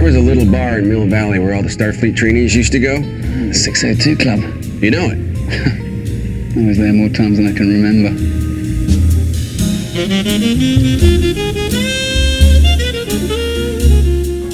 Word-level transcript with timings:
There 0.00 0.06
was 0.06 0.16
a 0.16 0.20
little 0.20 0.50
bar 0.50 0.78
in 0.78 0.88
Mill 0.88 1.06
Valley 1.08 1.38
where 1.38 1.54
all 1.54 1.62
the 1.62 1.68
Starfleet 1.68 2.16
trainees 2.16 2.56
used 2.56 2.72
to 2.72 2.78
go. 2.78 3.02
The 3.02 3.52
602 3.52 4.16
Club. 4.16 4.40
You 4.82 4.90
know 4.90 5.10
it. 5.10 6.56
I 6.56 6.66
was 6.66 6.78
there 6.78 6.94
more 6.94 7.10
times 7.10 7.36
than 7.36 7.46
I 7.46 7.52
can 7.52 7.68
remember. 7.68 8.08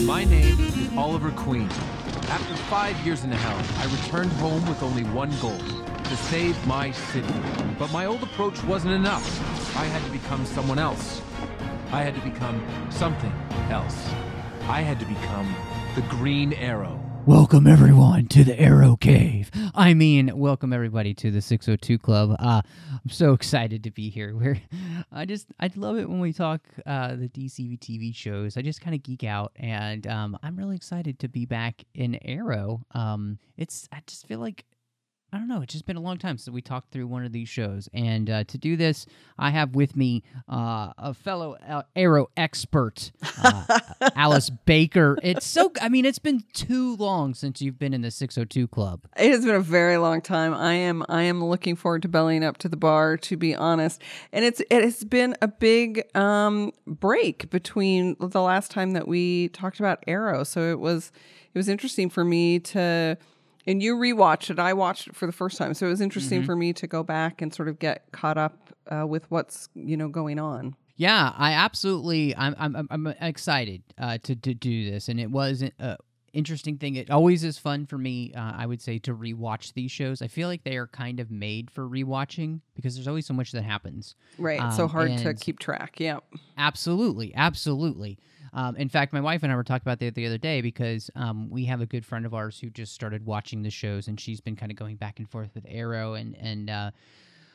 My 0.02 0.24
name 0.24 0.58
is 0.58 0.98
Oliver 0.98 1.30
Queen. 1.30 1.68
After 2.28 2.56
five 2.64 2.98
years 3.06 3.22
in 3.22 3.30
the 3.30 3.36
helm, 3.36 3.62
I 3.78 3.84
returned 4.02 4.32
home 4.32 4.68
with 4.68 4.82
only 4.82 5.04
one 5.04 5.30
goal 5.38 5.58
to 5.58 6.16
save 6.16 6.56
my 6.66 6.90
city. 6.90 7.32
But 7.78 7.92
my 7.92 8.06
old 8.06 8.24
approach 8.24 8.64
wasn't 8.64 8.94
enough. 8.94 9.24
I 9.76 9.84
had 9.84 10.02
to 10.06 10.10
become 10.10 10.44
someone 10.44 10.80
else. 10.80 11.22
I 11.92 12.02
had 12.02 12.16
to 12.16 12.20
become 12.20 12.60
something 12.90 13.32
else. 13.70 14.10
I 14.68 14.80
had 14.80 14.98
to 14.98 15.06
become 15.06 15.54
the 15.94 16.02
Green 16.16 16.52
Arrow. 16.52 17.00
Welcome 17.24 17.68
everyone 17.68 18.26
to 18.26 18.42
the 18.42 18.58
Arrow 18.60 18.96
Cave. 18.96 19.48
I 19.76 19.94
mean, 19.94 20.36
welcome 20.36 20.72
everybody 20.72 21.14
to 21.14 21.30
the 21.30 21.40
602 21.40 21.96
Club. 21.98 22.34
Uh, 22.40 22.62
I'm 22.92 23.10
so 23.10 23.32
excited 23.32 23.84
to 23.84 23.92
be 23.92 24.10
here. 24.10 24.34
We're, 24.36 24.60
I 25.12 25.24
just, 25.24 25.46
I 25.60 25.70
love 25.76 25.98
it 25.98 26.08
when 26.08 26.18
we 26.18 26.32
talk 26.32 26.62
uh, 26.84 27.14
the 27.14 27.28
DC 27.28 27.78
TV 27.78 28.12
shows. 28.12 28.56
I 28.56 28.62
just 28.62 28.80
kind 28.80 28.96
of 28.96 29.04
geek 29.04 29.22
out, 29.22 29.52
and 29.54 30.04
um, 30.08 30.36
I'm 30.42 30.56
really 30.56 30.74
excited 30.74 31.20
to 31.20 31.28
be 31.28 31.46
back 31.46 31.84
in 31.94 32.18
Arrow. 32.24 32.82
Um, 32.90 33.38
it's, 33.56 33.88
I 33.92 34.02
just 34.08 34.26
feel 34.26 34.40
like 34.40 34.64
I 35.36 35.38
don't 35.38 35.48
know. 35.48 35.60
It's 35.60 35.74
just 35.74 35.84
been 35.84 35.96
a 35.96 36.00
long 36.00 36.16
time 36.16 36.38
since 36.38 36.50
we 36.50 36.62
talked 36.62 36.92
through 36.92 37.08
one 37.08 37.22
of 37.22 37.30
these 37.30 37.50
shows. 37.50 37.90
And 37.92 38.30
uh, 38.30 38.44
to 38.44 38.56
do 38.56 38.74
this, 38.74 39.04
I 39.38 39.50
have 39.50 39.74
with 39.74 39.94
me 39.94 40.22
uh, 40.50 40.94
a 40.96 41.12
fellow 41.12 41.56
uh, 41.56 41.82
Arrow 41.94 42.28
expert, 42.38 43.12
uh, 43.44 43.80
Alice 44.14 44.48
Baker. 44.64 45.18
It's 45.22 45.46
so, 45.46 45.72
I 45.82 45.90
mean, 45.90 46.06
it's 46.06 46.18
been 46.18 46.42
too 46.54 46.96
long 46.96 47.34
since 47.34 47.60
you've 47.60 47.78
been 47.78 47.92
in 47.92 48.00
the 48.00 48.10
602 48.10 48.66
Club. 48.68 49.02
It 49.14 49.30
has 49.30 49.44
been 49.44 49.56
a 49.56 49.60
very 49.60 49.98
long 49.98 50.22
time. 50.22 50.54
I 50.54 50.72
am 50.72 51.04
I 51.06 51.24
am 51.24 51.44
looking 51.44 51.76
forward 51.76 52.00
to 52.02 52.08
bellying 52.08 52.42
up 52.42 52.56
to 52.58 52.68
the 52.70 52.78
bar, 52.78 53.18
to 53.18 53.36
be 53.36 53.54
honest. 53.54 54.00
And 54.32 54.42
it's 54.42 54.62
it 54.70 54.84
has 54.84 55.04
been 55.04 55.36
a 55.42 55.48
big 55.48 56.02
um, 56.16 56.72
break 56.86 57.50
between 57.50 58.16
the 58.18 58.40
last 58.40 58.70
time 58.70 58.92
that 58.92 59.06
we 59.06 59.50
talked 59.50 59.80
about 59.80 60.02
Arrow. 60.06 60.44
So 60.44 60.70
it 60.70 60.78
was 60.78 61.12
it 61.52 61.58
was 61.58 61.68
interesting 61.68 62.08
for 62.08 62.24
me 62.24 62.58
to 62.60 63.18
and 63.66 63.82
you 63.82 63.96
rewatched 63.96 64.50
it. 64.50 64.58
I 64.58 64.72
watched 64.72 65.08
it 65.08 65.16
for 65.16 65.26
the 65.26 65.32
first 65.32 65.58
time, 65.58 65.74
so 65.74 65.86
it 65.86 65.90
was 65.90 66.00
interesting 66.00 66.44
for 66.44 66.54
me 66.56 66.72
to 66.74 66.86
go 66.86 67.02
back 67.02 67.42
and 67.42 67.52
sort 67.54 67.68
of 67.68 67.78
get 67.78 68.10
caught 68.12 68.38
up 68.38 68.70
uh, 68.90 69.06
with 69.06 69.30
what's 69.30 69.68
you 69.74 69.96
know 69.96 70.08
going 70.08 70.38
on. 70.38 70.76
Yeah, 70.98 71.32
I 71.36 71.52
absolutely, 71.52 72.34
I'm, 72.36 72.54
I'm, 72.58 72.74
I'm- 72.90 73.14
excited 73.20 73.82
uh, 73.98 74.16
to, 74.22 74.34
to 74.34 74.54
do 74.54 74.90
this. 74.90 75.10
And 75.10 75.20
it 75.20 75.30
was 75.30 75.60
an 75.60 75.96
interesting 76.32 76.78
thing. 76.78 76.94
It 76.94 77.10
always 77.10 77.44
is 77.44 77.58
fun 77.58 77.84
for 77.84 77.98
me, 77.98 78.32
uh, 78.34 78.52
I 78.56 78.64
would 78.64 78.80
say, 78.80 78.98
to 79.00 79.14
rewatch 79.14 79.74
these 79.74 79.90
shows. 79.90 80.22
I 80.22 80.28
feel 80.28 80.48
like 80.48 80.64
they 80.64 80.78
are 80.78 80.86
kind 80.86 81.20
of 81.20 81.30
made 81.30 81.70
for 81.70 81.86
rewatching 81.86 82.60
because 82.74 82.94
there's 82.94 83.08
always 83.08 83.26
so 83.26 83.34
much 83.34 83.52
that 83.52 83.62
happens. 83.62 84.14
Right. 84.38 84.58
it's 84.58 84.76
so 84.76 84.84
Um, 84.84 84.88
hard 84.90 85.18
to 85.18 85.34
keep 85.34 85.58
track. 85.58 85.96
Yeah. 86.00 86.20
Absolutely, 86.56 87.34
absolutely. 87.34 88.18
Um, 88.56 88.74
in 88.76 88.88
fact, 88.88 89.12
my 89.12 89.20
wife 89.20 89.42
and 89.42 89.52
I 89.52 89.54
were 89.54 89.62
talking 89.62 89.82
about 89.84 89.98
that 90.00 90.14
the 90.14 90.26
other 90.26 90.38
day 90.38 90.62
because 90.62 91.10
um, 91.14 91.50
we 91.50 91.66
have 91.66 91.82
a 91.82 91.86
good 91.86 92.06
friend 92.06 92.24
of 92.24 92.32
ours 92.32 92.58
who 92.58 92.70
just 92.70 92.94
started 92.94 93.26
watching 93.26 93.62
the 93.62 93.70
shows, 93.70 94.08
and 94.08 94.18
she's 94.18 94.40
been 94.40 94.56
kind 94.56 94.72
of 94.72 94.78
going 94.78 94.96
back 94.96 95.18
and 95.18 95.30
forth 95.30 95.50
with 95.54 95.66
Arrow 95.68 96.14
and 96.14 96.34
and 96.36 96.70
uh, 96.70 96.90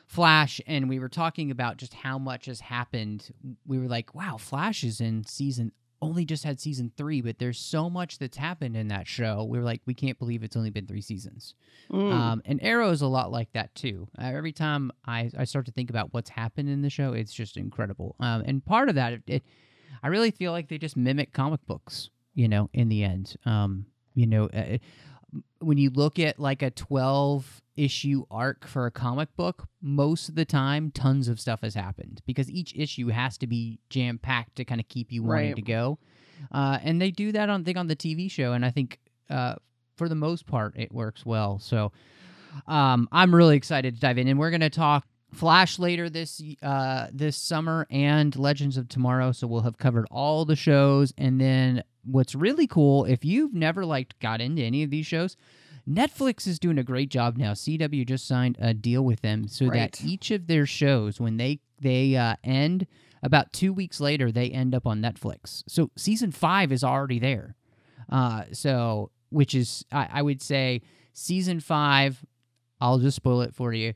Flash, 0.06 0.60
and 0.64 0.88
we 0.88 1.00
were 1.00 1.08
talking 1.08 1.50
about 1.50 1.76
just 1.76 1.92
how 1.92 2.18
much 2.18 2.46
has 2.46 2.60
happened. 2.60 3.32
We 3.66 3.80
were 3.80 3.88
like, 3.88 4.14
"Wow, 4.14 4.36
Flash 4.36 4.84
is 4.84 5.00
in 5.00 5.24
season." 5.24 5.72
Only 6.00 6.24
just 6.24 6.42
had 6.42 6.60
season 6.60 6.90
three, 6.96 7.20
but 7.20 7.38
there's 7.38 7.60
so 7.60 7.88
much 7.88 8.18
that's 8.18 8.36
happened 8.36 8.76
in 8.76 8.88
that 8.88 9.06
show. 9.06 9.44
We 9.44 9.56
were 9.56 9.62
like, 9.62 9.82
we 9.86 9.94
can't 9.94 10.18
believe 10.18 10.42
it's 10.42 10.56
only 10.56 10.70
been 10.70 10.88
three 10.88 11.00
seasons. 11.00 11.54
Mm. 11.92 12.12
Um, 12.12 12.42
and 12.44 12.60
Arrow 12.60 12.90
is 12.90 13.02
a 13.02 13.06
lot 13.06 13.30
like 13.30 13.52
that 13.52 13.72
too. 13.76 14.08
Uh, 14.20 14.24
every 14.24 14.50
time 14.50 14.90
I, 15.06 15.30
I 15.38 15.44
start 15.44 15.66
to 15.66 15.70
think 15.70 15.90
about 15.90 16.12
what's 16.12 16.30
happened 16.30 16.68
in 16.68 16.82
the 16.82 16.90
show, 16.90 17.12
it's 17.12 17.32
just 17.32 17.56
incredible. 17.56 18.16
Um, 18.18 18.42
and 18.44 18.64
part 18.64 18.88
of 18.88 18.96
that, 18.96 19.12
it, 19.12 19.22
it, 19.28 19.42
I 20.02 20.08
really 20.08 20.30
feel 20.30 20.52
like 20.52 20.68
they 20.68 20.78
just 20.78 20.96
mimic 20.96 21.32
comic 21.32 21.64
books. 21.66 22.10
You 22.34 22.48
know, 22.48 22.70
in 22.72 22.88
the 22.88 23.04
end, 23.04 23.36
um, 23.44 23.86
you 24.14 24.26
know, 24.26 24.46
uh, 24.46 24.78
when 25.60 25.76
you 25.78 25.90
look 25.90 26.18
at 26.18 26.38
like 26.38 26.62
a 26.62 26.70
12 26.70 27.60
issue 27.76 28.24
arc 28.30 28.66
for 28.66 28.86
a 28.86 28.90
comic 28.90 29.34
book, 29.36 29.66
most 29.82 30.28
of 30.30 30.34
the 30.34 30.44
time, 30.46 30.90
tons 30.90 31.28
of 31.28 31.38
stuff 31.40 31.60
has 31.62 31.74
happened 31.74 32.22
because 32.26 32.50
each 32.50 32.74
issue 32.76 33.08
has 33.08 33.36
to 33.38 33.46
be 33.46 33.80
jam 33.90 34.18
packed 34.18 34.56
to 34.56 34.64
kind 34.64 34.80
of 34.80 34.88
keep 34.88 35.12
you 35.12 35.22
wanting 35.22 35.48
Right. 35.48 35.56
to 35.56 35.62
go. 35.62 35.98
Uh, 36.50 36.78
and 36.82 37.00
they 37.00 37.10
do 37.10 37.32
that 37.32 37.48
on, 37.50 37.60
I 37.60 37.64
think, 37.64 37.76
on 37.78 37.86
the 37.86 37.96
TV 37.96 38.30
show. 38.30 38.52
And 38.54 38.64
I 38.64 38.70
think 38.70 38.98
uh, 39.30 39.56
for 39.96 40.08
the 40.08 40.14
most 40.14 40.46
part, 40.46 40.74
it 40.76 40.90
works 40.92 41.24
well. 41.26 41.58
So 41.58 41.92
um, 42.66 43.08
I'm 43.12 43.34
really 43.34 43.56
excited 43.56 43.94
to 43.94 44.00
dive 44.00 44.18
in. 44.18 44.28
And 44.28 44.38
we're 44.38 44.50
going 44.50 44.60
to 44.60 44.70
talk 44.70 45.06
Flash 45.32 45.78
later 45.78 46.10
this 46.10 46.42
uh, 46.62 47.06
this 47.12 47.36
summer 47.36 47.86
and 47.90 48.36
Legends 48.36 48.76
of 48.76 48.88
Tomorrow. 48.88 49.32
So 49.32 49.46
we'll 49.46 49.62
have 49.62 49.78
covered 49.78 50.06
all 50.10 50.44
the 50.44 50.56
shows. 50.56 51.12
And 51.16 51.40
then 51.40 51.82
what's 52.04 52.34
really 52.34 52.66
cool, 52.66 53.04
if 53.06 53.24
you've 53.24 53.54
never 53.54 53.84
like 53.86 54.18
got 54.20 54.40
into 54.40 54.62
any 54.62 54.82
of 54.82 54.90
these 54.90 55.06
shows, 55.06 55.36
Netflix 55.88 56.46
is 56.46 56.58
doing 56.58 56.78
a 56.78 56.82
great 56.84 57.08
job 57.08 57.36
now. 57.38 57.52
CW 57.52 58.06
just 58.06 58.26
signed 58.28 58.56
a 58.60 58.74
deal 58.74 59.02
with 59.04 59.22
them 59.22 59.48
so 59.48 59.66
Right. 59.66 59.90
that 59.92 60.04
each 60.04 60.30
of 60.30 60.46
their 60.46 60.66
shows, 60.66 61.20
when 61.20 61.38
they 61.38 61.60
they 61.80 62.14
uh, 62.14 62.36
end, 62.44 62.86
about 63.22 63.52
two 63.52 63.72
weeks 63.72 64.00
later, 64.00 64.30
they 64.30 64.50
end 64.50 64.74
up 64.74 64.86
on 64.86 65.00
Netflix. 65.00 65.64
So 65.66 65.90
season 65.96 66.30
five 66.30 66.70
is 66.72 66.84
already 66.84 67.18
there. 67.18 67.56
Uh, 68.10 68.44
so 68.52 69.10
which 69.30 69.54
is 69.54 69.84
I, 69.90 70.08
I 70.12 70.22
would 70.22 70.42
say 70.42 70.82
season 71.14 71.58
five. 71.60 72.24
I'll 72.82 72.98
just 72.98 73.16
spoil 73.16 73.40
it 73.42 73.54
for 73.54 73.72
you. 73.72 73.94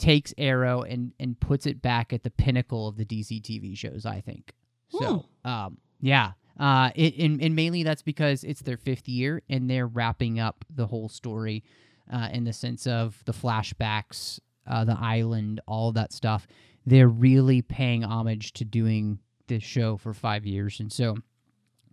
Takes 0.00 0.34
Arrow 0.38 0.82
and 0.82 1.12
and 1.20 1.38
puts 1.38 1.66
it 1.66 1.82
back 1.82 2.12
at 2.12 2.22
the 2.22 2.30
pinnacle 2.30 2.88
of 2.88 2.96
the 2.96 3.04
DC 3.04 3.42
TV 3.42 3.76
shows. 3.76 4.06
I 4.06 4.20
think. 4.20 4.52
So 4.88 5.26
um, 5.44 5.78
yeah. 6.00 6.32
Uh, 6.58 6.90
it, 6.94 7.16
and, 7.16 7.40
and 7.40 7.56
mainly 7.56 7.82
that's 7.82 8.02
because 8.02 8.44
it's 8.44 8.60
their 8.60 8.76
fifth 8.76 9.08
year 9.08 9.40
and 9.48 9.70
they're 9.70 9.86
wrapping 9.86 10.38
up 10.38 10.64
the 10.68 10.86
whole 10.86 11.08
story 11.08 11.64
uh, 12.12 12.28
in 12.32 12.44
the 12.44 12.52
sense 12.52 12.86
of 12.86 13.22
the 13.24 13.32
flashbacks, 13.32 14.40
uh, 14.66 14.84
the 14.84 14.96
island, 15.00 15.60
all 15.66 15.92
that 15.92 16.12
stuff. 16.12 16.46
They're 16.84 17.08
really 17.08 17.62
paying 17.62 18.04
homage 18.04 18.52
to 18.54 18.64
doing 18.64 19.20
this 19.46 19.62
show 19.62 19.96
for 19.96 20.12
five 20.12 20.44
years. 20.44 20.80
And 20.80 20.92
so 20.92 21.16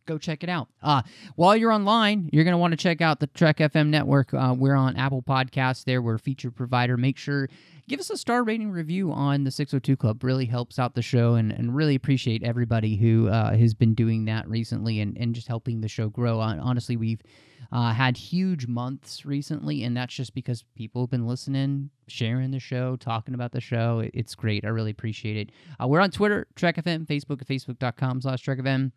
go 0.07 0.17
check 0.17 0.43
it 0.43 0.49
out. 0.49 0.69
Uh, 0.81 1.03
while 1.35 1.55
you're 1.55 1.71
online, 1.71 2.29
you're 2.33 2.43
going 2.43 2.53
to 2.53 2.57
want 2.57 2.71
to 2.71 2.77
check 2.77 3.01
out 3.01 3.19
the 3.19 3.27
Trek 3.27 3.57
FM 3.57 3.89
network. 3.89 4.33
Uh, 4.33 4.55
we're 4.57 4.75
on 4.75 4.95
Apple 4.95 5.21
Podcasts 5.21 5.83
there. 5.83 6.01
We're 6.01 6.15
a 6.15 6.19
feature 6.19 6.49
provider. 6.49 6.97
Make 6.97 7.17
sure 7.17 7.47
give 7.87 7.99
us 7.99 8.09
a 8.09 8.17
star 8.17 8.43
rating 8.43 8.71
review 8.71 9.11
on 9.11 9.43
the 9.43 9.51
602 9.51 9.95
Club. 9.97 10.23
Really 10.23 10.45
helps 10.45 10.79
out 10.79 10.95
the 10.95 11.01
show 11.01 11.35
and, 11.35 11.51
and 11.51 11.75
really 11.75 11.95
appreciate 11.95 12.43
everybody 12.43 12.95
who 12.95 13.27
uh, 13.27 13.55
has 13.55 13.73
been 13.73 13.93
doing 13.93 14.25
that 14.25 14.47
recently 14.49 14.99
and, 14.99 15.15
and 15.17 15.35
just 15.35 15.47
helping 15.47 15.81
the 15.81 15.87
show 15.87 16.09
grow. 16.09 16.39
Hon- 16.39 16.59
Honestly, 16.59 16.97
we've 16.97 17.21
uh, 17.71 17.93
had 17.93 18.15
huge 18.15 18.67
months 18.67 19.25
recently, 19.25 19.83
and 19.83 19.95
that's 19.95 20.13
just 20.13 20.33
because 20.33 20.63
people 20.75 21.01
have 21.03 21.09
been 21.09 21.27
listening, 21.27 21.89
sharing 22.07 22.51
the 22.51 22.59
show, 22.59 22.95
talking 22.95 23.33
about 23.33 23.51
the 23.51 23.61
show. 23.61 24.03
It's 24.13 24.35
great. 24.35 24.63
I 24.65 24.69
really 24.69 24.91
appreciate 24.91 25.37
it. 25.37 25.51
Uh, 25.81 25.87
we're 25.87 25.99
on 25.99 26.11
Twitter, 26.11 26.47
Trek 26.55 26.77
FM, 26.77 27.05
Facebook 27.05 27.41
at 27.41 27.47
facebook.com 27.47 28.21
slash 28.21 28.41
Trek 28.41 28.59
FM. 28.59 28.91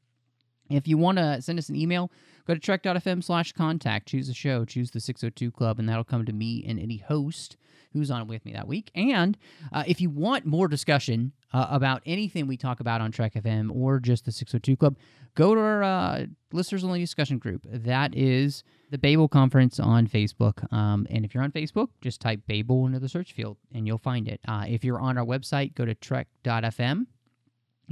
If 0.71 0.87
you 0.87 0.97
want 0.97 1.19
to 1.19 1.43
send 1.43 1.59
us 1.59 1.69
an 1.69 1.77
email, 1.77 2.11
go 2.47 2.55
to 2.55 2.61
trek.fm 2.61 3.23
slash 3.23 3.53
contact. 3.53 4.09
Choose 4.09 4.29
a 4.29 4.35
show, 4.35 4.65
choose 4.65 4.91
the 4.91 5.01
602 5.01 5.51
Club, 5.51 5.79
and 5.79 5.89
that'll 5.89 6.05
come 6.05 6.25
to 6.25 6.33
me 6.33 6.65
and 6.67 6.79
any 6.79 6.99
host 6.99 7.57
who's 7.93 8.11
on 8.11 8.29
with 8.29 8.45
me 8.45 8.53
that 8.53 8.69
week. 8.69 8.91
And 8.95 9.37
uh, 9.73 9.85
if 9.87 10.01
you 10.01 10.11
want 10.11 10.47
more 10.47 10.69
discussion 10.69 11.33
uh, 11.53 11.67
about 11.71 12.03
anything 12.07 12.47
we 12.47 12.57
talk 12.57 12.81
about 12.81 13.01
on 13.01 13.11
Trek 13.11 13.35
FM 13.35 13.75
or 13.75 13.99
just 13.99 14.25
the 14.25 14.33
602 14.33 14.77
Club, 14.77 14.97
go 15.35 15.55
to 15.55 15.61
our 15.61 15.83
uh, 15.83 16.27
listeners 16.53 16.85
only 16.85 17.01
discussion 17.01 17.39
group. 17.39 17.63
That 17.65 18.15
is 18.17 18.63
the 18.91 18.99
Babel 18.99 19.29
Conference 19.29 19.81
on 19.81 20.07
Facebook. 20.07 20.73
Um, 20.73 21.07
and 21.11 21.25
if 21.25 21.35
you're 21.35 21.43
on 21.43 21.53
Facebook, 21.53 21.89
just 22.01 22.21
type 22.21 22.41
Babel 22.47 22.87
into 22.87 23.01
the 23.01 23.09
search 23.09 23.33
field 23.33 23.57
and 23.73 23.87
you'll 23.87 23.99
find 23.99 24.29
it. 24.29 24.41
Uh, 24.47 24.65
if 24.69 24.85
you're 24.85 25.01
on 25.01 25.19
our 25.19 25.25
website, 25.27 25.75
go 25.75 25.85
to 25.85 25.95
trek.fm. 25.95 27.07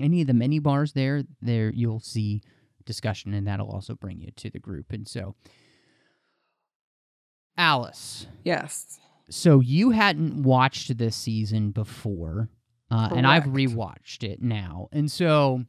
Any 0.01 0.21
of 0.21 0.29
the 0.29 0.35
menu 0.35 0.61
bars 0.61 0.93
there, 0.93 1.25
there 1.43 1.71
you'll 1.71 1.99
see 1.99 2.41
discussion, 2.89 3.33
and 3.35 3.47
that'll 3.47 3.71
also 3.71 3.95
bring 3.95 4.21
you 4.21 4.33
to 4.35 4.51
the 4.51 4.59
group. 4.59 4.93
And 4.93 5.07
so, 5.07 5.37
Alice, 7.57 8.27
Yes. 8.45 9.01
so 9.31 9.61
you 9.61 9.91
hadn't 9.91 10.43
watched 10.43 10.97
this 10.99 11.17
season 11.17 11.71
before, 11.73 12.49
uh, 12.91 13.11
and 13.15 13.27
I've 13.27 13.45
rewatched 13.45 14.23
it 14.23 14.41
now. 14.41 14.89
And 14.93 15.11
so, 15.11 15.65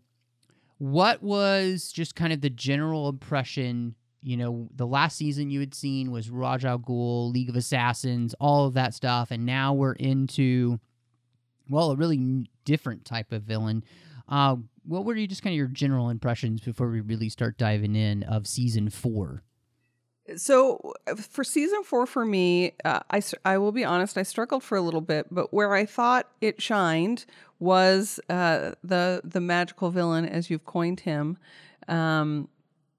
what 0.78 1.22
was 1.24 1.92
just 1.92 2.16
kind 2.16 2.32
of 2.32 2.42
the 2.42 2.50
general 2.50 3.10
impression? 3.10 3.96
You 4.22 4.38
know, 4.38 4.70
the 4.76 4.86
last 4.88 5.18
season 5.18 5.50
you 5.50 5.60
had 5.62 5.74
seen 5.74 6.12
was 6.12 6.30
Ra's 6.30 6.64
Al 6.64 6.78
Ghul, 6.80 7.32
League 7.34 7.50
of 7.50 7.56
Assassins, 7.56 8.36
all 8.40 8.66
of 8.68 8.74
that 8.76 8.94
stuff, 8.94 9.32
and 9.32 9.46
now 9.46 9.74
we're 9.74 9.94
into, 9.94 10.80
well, 11.70 11.92
a 11.92 11.96
really 11.96 12.50
different 12.66 13.04
type 13.06 13.32
of 13.32 13.44
villain. 13.44 13.84
Uh, 14.28 14.58
what 14.90 15.06
were 15.06 15.16
you 15.16 15.28
just 15.28 15.44
kind 15.44 15.54
of 15.54 15.58
your 15.58 15.68
general 15.68 16.10
impressions 16.10 16.62
before 16.62 16.90
we 16.90 17.00
really 17.00 17.30
start 17.30 17.58
diving 17.58 17.96
in 17.96 18.24
of 18.24 18.48
season 18.48 18.90
four? 18.90 19.44
So 20.36 20.94
uh, 21.08 21.16
for 21.16 21.44
season 21.44 21.84
four, 21.84 22.06
for 22.06 22.26
me, 22.26 22.74
uh, 22.84 23.00
I, 23.12 23.22
I 23.46 23.58
will 23.60 23.72
be 23.72 23.86
honest, 23.86 24.18
I 24.18 24.24
struggled 24.24 24.64
for 24.64 24.78
a 24.78 24.82
little 24.82 25.02
bit, 25.02 25.28
but 25.32 25.54
where 25.54 25.74
I 25.74 25.86
thought 25.86 26.28
it 26.42 26.62
shined 26.62 27.26
was 27.60 28.20
uh, 28.30 28.72
the 28.84 29.22
the 29.24 29.42
magical 29.42 29.92
villain, 29.92 30.26
as 30.26 30.50
you've 30.50 30.66
coined 30.66 31.02
him. 31.02 31.38
Um, 31.88 32.48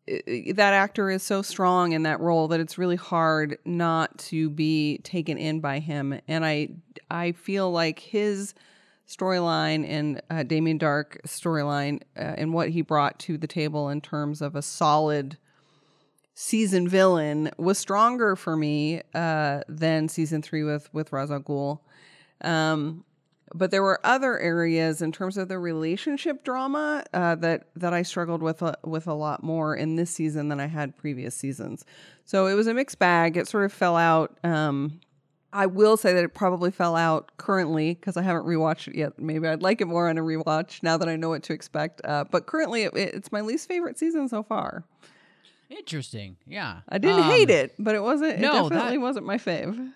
that 0.07 0.75
actor 0.75 1.09
is 1.11 1.23
so 1.23 1.41
strong 1.43 1.93
in 1.93 2.03
that 2.03 2.21
role 2.21 2.49
that 2.49 2.59
it's 2.59 2.79
really 2.79 2.97
hard 2.97 3.59
not 3.65 4.19
to 4.19 4.51
be 4.51 4.99
taken 4.99 5.39
in 5.39 5.61
by 5.61 5.79
him, 5.79 6.21
and 6.29 6.45
I 6.45 6.71
I 7.11 7.33
feel 7.33 7.71
like 7.71 8.01
his 8.01 8.55
storyline 9.11 9.87
and 9.89 10.23
uh, 10.31 10.43
Damien 10.45 10.79
Darhk 10.79 11.21
storyline 11.27 12.03
uh, 12.17 12.35
and 12.39 12.55
what 12.55 12.71
he 12.71 12.81
brought 12.81 13.19
to 13.21 13.37
the 13.37 13.47
table 13.47 13.89
in 13.89 14.01
terms 14.01 14.41
of 14.41 14.55
a 14.55 14.63
solid 14.63 15.37
season 16.35 16.89
villain 16.89 17.51
was 17.59 17.77
stronger 17.79 18.37
for 18.37 18.57
me 18.57 19.03
uh, 19.15 19.61
than 19.69 20.09
season 20.09 20.41
three 20.43 20.63
with 20.63 20.89
with 20.95 21.13
Ra's 21.13 21.31
al 21.31 21.41
Ghul. 21.41 21.81
Um, 22.43 23.05
but 23.53 23.73
there 23.73 23.83
were 23.83 24.01
other 24.05 24.39
areas 24.39 25.03
in 25.03 25.11
terms 25.11 25.37
of 25.37 25.49
the 25.49 25.59
relationship 25.59 26.45
drama 26.45 27.05
uh, 27.13 27.35
that 27.37 27.67
that 27.77 27.93
I 27.93 28.03
struggled 28.03 28.43
with 28.43 28.63
a, 28.63 28.79
with 28.85 29.09
a 29.09 29.15
lot 29.15 29.43
more 29.43 29.75
in 29.75 29.97
this 29.97 30.11
season 30.11 30.49
than 30.49 30.61
I 30.61 30.67
had 30.67 30.97
previous 30.97 31.35
seasons. 31.35 31.85
So 32.25 32.47
it 32.47 32.55
was 32.55 32.69
a 32.69 32.75
mixed 32.75 33.01
bag. 33.01 33.37
It 33.37 33.49
sort 33.49 33.65
of 33.65 33.73
fell 33.73 33.97
out. 33.97 34.39
Um, 34.45 35.01
I 35.53 35.67
will 35.67 35.97
say 35.97 36.13
that 36.13 36.23
it 36.25 36.33
probably 36.35 36.71
fell 36.71 36.95
out 36.95 37.31
currently 37.37 37.95
because 37.95 38.17
I 38.17 38.23
haven't 38.23 38.45
rewatched 38.47 38.89
it 38.89 38.95
yet. 38.95 39.19
Maybe 39.19 39.49
I'd 39.49 39.63
like 39.63 39.81
it 39.81 39.87
more 39.87 40.09
on 40.09 40.17
a 40.19 40.23
rewatch 40.23 40.83
now 40.83 40.97
that 40.97 41.09
I 41.09 41.17
know 41.17 41.31
what 41.31 41.43
to 41.45 41.53
expect. 41.53 42.01
Uh, 42.05 42.25
but 42.31 42.47
currently, 42.47 42.83
it, 42.85 42.93
it's 42.95 43.33
my 43.33 43.41
least 43.41 43.67
favorite 43.69 43.99
season 43.99 44.29
so 44.29 44.43
far. 44.43 44.85
Interesting. 45.69 46.37
Yeah. 46.47 46.81
I 46.89 46.99
didn't 46.99 47.21
Um, 47.25 47.31
hate 47.31 47.51
it, 47.51 47.75
but 47.79 47.95
it 47.95 48.03
wasn't. 48.03 48.35
It 48.35 48.41
no, 48.41 48.69
definitely 48.69 48.97
that- 48.97 49.01
wasn't 49.03 49.27
my 49.27 49.37
fave. 49.39 49.93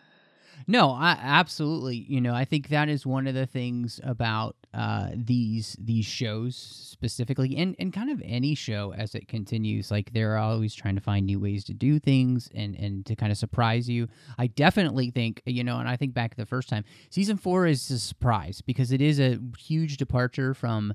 No, 0.66 0.90
I, 0.92 1.18
absolutely. 1.20 1.96
You 2.08 2.20
know, 2.20 2.34
I 2.34 2.44
think 2.44 2.68
that 2.68 2.88
is 2.88 3.04
one 3.04 3.26
of 3.26 3.34
the 3.34 3.44
things 3.46 4.00
about 4.02 4.56
uh, 4.74 5.10
these 5.14 5.76
these 5.80 6.04
shows 6.04 6.56
specifically, 6.56 7.56
and, 7.56 7.76
and 7.78 7.92
kind 7.92 8.10
of 8.10 8.20
any 8.24 8.54
show 8.54 8.92
as 8.92 9.14
it 9.14 9.28
continues. 9.28 9.90
Like 9.90 10.12
they're 10.12 10.36
always 10.36 10.74
trying 10.74 10.96
to 10.96 11.00
find 11.00 11.26
new 11.26 11.38
ways 11.38 11.64
to 11.64 11.74
do 11.74 11.98
things 11.98 12.50
and 12.54 12.74
and 12.74 13.06
to 13.06 13.14
kind 13.14 13.30
of 13.30 13.38
surprise 13.38 13.88
you. 13.88 14.08
I 14.36 14.48
definitely 14.48 15.10
think 15.10 15.42
you 15.46 15.62
know, 15.62 15.78
and 15.78 15.88
I 15.88 15.96
think 15.96 16.12
back 16.12 16.34
the 16.34 16.46
first 16.46 16.68
time 16.68 16.84
season 17.10 17.36
four 17.36 17.66
is 17.66 17.88
a 17.90 17.98
surprise 17.98 18.60
because 18.60 18.90
it 18.90 19.00
is 19.00 19.20
a 19.20 19.38
huge 19.58 19.96
departure 19.96 20.54
from 20.54 20.92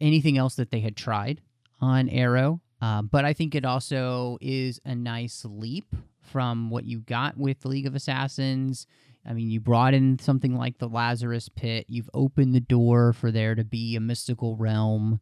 anything 0.00 0.36
else 0.36 0.56
that 0.56 0.70
they 0.70 0.80
had 0.80 0.96
tried 0.96 1.40
on 1.80 2.08
Arrow. 2.10 2.60
Um, 2.82 3.06
but 3.06 3.24
I 3.24 3.32
think 3.32 3.54
it 3.54 3.64
also 3.64 4.38
is 4.40 4.80
a 4.84 4.94
nice 4.94 5.46
leap 5.48 5.94
from 6.20 6.68
what 6.68 6.84
you 6.84 6.98
got 7.00 7.36
with 7.36 7.64
League 7.64 7.86
of 7.86 7.94
Assassins. 7.94 8.86
I 9.24 9.32
mean, 9.32 9.50
you 9.50 9.60
brought 9.60 9.94
in 9.94 10.18
something 10.18 10.56
like 10.56 10.78
the 10.78 10.88
Lazarus 10.88 11.48
Pit. 11.48 11.86
You've 11.88 12.10
opened 12.12 12.54
the 12.54 12.60
door 12.60 13.12
for 13.12 13.30
there 13.30 13.54
to 13.54 13.64
be 13.64 13.94
a 13.94 14.00
mystical 14.00 14.56
realm. 14.56 15.20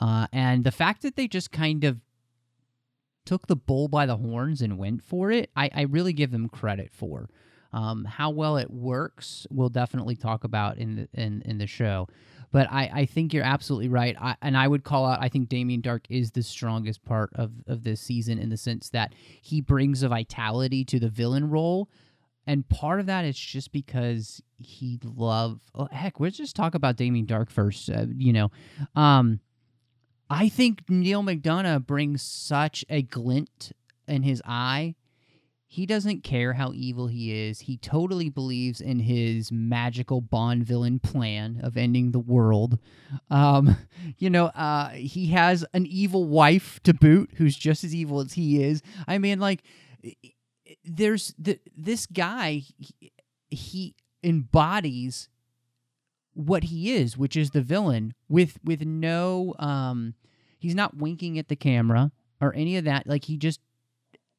Uh, 0.00 0.26
and 0.32 0.64
the 0.64 0.72
fact 0.72 1.02
that 1.02 1.16
they 1.16 1.28
just 1.28 1.52
kind 1.52 1.84
of 1.84 1.98
took 3.26 3.46
the 3.46 3.56
bull 3.56 3.88
by 3.88 4.06
the 4.06 4.16
horns 4.16 4.62
and 4.62 4.78
went 4.78 5.02
for 5.02 5.30
it, 5.30 5.50
I, 5.56 5.70
I 5.74 5.82
really 5.82 6.12
give 6.12 6.30
them 6.30 6.48
credit 6.48 6.90
for. 6.92 7.28
Um, 7.72 8.04
how 8.04 8.30
well 8.30 8.56
it 8.56 8.70
works, 8.70 9.46
we'll 9.50 9.68
definitely 9.68 10.14
talk 10.14 10.44
about 10.44 10.78
in 10.78 10.94
the 10.94 11.08
in, 11.20 11.42
in 11.44 11.58
the 11.58 11.66
show. 11.66 12.08
But 12.52 12.68
I, 12.70 12.88
I 12.94 13.06
think 13.06 13.34
you're 13.34 13.42
absolutely 13.42 13.88
right. 13.88 14.16
I, 14.20 14.36
and 14.40 14.56
I 14.56 14.68
would 14.68 14.84
call 14.84 15.06
out, 15.06 15.18
I 15.20 15.28
think 15.28 15.48
Damien 15.48 15.82
Darhk 15.82 16.04
is 16.08 16.30
the 16.30 16.42
strongest 16.44 17.04
part 17.04 17.30
of, 17.34 17.50
of 17.66 17.82
this 17.82 18.00
season 18.00 18.38
in 18.38 18.48
the 18.48 18.56
sense 18.56 18.90
that 18.90 19.12
he 19.42 19.60
brings 19.60 20.04
a 20.04 20.08
vitality 20.08 20.84
to 20.84 21.00
the 21.00 21.08
villain 21.08 21.50
role. 21.50 21.90
And 22.46 22.68
part 22.68 23.00
of 23.00 23.06
that 23.06 23.24
is 23.24 23.38
just 23.38 23.72
because 23.72 24.42
he 24.58 24.98
love 25.02 25.60
oh, 25.74 25.88
heck, 25.90 26.20
let's 26.20 26.36
just 26.36 26.56
talk 26.56 26.74
about 26.74 26.96
Damien 26.96 27.26
Darhk 27.26 27.50
first. 27.50 27.88
Uh, 27.88 28.06
you 28.16 28.32
know, 28.32 28.50
um, 28.94 29.40
I 30.28 30.48
think 30.48 30.88
Neal 30.88 31.22
McDonough 31.22 31.86
brings 31.86 32.22
such 32.22 32.84
a 32.88 33.02
glint 33.02 33.72
in 34.06 34.22
his 34.22 34.42
eye 34.44 34.94
he 35.74 35.86
doesn't 35.86 36.22
care 36.22 36.52
how 36.52 36.70
evil 36.72 37.08
he 37.08 37.48
is. 37.48 37.58
He 37.58 37.78
totally 37.78 38.28
believes 38.28 38.80
in 38.80 39.00
his 39.00 39.50
magical 39.50 40.20
Bond 40.20 40.64
villain 40.64 41.00
plan 41.00 41.58
of 41.64 41.76
ending 41.76 42.12
the 42.12 42.20
world. 42.20 42.78
Um, 43.28 43.76
you 44.18 44.30
know, 44.30 44.46
uh, 44.46 44.90
he 44.90 45.26
has 45.32 45.64
an 45.74 45.84
evil 45.86 46.26
wife 46.26 46.78
to 46.84 46.94
boot 46.94 47.30
who's 47.38 47.56
just 47.56 47.82
as 47.82 47.92
evil 47.92 48.20
as 48.20 48.34
he 48.34 48.62
is. 48.62 48.82
I 49.08 49.18
mean, 49.18 49.40
like, 49.40 49.64
there's 50.84 51.34
th- 51.42 51.60
this 51.76 52.06
guy, 52.06 52.62
he, 52.78 53.12
he 53.50 53.94
embodies 54.22 55.28
what 56.32 56.64
he 56.64 56.92
is, 56.92 57.16
which 57.16 57.36
is 57.36 57.50
the 57.50 57.62
villain 57.62 58.14
with 58.28 58.58
with 58.64 58.84
no 58.84 59.54
um 59.58 60.14
he's 60.58 60.74
not 60.74 60.96
winking 60.96 61.38
at 61.38 61.48
the 61.48 61.56
camera 61.56 62.10
or 62.40 62.52
any 62.54 62.76
of 62.76 62.84
that. 62.84 63.06
Like 63.06 63.24
he 63.24 63.36
just 63.36 63.60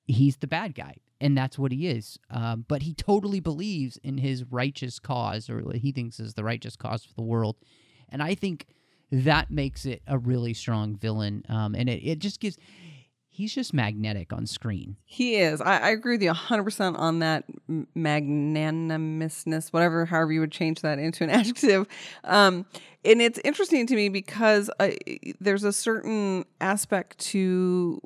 he's 0.06 0.38
the 0.38 0.48
bad 0.48 0.76
guy 0.76 0.96
and 1.22 1.38
that's 1.38 1.58
what 1.58 1.72
he 1.72 1.88
is. 1.88 2.20
Um, 2.30 2.66
but 2.68 2.84
he 2.84 2.94
totally 2.94 3.40
believes 3.40 3.98
in 3.98 4.18
his 4.18 4.44
righteous 4.44 5.00
cause, 5.00 5.50
or 5.50 5.60
what 5.60 5.78
he 5.78 5.92
thinks 5.92 6.20
is 6.20 6.34
the 6.34 6.44
righteous 6.44 6.76
cause 6.76 7.04
for 7.04 7.14
the 7.14 7.24
world. 7.24 7.56
And 8.10 8.22
I 8.22 8.36
think 8.36 8.68
that 9.12 9.50
makes 9.50 9.86
it 9.86 10.02
a 10.08 10.18
really 10.18 10.54
strong 10.54 10.96
villain. 10.96 11.44
Um, 11.48 11.76
and 11.76 11.90
it, 11.90 12.04
it 12.04 12.20
just 12.20 12.40
gives, 12.40 12.58
he's 13.36 13.54
just 13.54 13.74
magnetic 13.74 14.32
on 14.32 14.48
screen. 14.48 14.96
He 15.04 15.36
is. 15.36 15.60
I, 15.60 15.78
I 15.78 15.90
agree 15.90 16.14
with 16.14 16.24
you 16.24 16.32
100% 16.32 16.98
on 16.98 17.20
that 17.20 17.44
magnanimousness, 17.94 19.74
whatever, 19.74 20.06
however 20.06 20.32
you 20.32 20.40
would 20.40 20.54
change 20.54 20.80
that 20.82 21.00
into 21.00 21.26
an 21.26 21.30
adjective. 21.32 21.86
Um, 22.24 22.66
and 23.04 23.22
it's 23.22 23.40
interesting 23.44 23.88
to 23.88 23.96
me 23.96 24.08
because 24.08 24.70
I, 24.80 24.98
there's 25.42 25.66
a 25.66 25.74
certain 25.74 26.46
aspect 26.62 27.18
to 27.20 28.02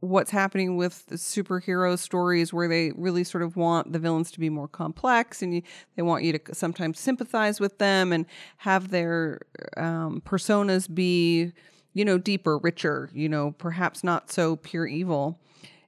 what's 0.00 0.32
happening 0.32 0.76
with 0.76 1.06
superhero 1.10 1.96
stories 1.96 2.52
where 2.52 2.66
they 2.66 2.90
really 2.96 3.22
sort 3.22 3.44
of 3.44 3.56
want 3.56 3.92
the 3.92 3.98
villains 4.00 4.32
to 4.32 4.40
be 4.40 4.50
more 4.50 4.68
complex 4.68 5.40
and 5.40 5.54
you, 5.54 5.62
they 5.94 6.02
want 6.02 6.24
you 6.24 6.36
to 6.36 6.54
sometimes 6.54 6.98
sympathize 6.98 7.60
with 7.60 7.78
them 7.78 8.12
and 8.12 8.26
have 8.58 8.88
their 8.88 9.40
um, 9.76 10.20
personas 10.26 10.92
be 10.92 11.52
you 11.94 12.04
know 12.04 12.18
deeper 12.18 12.58
richer 12.58 13.08
you 13.14 13.28
know 13.28 13.52
perhaps 13.52 14.04
not 14.04 14.30
so 14.30 14.56
pure 14.56 14.86
evil 14.86 15.38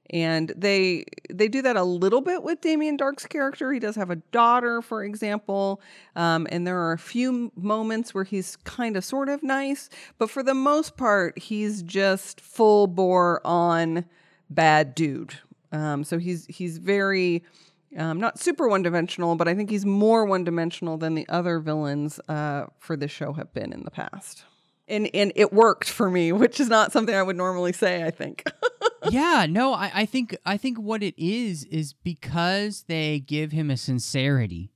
and 0.09 0.53
they 0.55 1.05
they 1.29 1.47
do 1.47 1.61
that 1.61 1.75
a 1.75 1.83
little 1.83 2.21
bit 2.21 2.43
with 2.43 2.61
Damien 2.61 2.97
Darhk's 2.97 3.25
character. 3.25 3.71
He 3.73 3.79
does 3.79 3.95
have 3.95 4.09
a 4.09 4.15
daughter, 4.15 4.81
for 4.81 5.03
example, 5.03 5.81
um, 6.15 6.47
and 6.49 6.65
there 6.65 6.79
are 6.79 6.93
a 6.93 6.97
few 6.97 7.51
moments 7.55 8.13
where 8.13 8.23
he's 8.23 8.55
kind 8.57 8.95
of 8.95 9.03
sort 9.03 9.29
of 9.29 9.43
nice, 9.43 9.89
but 10.17 10.29
for 10.29 10.43
the 10.43 10.53
most 10.53 10.97
part, 10.97 11.37
he's 11.37 11.81
just 11.83 12.39
full 12.39 12.87
bore 12.87 13.45
on 13.45 14.05
bad 14.49 14.95
dude. 14.95 15.35
Um, 15.71 16.03
so 16.03 16.17
he's 16.17 16.45
he's 16.45 16.77
very 16.77 17.43
um, 17.97 18.19
not 18.19 18.39
super 18.39 18.67
one 18.67 18.83
dimensional, 18.83 19.35
but 19.35 19.47
I 19.47 19.55
think 19.55 19.69
he's 19.69 19.85
more 19.85 20.25
one 20.25 20.43
dimensional 20.43 20.97
than 20.97 21.15
the 21.15 21.27
other 21.27 21.59
villains 21.59 22.19
uh, 22.29 22.67
for 22.79 22.95
this 22.95 23.11
show 23.11 23.33
have 23.33 23.53
been 23.53 23.73
in 23.73 23.83
the 23.83 23.91
past. 23.91 24.43
And 24.87 25.09
and 25.13 25.33
it 25.35 25.51
worked 25.51 25.89
for 25.89 26.09
me, 26.09 26.31
which 26.31 26.59
is 26.59 26.69
not 26.69 26.91
something 26.91 27.13
I 27.13 27.23
would 27.23 27.35
normally 27.35 27.73
say. 27.73 28.03
I 28.03 28.11
think. 28.11 28.49
yeah, 29.09 29.45
no, 29.49 29.73
I, 29.73 29.91
I 29.93 30.05
think 30.05 30.37
I 30.45 30.57
think 30.57 30.77
what 30.77 31.03
it 31.03 31.15
is 31.17 31.65
is 31.65 31.93
because 31.93 32.85
they 32.87 33.19
give 33.19 33.51
him 33.51 33.69
a 33.69 33.77
sincerity 33.77 34.71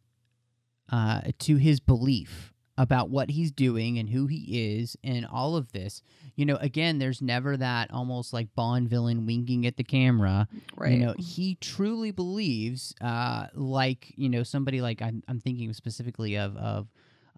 uh, 0.91 1.21
to 1.39 1.55
his 1.55 1.79
belief 1.79 2.51
about 2.77 3.09
what 3.09 3.29
he's 3.29 3.51
doing 3.51 3.99
and 3.99 4.09
who 4.09 4.27
he 4.27 4.75
is 4.75 4.97
and 5.03 5.25
all 5.25 5.55
of 5.55 5.71
this. 5.71 6.01
You 6.35 6.45
know, 6.45 6.55
again, 6.55 6.97
there's 6.97 7.21
never 7.21 7.55
that 7.57 7.91
almost 7.91 8.33
like 8.33 8.55
Bond 8.55 8.89
villain 8.89 9.25
winking 9.25 9.65
at 9.67 9.77
the 9.77 9.83
camera. 9.83 10.47
Right. 10.75 10.93
You 10.93 10.97
know, 10.97 11.13
he 11.19 11.55
truly 11.55 12.11
believes, 12.11 12.95
uh, 13.01 13.47
like 13.53 14.13
you 14.15 14.29
know, 14.29 14.43
somebody 14.43 14.81
like 14.81 15.01
I'm, 15.01 15.21
I'm 15.27 15.39
thinking 15.39 15.71
specifically 15.73 16.37
of 16.37 16.57
of 16.57 16.87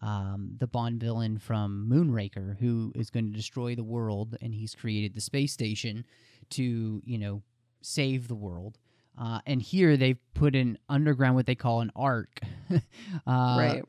um, 0.03 0.55
the 0.60 0.67
Bond 0.67 1.00
villain 1.00 1.39
from 1.39 1.89
Moonraker, 1.89 2.60
who 2.60 2.91
is 2.93 3.10
going 3.10 3.31
to 3.31 3.31
destroy 3.31 3.74
the 3.74 3.86
world, 3.86 4.36
and 4.41 4.53
he's 4.53 4.75
created 4.75 5.13
the 5.15 5.22
space 5.22 5.53
station 5.53 6.05
to, 6.51 7.01
you 7.05 7.17
know, 7.17 7.41
save 7.81 8.27
the 8.27 8.36
world. 8.36 8.77
Uh, 9.17 9.39
and 9.45 9.62
here 9.62 9.95
they've 9.95 10.19
put 10.33 10.55
in 10.55 10.77
underground 10.89 11.36
what 11.36 11.45
they 11.45 11.55
call 11.55 11.79
an 11.79 11.89
ark. 11.95 12.41
uh, 12.74 12.77
right. 13.25 13.83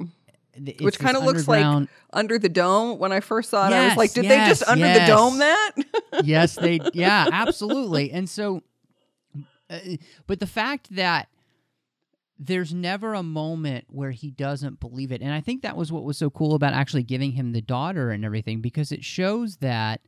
th- 0.64 0.80
Which 0.80 1.00
kind 1.00 1.16
of 1.16 1.24
looks 1.24 1.48
like 1.48 1.88
under 2.12 2.38
the 2.38 2.48
dome. 2.48 2.98
When 3.00 3.10
I 3.10 3.18
first 3.18 3.50
saw 3.50 3.66
it, 3.66 3.72
I 3.72 3.88
was 3.88 3.96
like, 3.96 4.12
did 4.12 4.26
they 4.26 4.36
just 4.46 4.62
under 4.68 4.86
yes. 4.86 5.08
the 5.08 5.14
dome 5.14 5.38
that? 5.38 5.72
yes, 6.22 6.54
they. 6.54 6.78
Yeah, 6.94 7.26
absolutely. 7.32 8.12
And 8.12 8.30
so, 8.30 8.62
uh, 9.68 9.78
but 10.28 10.38
the 10.38 10.46
fact 10.46 10.94
that 10.94 11.28
there's 12.46 12.74
never 12.74 13.14
a 13.14 13.22
moment 13.22 13.86
where 13.88 14.10
he 14.10 14.30
doesn't 14.30 14.80
believe 14.80 15.12
it, 15.12 15.22
and 15.22 15.32
I 15.32 15.40
think 15.40 15.62
that 15.62 15.76
was 15.76 15.90
what 15.90 16.04
was 16.04 16.18
so 16.18 16.30
cool 16.30 16.54
about 16.54 16.74
actually 16.74 17.02
giving 17.02 17.32
him 17.32 17.52
the 17.52 17.60
daughter 17.60 18.10
and 18.10 18.24
everything, 18.24 18.60
because 18.60 18.92
it 18.92 19.04
shows 19.04 19.56
that 19.58 20.00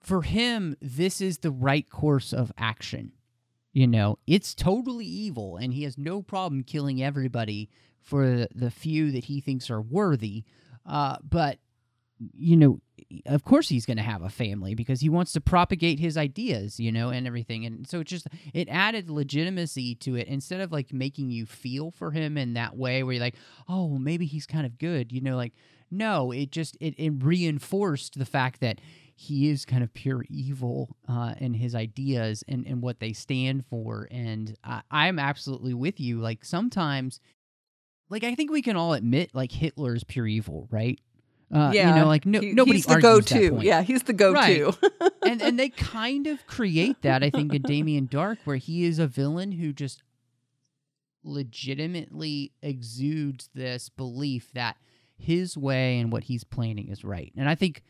for 0.00 0.22
him, 0.22 0.76
this 0.80 1.20
is 1.20 1.38
the 1.38 1.50
right 1.50 1.88
course 1.88 2.32
of 2.32 2.52
action. 2.56 3.12
You 3.72 3.86
know, 3.86 4.18
it's 4.26 4.54
totally 4.54 5.06
evil, 5.06 5.56
and 5.56 5.72
he 5.72 5.84
has 5.84 5.98
no 5.98 6.22
problem 6.22 6.64
killing 6.64 7.02
everybody 7.02 7.68
for 8.00 8.46
the 8.54 8.70
few 8.70 9.12
that 9.12 9.24
he 9.24 9.40
thinks 9.40 9.70
are 9.70 9.82
worthy. 9.82 10.44
Uh, 10.86 11.16
but 11.22 11.58
you 12.34 12.56
know, 12.56 12.80
of 13.26 13.44
course 13.44 13.68
he's 13.68 13.86
going 13.86 13.96
to 13.96 14.02
have 14.02 14.22
a 14.22 14.28
family 14.28 14.74
because 14.74 15.00
he 15.00 15.08
wants 15.08 15.32
to 15.32 15.40
propagate 15.40 15.98
his 15.98 16.16
ideas, 16.16 16.78
you 16.78 16.92
know, 16.92 17.10
and 17.10 17.26
everything. 17.26 17.64
And 17.64 17.88
so 17.88 18.00
it 18.00 18.06
just 18.06 18.26
it 18.54 18.68
added 18.68 19.10
legitimacy 19.10 19.94
to 19.96 20.16
it 20.16 20.28
instead 20.28 20.60
of 20.60 20.72
like 20.72 20.92
making 20.92 21.30
you 21.30 21.46
feel 21.46 21.90
for 21.90 22.10
him 22.10 22.36
in 22.36 22.54
that 22.54 22.76
way 22.76 23.02
where 23.02 23.14
you're 23.14 23.22
like, 23.22 23.36
oh, 23.68 23.98
maybe 23.98 24.26
he's 24.26 24.46
kind 24.46 24.66
of 24.66 24.78
good, 24.78 25.12
you 25.12 25.20
know, 25.20 25.36
like 25.36 25.52
no, 25.90 26.32
it 26.32 26.50
just 26.50 26.76
it, 26.80 26.94
it 26.98 27.12
reinforced 27.22 28.18
the 28.18 28.26
fact 28.26 28.60
that 28.60 28.80
he 29.14 29.48
is 29.48 29.64
kind 29.64 29.82
of 29.82 29.92
pure 29.92 30.24
evil 30.28 30.96
uh, 31.08 31.34
in 31.38 31.54
his 31.54 31.74
ideas 31.74 32.44
and, 32.46 32.64
and 32.66 32.80
what 32.80 33.00
they 33.00 33.12
stand 33.12 33.64
for. 33.66 34.06
And 34.12 34.56
I, 34.62 34.82
I'm 34.92 35.18
absolutely 35.18 35.74
with 35.74 35.98
you. 35.98 36.20
Like 36.20 36.44
sometimes, 36.44 37.20
like 38.08 38.22
I 38.22 38.36
think 38.36 38.52
we 38.52 38.62
can 38.62 38.76
all 38.76 38.92
admit, 38.92 39.34
like 39.34 39.50
Hitler 39.50 39.94
is 39.96 40.04
pure 40.04 40.26
evil, 40.26 40.68
right? 40.70 41.00
Uh, 41.52 41.70
yeah, 41.72 41.88
you 41.94 42.00
know, 42.00 42.06
like 42.06 42.26
no, 42.26 42.40
he- 42.40 42.52
nobody 42.52 42.76
he's 42.76 42.86
the 42.86 43.00
go-to. 43.00 43.58
Yeah, 43.62 43.82
he's 43.82 44.02
the 44.02 44.12
go-to. 44.12 44.66
Right. 44.66 45.12
and 45.26 45.40
and 45.40 45.58
they 45.58 45.70
kind 45.70 46.26
of 46.26 46.46
create 46.46 47.00
that 47.02 47.22
I 47.22 47.30
think 47.30 47.54
in 47.54 47.62
Damien 47.62 48.06
Darhk, 48.06 48.38
where 48.44 48.56
he 48.56 48.84
is 48.84 48.98
a 48.98 49.06
villain 49.06 49.52
who 49.52 49.72
just 49.72 50.02
legitimately 51.24 52.52
exudes 52.62 53.50
this 53.54 53.88
belief 53.88 54.50
that 54.54 54.76
his 55.16 55.56
way 55.56 55.98
and 55.98 56.12
what 56.12 56.24
he's 56.24 56.44
planning 56.44 56.88
is 56.88 57.04
right, 57.04 57.32
and 57.36 57.48
I 57.48 57.54
think 57.54 57.82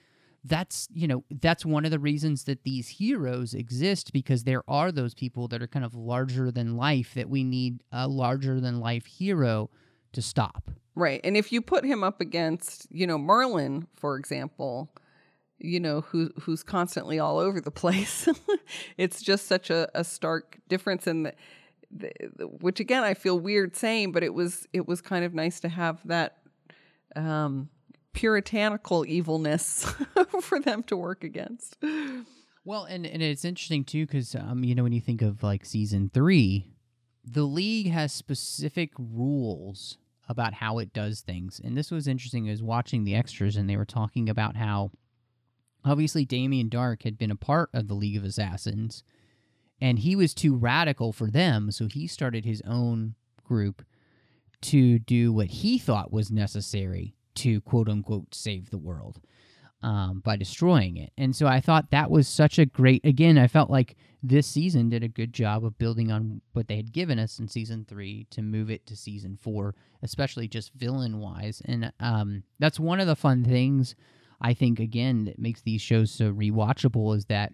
that's 0.44 0.88
you 0.92 1.08
know 1.08 1.24
that's 1.40 1.66
one 1.66 1.84
of 1.84 1.90
the 1.90 1.98
reasons 1.98 2.44
that 2.44 2.62
these 2.62 2.88
heroes 2.88 3.54
exist 3.54 4.12
because 4.12 4.44
there 4.44 4.62
are 4.68 4.92
those 4.92 5.12
people 5.14 5.48
that 5.48 5.60
are 5.60 5.66
kind 5.66 5.84
of 5.84 5.94
larger 5.94 6.50
than 6.50 6.76
life 6.76 7.12
that 7.14 7.28
we 7.28 7.42
need 7.42 7.82
a 7.90 8.06
larger 8.06 8.60
than 8.60 8.78
life 8.80 9.04
hero 9.06 9.68
to 10.12 10.22
stop. 10.22 10.70
Right. 10.98 11.20
And 11.22 11.36
if 11.36 11.52
you 11.52 11.62
put 11.62 11.84
him 11.84 12.02
up 12.02 12.20
against, 12.20 12.88
you 12.90 13.06
know, 13.06 13.18
Merlyn, 13.18 13.86
for 13.94 14.16
example, 14.16 14.92
you 15.60 15.78
know, 15.78 16.00
who 16.00 16.30
who's 16.40 16.64
constantly 16.64 17.20
all 17.20 17.38
over 17.38 17.60
the 17.60 17.70
place, 17.82 18.28
it's 18.96 19.22
just 19.22 19.46
such 19.46 19.70
a, 19.70 19.88
a 19.94 20.02
stark 20.02 20.58
difference 20.68 21.06
in 21.06 21.22
the, 21.22 21.32
the, 21.92 22.10
the- 22.36 22.46
which 22.48 22.80
again 22.80 23.04
I 23.04 23.14
feel 23.14 23.38
weird 23.38 23.76
saying, 23.76 24.10
but 24.10 24.24
it 24.24 24.34
was 24.34 24.66
it 24.72 24.88
was 24.88 25.00
kind 25.00 25.24
of 25.24 25.34
nice 25.34 25.60
to 25.60 25.68
have 25.68 26.00
that 26.08 26.38
um 27.14 27.68
puritanical 28.12 29.06
evilness 29.06 29.84
for 30.42 30.58
them 30.58 30.82
to 30.82 30.96
work 30.96 31.22
against. 31.22 31.76
Well, 32.64 32.84
and, 32.86 33.06
and 33.06 33.22
it's 33.22 33.44
interesting 33.44 33.84
too 33.84 34.04
because 34.04 34.34
um, 34.34 34.64
you 34.64 34.74
know 34.74 34.82
when 34.82 34.92
you 34.92 35.00
think 35.00 35.22
of 35.22 35.44
like 35.44 35.64
season 35.64 36.10
three, 36.12 36.72
the 37.24 37.44
league 37.44 37.88
has 37.88 38.12
specific 38.12 38.90
rules 38.98 39.96
about 40.28 40.54
how 40.54 40.78
it 40.78 40.92
does 40.92 41.20
things, 41.20 41.60
and 41.62 41.76
this 41.76 41.90
was 41.90 42.06
interesting. 42.06 42.48
I 42.48 42.52
was 42.52 42.62
watching 42.62 43.04
the 43.04 43.14
extras, 43.14 43.56
and 43.56 43.68
they 43.68 43.76
were 43.76 43.84
talking 43.84 44.28
about 44.28 44.56
how 44.56 44.90
obviously 45.84 46.24
Damien 46.24 46.68
Darhk 46.68 47.02
had 47.02 47.18
been 47.18 47.30
a 47.30 47.36
part 47.36 47.70
of 47.72 47.88
the 47.88 47.94
League 47.94 48.16
of 48.16 48.24
Assassins, 48.24 49.02
and 49.80 50.00
he 50.00 50.14
was 50.16 50.34
too 50.34 50.54
radical 50.54 51.12
for 51.12 51.30
them, 51.30 51.70
so 51.70 51.86
he 51.86 52.06
started 52.06 52.44
his 52.44 52.62
own 52.66 53.14
group 53.44 53.82
to 54.60 54.98
do 54.98 55.32
what 55.32 55.46
he 55.46 55.78
thought 55.78 56.12
was 56.12 56.30
necessary 56.30 57.14
to 57.34 57.60
quote 57.60 57.88
unquote 57.88 58.34
save 58.34 58.70
the 58.70 58.78
world 58.78 59.20
um, 59.82 60.20
by 60.24 60.36
destroying 60.36 60.96
it. 60.96 61.12
And 61.16 61.34
so 61.34 61.46
I 61.46 61.60
thought 61.60 61.90
that 61.90 62.10
was 62.10 62.26
such 62.26 62.58
a 62.58 62.66
great. 62.66 63.04
Again, 63.04 63.38
I 63.38 63.46
felt 63.46 63.70
like 63.70 63.96
this 64.22 64.46
season 64.46 64.88
did 64.88 65.04
a 65.04 65.08
good 65.08 65.32
job 65.32 65.64
of 65.64 65.78
building 65.78 66.10
on 66.10 66.40
what 66.52 66.66
they 66.66 66.76
had 66.76 66.92
given 66.92 67.18
us 67.18 67.38
in 67.38 67.48
season 67.48 67.86
three 67.88 68.26
to 68.30 68.42
move 68.42 68.70
it 68.70 68.86
to 68.86 68.96
season 68.96 69.38
four, 69.40 69.74
especially 70.02 70.48
just 70.48 70.72
villain 70.74 71.20
wise. 71.20 71.62
And 71.64 71.92
um, 72.00 72.42
that's 72.58 72.80
one 72.80 73.00
of 73.00 73.06
the 73.06 73.16
fun 73.16 73.44
things 73.44 73.94
I 74.40 74.54
think 74.54 74.80
again 74.80 75.24
that 75.26 75.38
makes 75.38 75.62
these 75.62 75.80
shows 75.80 76.10
so 76.10 76.32
rewatchable 76.32 77.16
is 77.16 77.26
that 77.26 77.52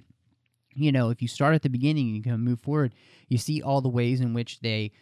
you 0.75 0.93
know 0.93 1.11
if 1.11 1.23
you 1.23 1.29
start 1.29 1.55
at 1.55 1.63
the 1.63 1.71
beginning 1.71 2.09
and 2.09 2.17
you 2.17 2.23
can 2.23 2.41
move 2.41 2.61
forward, 2.61 2.95
you 3.29 3.39
see 3.39 3.63
all 3.63 3.81
the 3.81 3.89
ways 3.89 4.21
in 4.21 4.35
which 4.35 4.61
they 4.61 4.93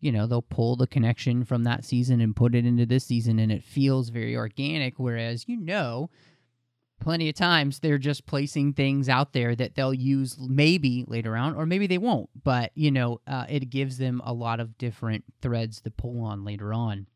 you 0.00 0.12
know 0.12 0.26
they'll 0.26 0.42
pull 0.42 0.76
the 0.76 0.86
connection 0.86 1.44
from 1.44 1.64
that 1.64 1.84
season 1.84 2.20
and 2.20 2.36
put 2.36 2.54
it 2.54 2.66
into 2.66 2.86
this 2.86 3.04
season 3.04 3.38
and 3.38 3.50
it 3.50 3.64
feels 3.64 4.10
very 4.10 4.36
organic 4.36 4.98
whereas 4.98 5.48
you 5.48 5.56
know 5.56 6.10
plenty 7.00 7.28
of 7.28 7.34
times 7.34 7.78
they're 7.78 7.98
just 7.98 8.26
placing 8.26 8.72
things 8.72 9.08
out 9.08 9.32
there 9.32 9.54
that 9.54 9.74
they'll 9.74 9.94
use 9.94 10.36
maybe 10.40 11.04
later 11.06 11.36
on 11.36 11.54
or 11.54 11.66
maybe 11.66 11.86
they 11.86 11.98
won't 11.98 12.28
but 12.42 12.72
you 12.74 12.90
know 12.90 13.20
uh, 13.26 13.44
it 13.48 13.68
gives 13.70 13.98
them 13.98 14.20
a 14.24 14.32
lot 14.32 14.60
of 14.60 14.76
different 14.78 15.24
threads 15.42 15.80
to 15.80 15.90
pull 15.90 16.22
on 16.22 16.44
later 16.44 16.72
on. 16.72 17.06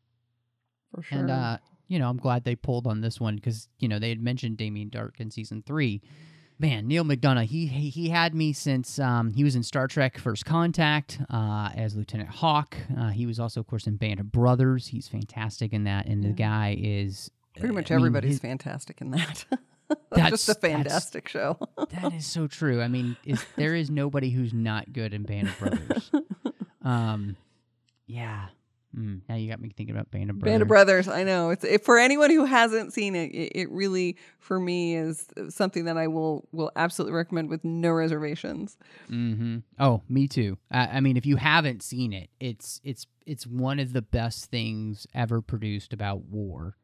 For 0.93 1.01
sure. 1.01 1.19
and 1.19 1.31
uh 1.31 1.57
you 1.87 1.99
know 1.99 2.09
i'm 2.09 2.17
glad 2.17 2.43
they 2.43 2.55
pulled 2.55 2.85
on 2.85 3.01
this 3.01 3.19
one 3.19 3.35
because 3.35 3.69
you 3.79 3.87
know 3.87 3.97
they 3.99 4.09
had 4.09 4.21
mentioned 4.21 4.57
damien 4.57 4.89
darhk 4.89 5.19
in 5.19 5.31
season 5.31 5.63
three. 5.65 6.01
Man 6.59 6.87
neal 6.87 7.03
mcdonough 7.03 7.45
he 7.45 7.65
he, 7.65 8.09
had 8.09 8.35
me 8.35 8.53
since 8.53 8.99
um, 8.99 9.33
he 9.33 9.43
was 9.43 9.55
in 9.55 9.63
star 9.63 9.87
trek 9.87 10.19
first 10.19 10.45
contact 10.45 11.19
uh, 11.31 11.71
as 11.75 11.95
lieutenant 11.95 12.29
hawk. 12.29 12.77
Uh, 12.95 13.09
he 13.09 13.25
was 13.25 13.39
also 13.39 13.61
of 13.61 13.67
course 13.67 13.87
in 13.87 13.95
band 13.95 14.19
of 14.19 14.31
brothers. 14.31 14.85
He's 14.85 15.07
fantastic 15.07 15.73
in 15.73 15.85
that 15.85 16.05
and 16.05 16.23
the 16.23 16.29
guy 16.33 16.77
is 16.79 17.31
Pretty 17.57 17.73
much 17.73 17.89
I 17.89 17.95
mean, 17.95 18.01
everybody's 18.01 18.33
his- 18.33 18.39
fantastic 18.41 19.01
in 19.01 19.09
that. 19.11 19.45
That's- 20.11 20.29
just 20.31 20.49
a 20.49 20.55
fantastic 20.55 21.27
show. 21.27 21.57
that 21.89 22.13
is 22.13 22.25
so 22.25 22.47
true. 22.47 22.81
I 22.81 22.87
mean, 22.87 23.15
is, 23.25 23.43
there 23.55 23.75
is 23.75 23.89
nobody 23.89 24.29
who's 24.29 24.53
not 24.53 24.91
good 24.93 25.13
in 25.13 25.23
Band 25.23 25.47
of 25.49 25.59
Brothers. 25.59 26.11
Um, 26.83 27.35
yeah. 28.07 28.47
Mm, 28.97 29.21
now 29.29 29.35
you 29.35 29.47
got 29.49 29.61
me 29.61 29.69
thinking 29.69 29.95
about 29.95 30.09
Band 30.11 30.31
of 30.31 30.39
Brothers. 30.39 30.51
Band 30.51 30.61
of 30.63 30.67
Brothers, 30.67 31.07
I 31.07 31.23
know. 31.23 31.51
It's 31.51 31.63
it, 31.63 31.85
for 31.85 31.97
anyone 31.97 32.29
who 32.31 32.43
hasn't 32.43 32.91
seen 32.91 33.15
it, 33.15 33.31
it. 33.31 33.51
It 33.53 33.71
really, 33.71 34.17
for 34.39 34.59
me, 34.59 34.95
is 34.95 35.27
something 35.49 35.85
that 35.85 35.95
I 35.95 36.07
will 36.07 36.49
will 36.51 36.71
absolutely 36.75 37.15
recommend 37.15 37.49
with 37.49 37.63
no 37.63 37.91
reservations. 37.91 38.77
Mm-hmm. 39.09 39.59
Oh, 39.79 40.01
me 40.09 40.27
too. 40.27 40.57
I, 40.71 40.87
I 40.87 40.99
mean, 41.01 41.15
if 41.17 41.25
you 41.25 41.37
haven't 41.37 41.83
seen 41.83 42.11
it, 42.11 42.29
it's 42.39 42.81
it's 42.83 43.05
it's 43.25 43.45
one 43.47 43.79
of 43.79 43.93
the 43.93 44.01
best 44.01 44.45
things 44.45 45.05
ever 45.13 45.41
produced 45.41 45.93
about 45.93 46.25
war, 46.25 46.75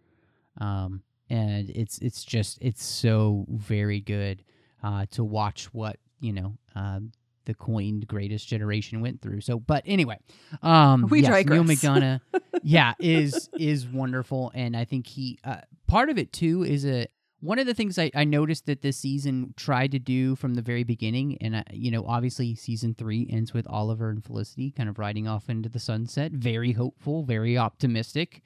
um, 0.61 1.01
and 1.29 1.69
it's 1.69 1.97
it's 1.99 2.23
just 2.23 2.57
it's 2.61 2.83
so 2.83 3.45
very 3.49 3.99
good 3.99 4.43
uh, 4.83 5.05
to 5.11 5.23
watch 5.23 5.73
what 5.73 5.97
you 6.19 6.33
know 6.33 6.57
um, 6.75 7.11
the 7.45 7.53
coined 7.53 8.07
greatest 8.07 8.47
generation 8.47 9.01
went 9.01 9.21
through. 9.21 9.41
So, 9.41 9.59
but 9.59 9.83
anyway, 9.85 10.19
um, 10.61 11.07
We 11.09 11.21
yes, 11.21 11.45
Neal. 11.45 11.63
McDonough, 11.63 12.21
yeah, 12.63 12.93
is 12.99 13.49
is 13.57 13.87
wonderful, 13.87 14.51
and 14.53 14.75
I 14.75 14.85
think 14.85 15.07
he 15.07 15.39
uh, 15.43 15.61
part 15.87 16.09
of 16.09 16.17
it 16.17 16.31
too 16.31 16.63
is 16.63 16.85
a 16.85 17.07
one 17.39 17.59
of 17.59 17.67
the 17.67 17.73
things 17.73 17.99
I, 17.99 18.11
I 18.15 18.23
noticed 18.23 18.65
that 18.65 18.81
this 18.81 18.97
season 18.97 19.53
tried 19.55 19.91
to 19.91 19.99
do 19.99 20.35
from 20.35 20.55
the 20.55 20.61
very 20.61 20.83
beginning, 20.83 21.37
and 21.39 21.57
I, 21.57 21.63
you 21.71 21.91
know, 21.91 22.03
obviously 22.05 22.55
season 22.55 22.95
three 22.95 23.27
ends 23.31 23.53
with 23.53 23.67
Oliver 23.69 24.09
and 24.09 24.23
Felicity 24.23 24.71
kind 24.71 24.89
of 24.89 24.97
riding 24.97 25.27
off 25.27 25.49
into 25.49 25.69
the 25.69 25.79
sunset, 25.79 26.31
very 26.31 26.71
hopeful, 26.71 27.23
very 27.23 27.57
optimistic. 27.57 28.41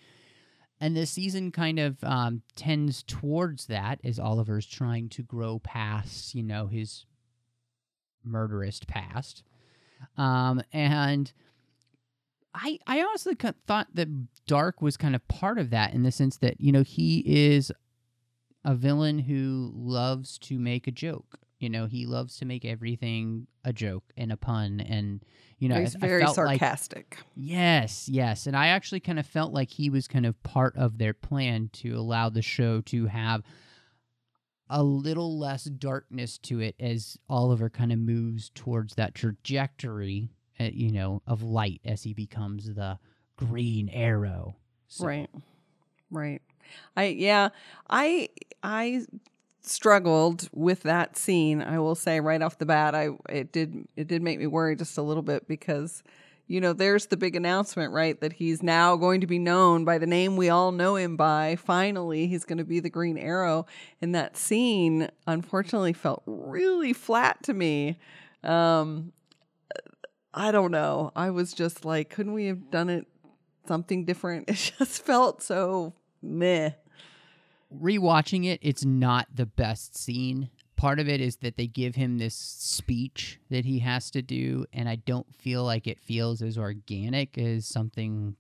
And 0.82 0.98
this 0.98 1.12
season 1.12 1.52
kind 1.52 1.78
of 1.78 2.04
um, 2.04 2.42
tends 2.56 3.04
towards 3.04 3.68
that 3.68 4.00
as 4.04 4.18
Oliver's 4.18 4.66
trying 4.66 5.10
to 5.10 5.22
grow 5.22 5.60
past, 5.60 6.34
you 6.34 6.42
know, 6.42 6.66
his 6.66 7.06
murderous 8.24 8.80
past. 8.88 9.44
Um, 10.18 10.64
and 10.74 11.32
I 12.54 12.80
I 12.88 13.02
honestly 13.02 13.36
thought 13.68 13.88
that 13.94 14.10
Darhk 14.50 14.82
was 14.82 14.98
kind 14.98 15.16
of 15.16 15.28
part 15.28 15.60
of 15.60 15.70
that 15.70 15.94
in 15.94 16.02
the 16.02 16.12
sense 16.12 16.38
that 16.38 16.60
you 16.60 16.72
know 16.72 16.82
he 16.82 17.24
is 17.26 17.72
a 18.66 18.76
villain 18.76 19.20
who 19.20 19.72
loves 19.76 20.38
to 20.40 20.60
make 20.60 20.88
a 20.88 20.92
joke. 20.92 21.38
You 21.62 21.70
know, 21.70 21.86
he 21.86 22.06
loves 22.06 22.38
to 22.38 22.46
make 22.46 22.66
everything 22.66 23.48
a 23.64 23.72
joke 23.72 24.04
and 24.18 24.32
a 24.32 24.38
pun, 24.38 24.80
and 24.82 25.24
you 25.60 25.70
know, 25.70 25.80
He's 25.80 25.96
I- 25.96 26.00
I 26.00 26.08
very 26.08 26.24
like- 26.24 26.34
sarcastic. 26.36 27.18
Yes, 27.36 28.10
yes. 28.10 28.48
And 28.48 28.58
I 28.58 28.68
actually 28.70 29.00
kind 29.00 29.20
of 29.20 29.28
felt 29.28 29.54
like 29.54 29.70
he 29.70 29.90
was 29.92 30.08
kind 30.08 30.26
of 30.26 30.42
part 30.42 30.76
of 30.76 30.98
their 30.98 31.14
plan 31.14 31.70
to 31.74 31.92
allow 31.96 32.30
the 32.30 32.42
show 32.42 32.82
to 32.82 33.06
have 33.06 33.44
a 34.70 34.82
little 34.84 35.38
less 35.38 35.66
darkness 35.66 36.38
to 36.40 36.60
it 36.62 36.76
as 36.80 37.18
Oliver 37.30 37.70
kind 37.70 37.92
of 37.92 38.00
moves 38.00 38.50
towards 38.56 38.96
that 38.96 39.14
trajectory, 39.14 40.30
uh, 40.60 40.70
you 40.74 40.92
know, 40.92 41.22
of 41.28 41.44
light 41.44 41.82
as 41.86 42.04
he 42.04 42.14
becomes 42.14 42.74
the 42.74 42.98
green 43.36 43.88
arrow. 43.90 44.56
So- 44.88 45.06
Right. 45.06 45.30
Right. 46.10 46.42
I 46.96 47.06
yeah, 47.06 47.50
I 47.90 48.30
I 48.64 49.06
struggled 49.62 50.50
with 50.54 50.84
that 50.84 51.18
scene. 51.18 51.62
I 51.62 51.80
will 51.80 51.96
say 51.96 52.20
right 52.20 52.42
off 52.42 52.58
the 52.58 52.66
bat, 52.66 52.96
I 52.96 53.10
it 53.30 53.52
did 53.52 53.88
it 53.96 54.08
did 54.08 54.22
make 54.22 54.40
me 54.40 54.48
worry 54.48 54.76
just 54.76 54.98
a 54.98 55.02
little 55.02 55.24
bit 55.24 55.48
because 55.48 56.04
you 56.52 56.60
know, 56.60 56.74
there's 56.74 57.06
the 57.06 57.16
big 57.16 57.38
announcement, 57.38 57.94
right, 57.94 58.20
that 58.20 58.34
he's 58.34 58.62
now 58.62 58.98
going 58.98 59.22
to 59.22 59.28
be 59.28 59.40
known 59.40 59.86
by 59.86 59.98
the 59.98 60.06
name 60.06 60.36
we 60.36 60.50
all 60.50 60.74
know 60.74 60.98
him 60.98 61.16
by. 61.16 61.56
Finally, 61.56 62.28
he's 62.28 62.44
going 62.44 62.58
to 62.58 62.66
be 62.66 62.82
the 62.82 62.90
Green 62.90 63.18
Arrow. 63.18 63.66
And 64.02 64.14
that 64.16 64.36
scene, 64.36 65.08
unfortunately, 65.26 65.94
felt 65.94 66.24
really 66.26 66.92
flat 66.92 67.42
to 67.44 67.54
me. 67.54 67.98
Um, 68.44 69.14
I 70.34 70.52
don't 70.52 70.72
know. 70.72 71.14
I 71.16 71.30
was 71.30 71.54
just 71.54 71.86
like, 71.86 72.10
couldn't 72.10 72.34
we 72.34 72.48
have 72.48 72.70
done 72.70 72.90
it 72.90 73.08
something 73.66 74.04
different? 74.04 74.50
It 74.50 74.74
just 74.78 75.06
felt 75.06 75.42
so 75.42 75.94
meh. 76.22 76.72
Rewatching 77.74 78.46
it, 78.46 78.60
it's 78.62 78.86
not 78.86 79.28
the 79.34 79.46
best 79.46 79.98
scene. 79.98 80.50
Part 80.76 81.00
of 81.00 81.08
it 81.08 81.22
is 81.22 81.38
that 81.38 81.58
they 81.58 81.68
give 81.68 81.96
him 81.96 82.18
this 82.18 82.36
speech 82.36 83.40
that 83.50 83.66
he 83.66 83.80
has 83.80 84.10
to 84.12 84.22
do, 84.22 84.66
and 84.74 84.90
I 84.90 84.96
don't 84.96 85.36
feel 85.36 85.64
like 85.64 85.86
it 85.88 86.00
feels 86.00 86.42
as 86.42 86.58
organic 86.58 87.38
as 87.38 87.68
something 87.68 88.36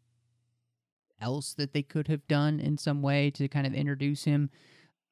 else 1.21 1.53
that 1.53 1.73
they 1.73 1.83
could 1.83 2.07
have 2.07 2.27
done 2.27 2.59
in 2.59 2.77
some 2.77 3.01
way 3.01 3.29
to 3.31 3.47
kind 3.47 3.67
of 3.67 3.73
introduce 3.73 4.23
him. 4.23 4.49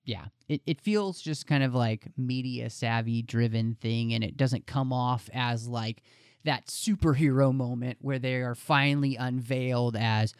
Yeah, 0.05 0.25
it, 0.47 0.61
it 0.65 0.81
feels 0.81 1.21
just 1.21 1.45
kind 1.45 1.63
of 1.63 1.75
like 1.75 2.07
media 2.17 2.69
savvy 2.71 3.21
driven 3.21 3.75
thing, 3.75 4.13
and 4.13 4.23
it 4.23 4.37
doesn't 4.37 4.65
come 4.65 4.91
off 4.91 5.29
as 5.33 5.67
like 5.67 6.01
that 6.45 6.67
superhero 6.67 7.53
moment 7.53 7.99
where 8.01 8.17
they 8.17 8.35
are 8.35 8.55
finally 8.55 9.15
unveiled 9.15 9.95
as 9.95 10.33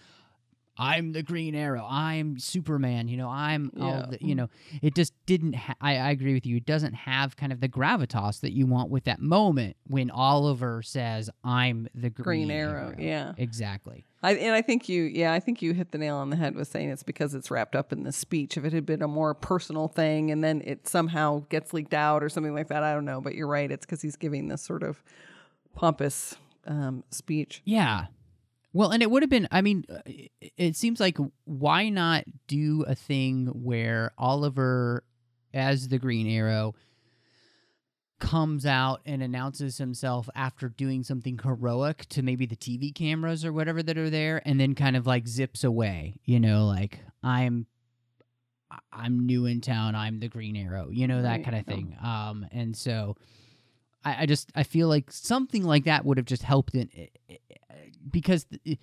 I'm 0.79 1.11
the 1.11 1.21
Green 1.21 1.53
Arrow. 1.55 1.85
I'm 1.89 2.39
Superman. 2.39 3.07
You 3.09 3.17
know, 3.17 3.27
I'm 3.29 3.71
all 3.79 3.89
Yeah. 3.89 4.05
the, 4.11 4.17
you 4.25 4.33
know, 4.33 4.49
it 4.81 4.95
just 4.95 5.13
didn't. 5.25 5.53
Ha- 5.55 5.75
I, 5.81 5.97
I 5.97 6.09
agree 6.11 6.33
with 6.33 6.45
you. 6.45 6.57
It 6.57 6.65
doesn't 6.65 6.93
have 6.93 7.35
kind 7.35 7.51
of 7.51 7.59
the 7.59 7.67
gravitas 7.69 8.39
that 8.41 8.53
you 8.53 8.65
want 8.65 8.89
with 8.89 9.03
that 9.03 9.19
moment 9.19 9.75
when 9.87 10.09
Oliver 10.09 10.81
says, 10.81 11.29
"I'm 11.43 11.87
the 11.93 12.09
Green, 12.09 12.47
Green 12.47 12.51
Arrow, 12.51 12.95
yeah. 12.97 13.33
exactly. 13.37 14.05
I, 14.21 14.33
and 14.35 14.53
I 14.53 14.61
think 14.61 14.89
you, 14.89 15.03
yeah, 15.03 15.31
I 15.31 15.39
think 15.39 15.61
you 15.61 15.73
hit 15.73 15.91
the 15.91 15.97
nail 15.97 16.17
on 16.17 16.29
the 16.29 16.35
head 16.35 16.53
with 16.55 16.67
saying 16.67 16.89
it's 16.89 17.03
because 17.03 17.33
it's 17.33 17.49
wrapped 17.49 17.73
up 17.75 17.93
in 17.93 18.03
the 18.03 18.11
speech. 18.11 18.57
If 18.57 18.65
it 18.65 18.73
had 18.73 18.85
been 18.85 19.01
a 19.01 19.07
more 19.07 19.33
personal 19.33 19.87
thing 19.87 20.29
and 20.29 20.43
then 20.43 20.61
it 20.65 20.87
somehow 20.89 21.45
gets 21.49 21.73
leaked 21.73 21.93
out 21.93 22.21
or 22.21 22.27
something 22.27 22.53
like 22.53 22.67
that, 22.67 22.83
I 22.83 22.93
don't 22.93 23.05
know. 23.05 23.21
But 23.21 23.35
you're 23.35 23.47
right. 23.47 23.71
It's 23.71 23.85
because 23.85 24.01
he's 24.01 24.17
giving 24.17 24.49
this 24.49 24.61
sort 24.61 24.83
of 24.83 25.01
pompous 25.73 26.35
um, 26.67 27.03
speech. 27.11 27.61
Yeah. 27.63 28.07
Well, 28.71 28.91
and 28.91 29.01
it 29.01 29.09
would 29.09 29.23
have 29.23 29.29
been. 29.29 29.47
I 29.51 29.61
mean, 29.61 29.85
uh, 29.89 29.99
it, 30.57 30.75
seems 30.75 30.99
like 30.99 31.17
why 31.45 31.89
not 31.89 32.25
do 32.47 32.83
a 32.87 32.93
thing 32.93 33.47
where 33.47 34.11
Oliver, 34.17 35.03
as 35.53 35.87
the 35.87 35.97
Green 35.97 36.27
Arrow, 36.27 36.75
comes 38.19 38.65
out 38.65 39.01
and 39.05 39.23
announces 39.23 39.77
himself 39.77 40.29
after 40.35 40.69
doing 40.69 41.03
something 41.03 41.39
heroic 41.43 42.05
to 42.09 42.21
maybe 42.21 42.45
the 42.45 42.55
TV 42.55 42.93
cameras 42.93 43.43
or 43.43 43.51
whatever 43.51 43.81
that 43.81 43.97
are 43.97 44.09
there, 44.09 44.41
and 44.45 44.59
then 44.59 44.75
kind 44.75 44.95
of 44.95 45.07
like 45.07 45.27
zips 45.27 45.63
away. 45.63 46.15
You 46.25 46.39
know, 46.39 46.65
like 46.65 46.99
I'm. 47.23 47.65
I'm 48.93 49.25
new 49.25 49.47
in 49.47 49.61
town. 49.61 49.95
I'm 49.95 50.19
the 50.19 50.27
Green 50.27 50.55
Arrow. 50.55 50.89
You 50.91 51.07
know 51.07 51.23
that 51.23 51.37
Right, 51.37 51.43
kind 51.43 51.57
of 51.57 51.65
thing. 51.65 51.97
Um, 52.03 52.45
and 52.51 52.77
so 52.77 53.15
I, 54.03 54.23
I 54.23 54.25
just 54.25 54.51
I 54.55 54.63
feel 54.63 54.87
like 54.87 55.11
something 55.11 55.63
like 55.63 55.85
that 55.85 56.05
would 56.05 56.17
have 56.17 56.25
just 56.25 56.43
helped 56.43 56.75
in 56.75 56.89
eh, 56.95 57.07
eh, 57.29 57.35
because 58.09 58.45
the, 58.45 58.59
eh, 58.65 58.75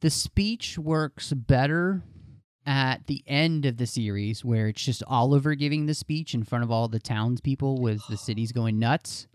the 0.00 0.10
speech 0.10 0.78
works 0.78 1.32
better 1.32 2.02
at 2.66 3.06
the 3.06 3.22
end 3.26 3.66
of 3.66 3.76
the 3.76 3.86
series 3.86 4.44
where 4.44 4.68
it's 4.68 4.82
just 4.82 5.02
Oliver 5.06 5.54
giving 5.54 5.86
the 5.86 5.94
speech 5.94 6.34
in 6.34 6.42
front 6.42 6.64
of 6.64 6.70
all 6.70 6.88
the 6.88 6.98
townspeople 6.98 7.80
with 7.80 8.00
the 8.08 8.16
city's 8.26 8.52
going 8.52 8.78
nuts. 8.78 9.26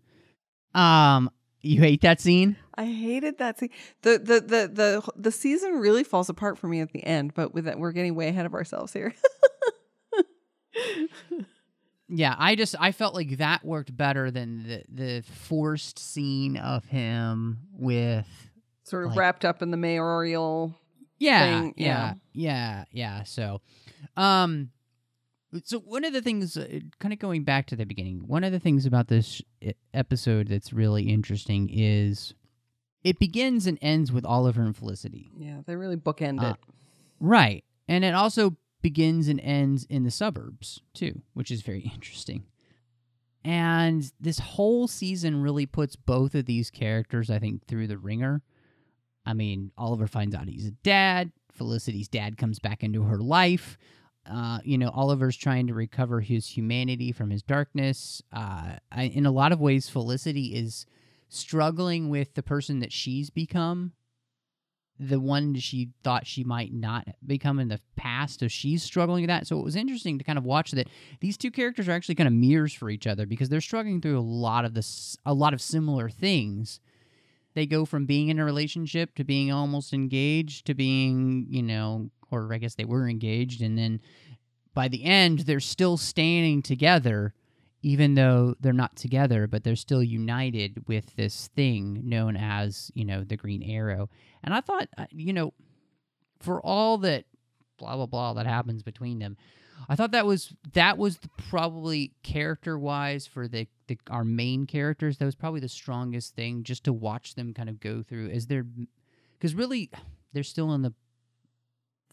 Um, 0.73 1.29
you 1.61 1.81
hate 1.81 2.01
that 2.01 2.21
scene? 2.21 2.55
I 2.75 2.85
hated 2.85 3.37
that 3.39 3.59
scene. 3.59 3.69
The, 4.01 4.17
the 4.17 4.39
the 4.39 4.71
the 4.73 5.11
the 5.15 5.31
season 5.31 5.73
really 5.73 6.03
falls 6.03 6.29
apart 6.29 6.57
for 6.57 6.67
me 6.67 6.79
at 6.79 6.93
the 6.93 7.03
end. 7.03 7.33
But 7.33 7.53
with 7.53 7.65
that, 7.65 7.79
we're 7.79 7.91
getting 7.91 8.15
way 8.15 8.29
ahead 8.29 8.45
of 8.45 8.53
ourselves 8.53 8.93
here. 8.93 9.13
Yeah, 12.11 12.35
I 12.37 12.55
just 12.55 12.75
I 12.79 12.91
felt 12.91 13.13
like 13.13 13.37
that 13.37 13.63
worked 13.63 13.95
better 13.95 14.31
than 14.31 14.63
the 14.67 14.83
the 14.89 15.21
forced 15.23 15.99
scene 15.99 16.57
of 16.57 16.85
him 16.85 17.59
with 17.73 18.27
sort 18.83 19.03
of 19.05 19.09
Like- 19.11 19.19
wrapped 19.19 19.45
up 19.45 19.61
in 19.61 19.69
the 19.71 19.77
mayoral. 19.77 20.75
yeah, 21.19 21.61
thing, 21.61 21.73
yeah, 21.77 22.13
yeah, 22.33 22.85
yeah. 22.91 23.23
So, 23.23 23.61
um, 24.17 24.71
so 25.63 25.79
one 25.79 26.03
of 26.05 26.13
the 26.13 26.21
things, 26.21 26.57
uh, 26.57 26.79
kind 26.99 27.13
of 27.13 27.19
going 27.19 27.43
back 27.43 27.67
to 27.67 27.75
the 27.75 27.85
beginning, 27.85 28.23
one 28.27 28.43
of 28.43 28.51
the 28.51 28.59
things 28.59 28.85
about 28.85 29.07
this 29.07 29.41
episode 29.93 30.47
that's 30.47 30.73
really 30.73 31.03
interesting 31.09 31.69
is 31.71 32.33
it 33.03 33.19
begins 33.19 33.67
and 33.67 33.77
ends 33.81 34.11
with 34.11 34.25
Oliver 34.25 34.61
and 34.63 34.75
Felicity, 34.75 35.31
Yeah, 35.37 35.61
they 35.65 35.75
really 35.75 35.95
bookend 35.97 36.41
Uh, 36.43 36.49
it. 36.53 36.55
right? 37.19 37.63
And 37.87 38.03
it 38.03 38.13
also 38.13 38.55
begins 38.81 39.27
and 39.27 39.39
ends 39.41 39.85
in 39.89 40.03
the 40.03 40.11
suburbs 40.11 40.81
too, 40.93 41.21
which 41.33 41.51
is 41.51 41.61
very 41.61 41.81
interesting. 41.93 42.45
And 43.43 44.11
this 44.19 44.39
whole 44.39 44.87
season 44.87 45.41
really 45.41 45.65
puts 45.65 45.95
both 45.95 46.35
of 46.35 46.45
these 46.45 46.69
characters, 46.69 47.29
I 47.29 47.39
think, 47.39 47.65
through 47.65 47.87
the 47.87 47.97
ringer. 47.97 48.41
I 49.25 49.33
mean, 49.33 49.71
Oliver 49.77 50.07
finds 50.07 50.35
out 50.35 50.47
he's 50.47 50.67
a 50.67 50.71
dad. 50.71 51.31
Felicity's 51.53 52.07
dad 52.07 52.37
comes 52.37 52.59
back 52.59 52.83
into 52.83 53.03
her 53.03 53.17
life. 53.17 53.77
Uh, 54.29 54.59
you 54.63 54.77
know, 54.77 54.89
Oliver's 54.89 55.37
trying 55.37 55.67
to 55.67 55.73
recover 55.73 56.21
his 56.21 56.47
humanity 56.47 57.11
from 57.11 57.29
his 57.29 57.41
darkness. 57.41 58.21
Uh, 58.31 58.75
I, 58.91 59.03
in 59.03 59.25
a 59.25 59.31
lot 59.31 59.51
of 59.51 59.59
ways, 59.59 59.89
Felicity 59.89 60.55
is 60.55 60.85
struggling 61.29 62.09
with 62.09 62.33
the 62.33 62.43
person 62.43 62.79
that 62.79 62.91
she's 62.91 63.29
become, 63.29 63.93
the 64.99 65.19
one 65.19 65.55
she 65.55 65.89
thought 66.03 66.27
she 66.27 66.43
might 66.43 66.73
not 66.73 67.07
become 67.25 67.59
in 67.59 67.69
the 67.69 67.79
past. 67.95 68.41
So 68.41 68.47
she's 68.47 68.83
struggling 68.83 69.23
with 69.23 69.29
that. 69.29 69.47
So 69.47 69.57
it 69.57 69.63
was 69.63 69.75
interesting 69.75 70.17
to 70.17 70.23
kind 70.23 70.37
of 70.37 70.43
watch 70.43 70.71
that 70.71 70.89
these 71.21 71.37
two 71.37 71.51
characters 71.51 71.87
are 71.87 71.93
actually 71.93 72.15
kind 72.15 72.27
of 72.27 72.33
mirrors 72.33 72.73
for 72.73 72.89
each 72.89 73.07
other 73.07 73.25
because 73.25 73.49
they're 73.49 73.61
struggling 73.61 74.01
through 74.01 74.19
a 74.19 74.21
lot 74.21 74.65
of 74.65 74.73
this, 74.73 75.17
a 75.25 75.33
lot 75.33 75.53
of 75.53 75.61
similar 75.61 76.09
things 76.09 76.81
they 77.55 77.65
go 77.65 77.85
from 77.85 78.05
being 78.05 78.29
in 78.29 78.39
a 78.39 78.45
relationship 78.45 79.15
to 79.15 79.23
being 79.23 79.51
almost 79.51 79.93
engaged 79.93 80.65
to 80.67 80.73
being, 80.73 81.47
you 81.49 81.63
know, 81.63 82.09
or 82.31 82.53
I 82.53 82.57
guess 82.57 82.75
they 82.75 82.85
were 82.85 83.07
engaged. 83.07 83.61
And 83.61 83.77
then 83.77 84.01
by 84.73 84.87
the 84.87 85.03
end, 85.03 85.39
they're 85.39 85.59
still 85.59 85.97
standing 85.97 86.61
together, 86.61 87.33
even 87.81 88.15
though 88.15 88.55
they're 88.59 88.73
not 88.73 88.95
together, 88.95 89.47
but 89.47 89.63
they're 89.63 89.75
still 89.75 90.03
united 90.03 90.87
with 90.87 91.15
this 91.15 91.49
thing 91.55 92.01
known 92.03 92.35
as, 92.35 92.91
you 92.93 93.05
know, 93.05 93.23
the 93.23 93.37
Green 93.37 93.63
Arrow. 93.63 94.09
And 94.43 94.53
I 94.53 94.61
thought, 94.61 94.89
uh, 94.97 95.05
you 95.11 95.33
know, 95.33 95.53
for 96.39 96.61
all 96.61 96.97
that 96.99 97.25
blah, 97.77 97.95
blah, 97.95 98.05
blah 98.05 98.33
that 98.33 98.45
happens 98.45 98.83
between 98.83 99.19
them, 99.19 99.37
I 99.87 99.95
thought 99.95 100.11
that 100.11 100.25
was 100.25 100.53
that 100.73 100.97
was 100.97 101.17
the, 101.17 101.29
probably 101.49 102.11
character 102.21 102.77
wise 102.77 103.25
for 103.25 103.47
the, 103.47 103.67
the 103.87 103.97
our 104.09 104.25
main 104.25 104.65
characters. 104.65 105.17
That 105.17 105.25
was 105.25 105.35
probably 105.35 105.61
the 105.61 105.69
strongest 105.69 106.35
thing 106.35 106.63
just 106.63 106.83
to 106.83 106.93
watch 106.93 107.35
them 107.35 107.53
kind 107.53 107.69
of 107.69 107.79
go 107.79 108.03
through 108.03 108.29
as 108.29 108.47
they're 108.47 108.65
because 109.37 109.55
really 109.55 109.89
they're 110.33 110.43
still 110.43 110.73
in 110.73 110.81
the 110.81 110.93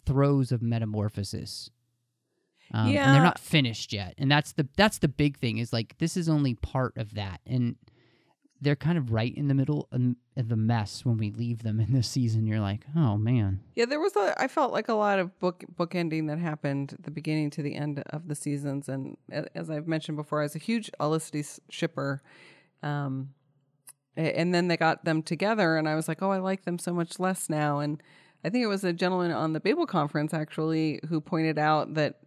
throes 0.05 0.53
of 0.53 0.63
metamorphosis. 0.63 1.71
Um, 2.75 2.87
and 2.87 2.95
Yeah. 2.95 3.13
they're 3.13 3.23
not 3.23 3.39
finished 3.39 3.93
yet, 3.93 4.15
and 4.19 4.31
that's 4.31 4.53
the 4.53 4.67
that's 4.77 4.99
the 4.99 5.09
big 5.09 5.39
thing. 5.39 5.59
Is 5.59 5.73
like 5.73 5.97
this 5.99 6.17
is 6.17 6.29
only 6.29 6.55
part 6.55 6.97
of 6.97 7.15
that, 7.15 7.41
and 7.47 7.77
they're 8.61 8.75
kind 8.75 8.97
of 8.97 9.13
right 9.13 9.35
in 9.37 9.49
the 9.49 9.55
middle 9.55 9.87
of 9.93 10.49
the 10.49 10.57
mess 10.57 11.05
when 11.05 11.19
we 11.19 11.31
leave 11.31 11.63
them 11.63 11.79
in 11.79 11.93
this 11.93 12.09
season. 12.09 12.47
You're 12.47 12.61
like, 12.61 12.85
oh 12.97 13.17
man, 13.19 13.61
Yeah, 13.75 13.85
there 13.85 14.01
was 14.01 14.17
a. 14.17 14.35
I 14.43 14.49
felt 14.49 14.73
like 14.73 14.89
a 14.89 14.95
lot 14.95 15.19
of 15.19 15.39
book 15.39 15.63
book 15.77 15.95
ending 15.95 16.27
that 16.27 16.39
happened 16.39 16.97
the 16.99 17.11
beginning 17.11 17.51
to 17.51 17.63
the 17.63 17.75
end 17.75 18.03
of 18.11 18.29
the 18.29 18.35
seasons, 18.35 18.89
and 18.89 19.17
as 19.55 19.71
I've 19.71 19.87
mentioned 19.87 20.17
before, 20.17 20.41
I 20.41 20.45
was 20.45 20.57
a 20.57 20.59
huge 20.59 20.91
Olicity 20.99 21.41
s- 21.41 21.61
shipper. 21.69 22.23
Um, 22.83 23.31
and 24.17 24.55
then 24.55 24.69
they 24.69 24.77
got 24.79 25.05
them 25.05 25.23
together, 25.23 25.77
and 25.77 25.87
I 25.89 25.95
was 25.95 26.09
like, 26.09 26.23
oh, 26.23 26.31
I 26.31 26.39
like 26.39 26.65
them 26.65 26.79
so 26.79 26.95
much 26.95 27.19
less 27.21 27.51
now. 27.51 27.81
And 27.81 28.03
I 28.43 28.49
think 28.49 28.65
it 28.65 28.69
was 28.69 28.83
a 28.83 28.93
gentleman 28.95 29.31
on 29.31 29.53
the 29.53 29.61
Babel 29.61 29.87
conference 29.87 30.33
actually 30.33 31.01
who 31.09 31.21
pointed 31.21 31.59
out 31.59 31.95
that 31.95 32.21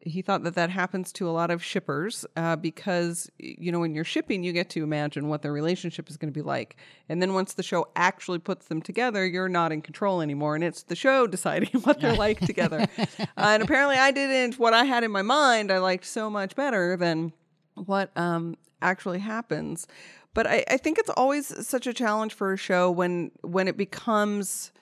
he 0.00 0.22
thought 0.22 0.42
that 0.44 0.54
that 0.54 0.70
happens 0.70 1.12
to 1.12 1.28
a 1.28 1.30
lot 1.30 1.50
of 1.50 1.62
shippers 1.62 2.24
uh, 2.36 2.56
because 2.56 3.30
you 3.38 3.70
know 3.70 3.80
when 3.80 3.94
you're 3.94 4.04
shipping 4.04 4.42
you 4.42 4.52
get 4.52 4.70
to 4.70 4.82
imagine 4.82 5.28
what 5.28 5.42
their 5.42 5.52
relationship 5.52 6.08
is 6.08 6.16
going 6.16 6.32
to 6.32 6.36
be 6.36 6.42
like. 6.42 6.76
And 7.08 7.20
then 7.20 7.34
once 7.34 7.54
the 7.54 7.62
show 7.62 7.88
actually 7.96 8.38
puts 8.38 8.66
them 8.66 8.80
together 8.80 9.26
you're 9.26 9.48
not 9.48 9.72
in 9.72 9.82
control 9.82 10.20
anymore 10.20 10.54
and 10.54 10.64
it's 10.64 10.84
the 10.84 10.96
show 10.96 11.26
deciding 11.36 11.80
what 11.82 12.00
they're 12.00 12.16
like 12.16 12.40
together. 12.40 12.86
Uh, 13.36 13.54
and 13.54 13.62
apparently 13.62 13.96
i 13.96 14.10
didn't. 14.10 14.58
What 14.58 14.72
i 14.74 14.84
had 14.84 15.04
in 15.04 15.10
my 15.10 15.22
mind 15.22 15.70
i 15.70 15.78
liked 15.78 16.04
so 16.04 16.30
much 16.30 16.54
better 16.54 16.96
than 16.96 17.32
what 17.74 18.10
um, 18.16 18.56
actually 18.82 19.18
happens. 19.18 19.86
But 20.32 20.46
I, 20.46 20.64
I 20.68 20.76
think 20.76 20.98
it's 20.98 21.10
always 21.10 21.66
such 21.66 21.86
a 21.86 21.92
challenge 21.92 22.34
for 22.34 22.52
a 22.52 22.56
show 22.56 22.90
when 22.90 23.30
when 23.42 23.68
it 23.68 23.76
becomes 23.76 24.72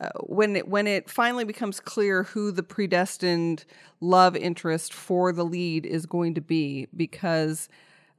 uh, 0.00 0.08
when 0.20 0.56
it 0.56 0.66
when 0.68 0.86
it 0.86 1.10
finally 1.10 1.44
becomes 1.44 1.78
clear 1.80 2.22
who 2.22 2.50
the 2.50 2.62
predestined 2.62 3.64
love 4.00 4.34
interest 4.34 4.94
for 4.94 5.32
the 5.32 5.44
lead 5.44 5.84
is 5.84 6.06
going 6.06 6.34
to 6.34 6.40
be, 6.40 6.88
because 6.96 7.68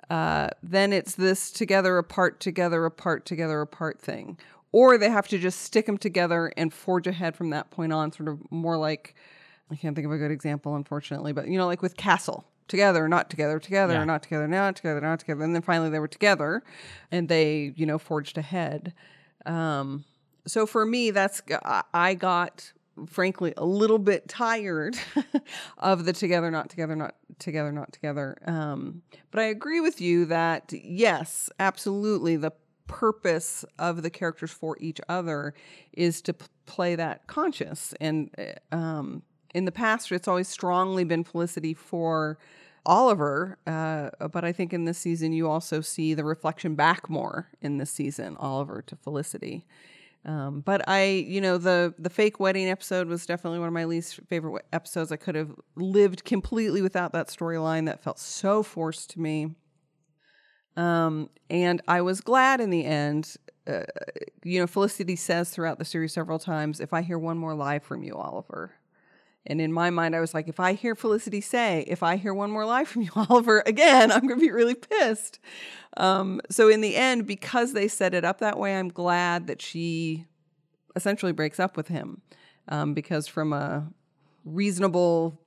uh, 0.10 0.50
then 0.62 0.94
it's 0.94 1.16
this 1.16 1.52
together 1.52 1.98
apart, 1.98 2.40
together 2.40 2.86
apart, 2.86 3.26
together 3.26 3.62
apart 3.62 4.00
thing, 4.00 4.38
or 4.72 4.98
they 4.98 5.10
have 5.10 5.28
to 5.30 5.38
just 5.38 5.62
stick 5.62 5.86
them 5.86 5.98
together 5.98 6.52
and 6.58 6.74
forge 6.74 7.08
ahead 7.08 7.36
from 7.36 7.50
that 7.50 7.72
point 7.72 7.92
on, 7.94 8.12
sort 8.12 8.30
of 8.30 8.40
more 8.52 8.78
like 8.78 9.16
I 9.72 9.76
can't 9.76 9.96
think 9.96 10.06
of 10.06 10.12
a 10.12 10.18
good 10.18 10.32
example, 10.32 10.76
unfortunately, 10.76 11.32
but 11.34 11.48
you 11.48 11.58
know, 11.58 11.66
like 11.68 11.82
with 11.82 11.98
Castle. 11.98 12.46
Together, 12.68 13.10
not 13.10 13.30
together, 13.30 13.60
together, 13.60 13.96
Yeah. 13.96 14.06
not 14.06 14.24
together, 14.24 14.48
not 14.48 14.78
together, 14.78 15.02
not 15.02 15.20
together. 15.20 15.44
And 15.44 15.54
then 15.54 15.62
finally 15.62 15.90
they 15.90 16.00
were 16.00 16.08
together 16.08 16.64
and 17.12 17.28
they, 17.28 17.74
you 17.76 17.86
know, 17.86 17.98
forged 17.98 18.38
ahead. 18.38 18.94
Um, 19.46 20.06
so 20.46 20.66
for 20.66 20.86
me 20.86 21.12
that's 21.12 21.42
I- 21.94 22.16
got 22.16 22.72
frankly 23.08 23.54
a 23.58 23.66
little 23.66 24.00
bit 24.00 24.28
tired 24.28 24.98
of 25.78 26.06
the 26.06 26.14
together 26.14 26.52
not 26.52 26.70
together 26.70 26.96
not 26.96 27.16
together 27.40 27.72
not 27.72 27.92
together 27.92 28.38
um, 28.46 29.02
but 29.32 29.40
i 29.40 29.46
agree 29.46 29.80
with 29.80 30.02
you 30.02 30.26
that 30.26 30.72
yes 30.74 31.50
absolutely 31.60 32.36
the 32.36 32.52
purpose 32.88 33.64
of 33.80 34.04
the 34.04 34.10
characters 34.10 34.52
for 34.52 34.78
each 34.82 35.00
other 35.08 35.54
is 35.94 36.22
to 36.22 36.34
p- 36.34 36.46
play 36.66 36.96
that 36.96 37.26
conscious 37.28 37.94
and 38.02 38.30
uh, 38.38 38.76
um, 38.76 39.22
in 39.56 39.66
the 39.66 39.72
past 39.72 40.12
it's 40.12 40.28
always 40.28 40.48
strongly 40.48 41.04
been 41.04 41.24
felicity 41.24 41.74
for 41.74 42.38
Oliver, 42.86 43.60
uh, 43.68 44.10
but 44.30 44.44
I 44.44 44.52
think 44.52 44.74
in 44.74 44.86
this 44.86 44.98
season 44.98 45.34
you 45.34 45.48
also 45.48 45.82
see 45.82 46.14
the 46.14 46.24
reflection 46.24 46.76
back 46.76 47.10
more 47.10 47.48
in 47.62 47.78
this 47.78 47.92
season, 47.92 48.36
Oliver 48.38 48.82
to 48.88 48.96
Felicity. 48.96 49.66
Um, 50.24 50.62
but 50.62 50.88
I, 50.88 51.26
you 51.28 51.42
know, 51.42 51.58
the 51.58 51.96
the 51.98 52.10
fake 52.10 52.40
wedding 52.40 52.70
episode 52.70 53.08
was 53.08 53.26
definitely 53.26 53.60
one 53.60 53.68
of 53.68 53.74
my 53.74 53.86
least 53.86 54.20
favorite 54.28 54.66
episodes. 54.72 55.12
I 55.12 55.16
could 55.16 55.36
have 55.36 55.52
lived 55.76 56.24
completely 56.24 56.82
without 56.82 57.14
that 57.14 57.28
storyline. 57.28 57.88
That 57.88 58.04
felt 58.04 58.20
so 58.20 58.62
forced 58.62 59.10
to 59.12 59.20
me. 59.20 59.56
Um, 60.78 61.30
and 61.50 61.82
I 61.88 62.02
was 62.02 62.22
glad 62.22 62.62
in 62.62 62.70
the 62.70 62.86
end. 62.86 63.36
Uh, 63.68 63.84
you 64.44 64.60
know, 64.60 64.68
Felicity 64.68 65.16
says 65.16 65.50
throughout 65.50 65.80
the 65.80 65.86
series 65.86 66.14
several 66.14 66.40
times, 66.40 66.80
"If 66.80 66.94
I 66.94 67.02
hear 67.02 67.18
one 67.18 67.38
more 67.38 67.56
lie 67.56 67.80
from 67.80 68.04
you, 68.04 68.16
Oliver." 68.16 68.74
And 69.46 69.60
in 69.60 69.74
my 69.74 69.90
mind, 69.90 70.16
I 70.16 70.20
was 70.20 70.34
like, 70.34 70.48
if 70.48 70.60
I 70.60 70.74
hear 70.74 70.94
Felicity 70.96 71.42
say, 71.42 71.84
if 71.88 72.04
I 72.04 72.16
hear 72.18 72.34
one 72.34 72.52
more 72.52 72.66
lie 72.66 72.86
from 72.86 73.02
you, 73.04 73.10
Oliver, 73.16 73.64
again, 73.66 74.12
I'm 74.12 74.28
going 74.28 74.40
to 74.40 74.46
be 74.46 74.52
really 74.52 74.76
pissed. 74.76 75.40
Um, 75.98 76.42
so 76.50 76.70
in 76.70 76.82
the 76.82 76.96
end, 76.96 77.26
because 77.26 77.74
they 77.74 77.88
set 77.88 78.14
it 78.14 78.24
up 78.24 78.40
that 78.40 78.58
way, 78.60 78.78
I'm 78.78 78.90
glad 78.90 79.48
that 79.48 79.62
she 79.62 80.26
essentially 80.96 81.32
breaks 81.32 81.60
up 81.60 81.76
with 81.78 81.88
him. 81.88 82.22
Um, 82.70 82.94
because 82.94 83.28
from 83.28 83.52
a 83.54 83.88
reasonable 84.46 85.40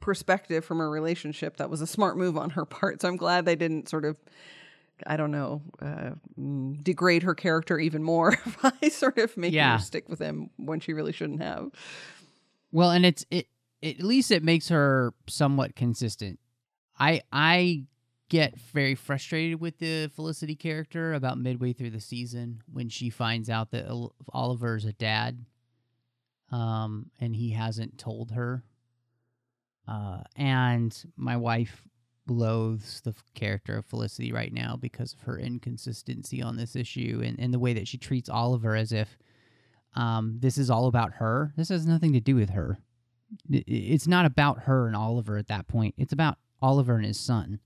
perspective 0.00 0.64
from 0.64 0.80
a 0.80 0.88
relationship, 0.88 1.56
that 1.56 1.68
was 1.70 1.80
a 1.80 1.86
smart 1.86 2.16
move 2.16 2.36
on 2.38 2.50
her 2.50 2.64
part. 2.66 3.00
So 3.00 3.08
I'm 3.08 3.16
glad 3.16 3.44
they 3.44 3.56
didn't 3.56 3.88
sort 3.88 4.04
of, 4.04 4.16
I 5.06 5.16
don't 5.16 5.32
know, 5.32 5.62
uh, 5.80 6.10
mm, 6.38 6.82
degrade 6.82 7.24
her 7.24 7.34
character 7.34 7.78
even 7.78 8.02
more 8.02 8.36
by 8.62 8.88
sort 8.88 9.18
of 9.18 9.36
making 9.36 9.54
Yeah. 9.56 9.72
her 9.78 9.82
stick 9.82 10.08
with 10.08 10.20
him 10.20 10.50
when 10.56 10.78
she 10.80 10.92
really 10.92 11.12
shouldn't 11.12 11.42
have. 11.42 11.70
Well, 12.72 12.90
and 12.90 13.04
it's 13.06 13.24
it 13.30 13.48
at 13.82 14.02
least 14.02 14.30
it 14.30 14.42
makes 14.42 14.68
her 14.68 15.14
somewhat 15.28 15.76
consistent. 15.76 16.40
I 16.98 17.22
I 17.30 17.84
get 18.28 18.58
very 18.58 18.94
frustrated 18.94 19.60
with 19.60 19.78
the 19.78 20.10
Felicity 20.14 20.56
character 20.56 21.12
about 21.12 21.38
midway 21.38 21.74
through 21.74 21.90
the 21.90 22.00
season 22.00 22.62
when 22.72 22.88
she 22.88 23.10
finds 23.10 23.50
out 23.50 23.70
that 23.72 23.90
Ol- 23.90 24.14
Oliver's 24.32 24.86
a 24.86 24.92
dad, 24.94 25.44
um, 26.50 27.10
and 27.20 27.36
he 27.36 27.50
hasn't 27.50 27.98
told 27.98 28.30
her. 28.32 28.64
Uh, 29.86 30.22
and 30.36 31.04
my 31.16 31.36
wife 31.36 31.82
loathes 32.26 33.00
the 33.02 33.14
character 33.34 33.76
of 33.76 33.84
Felicity 33.84 34.32
right 34.32 34.52
now 34.52 34.76
because 34.76 35.12
of 35.12 35.20
her 35.22 35.38
inconsistency 35.38 36.40
on 36.40 36.56
this 36.56 36.76
issue 36.76 37.20
and, 37.22 37.38
and 37.38 37.52
the 37.52 37.58
way 37.58 37.74
that 37.74 37.88
she 37.88 37.98
treats 37.98 38.30
Oliver 38.30 38.76
as 38.76 38.92
if 38.92 39.18
um, 39.94 40.38
this 40.40 40.58
is 40.58 40.70
all 40.70 40.86
about 40.86 41.14
her. 41.14 41.52
This 41.56 41.68
has 41.68 41.86
nothing 41.86 42.12
to 42.12 42.20
do 42.20 42.34
with 42.34 42.50
her. 42.50 42.78
It's 43.50 44.06
not 44.06 44.26
about 44.26 44.60
her 44.60 44.86
and 44.86 44.96
Oliver 44.96 45.36
at 45.36 45.48
that 45.48 45.68
point. 45.68 45.94
It's 45.98 46.12
about 46.12 46.38
Oliver 46.60 46.96
and 46.96 47.04
his 47.04 47.18
son. 47.18 47.60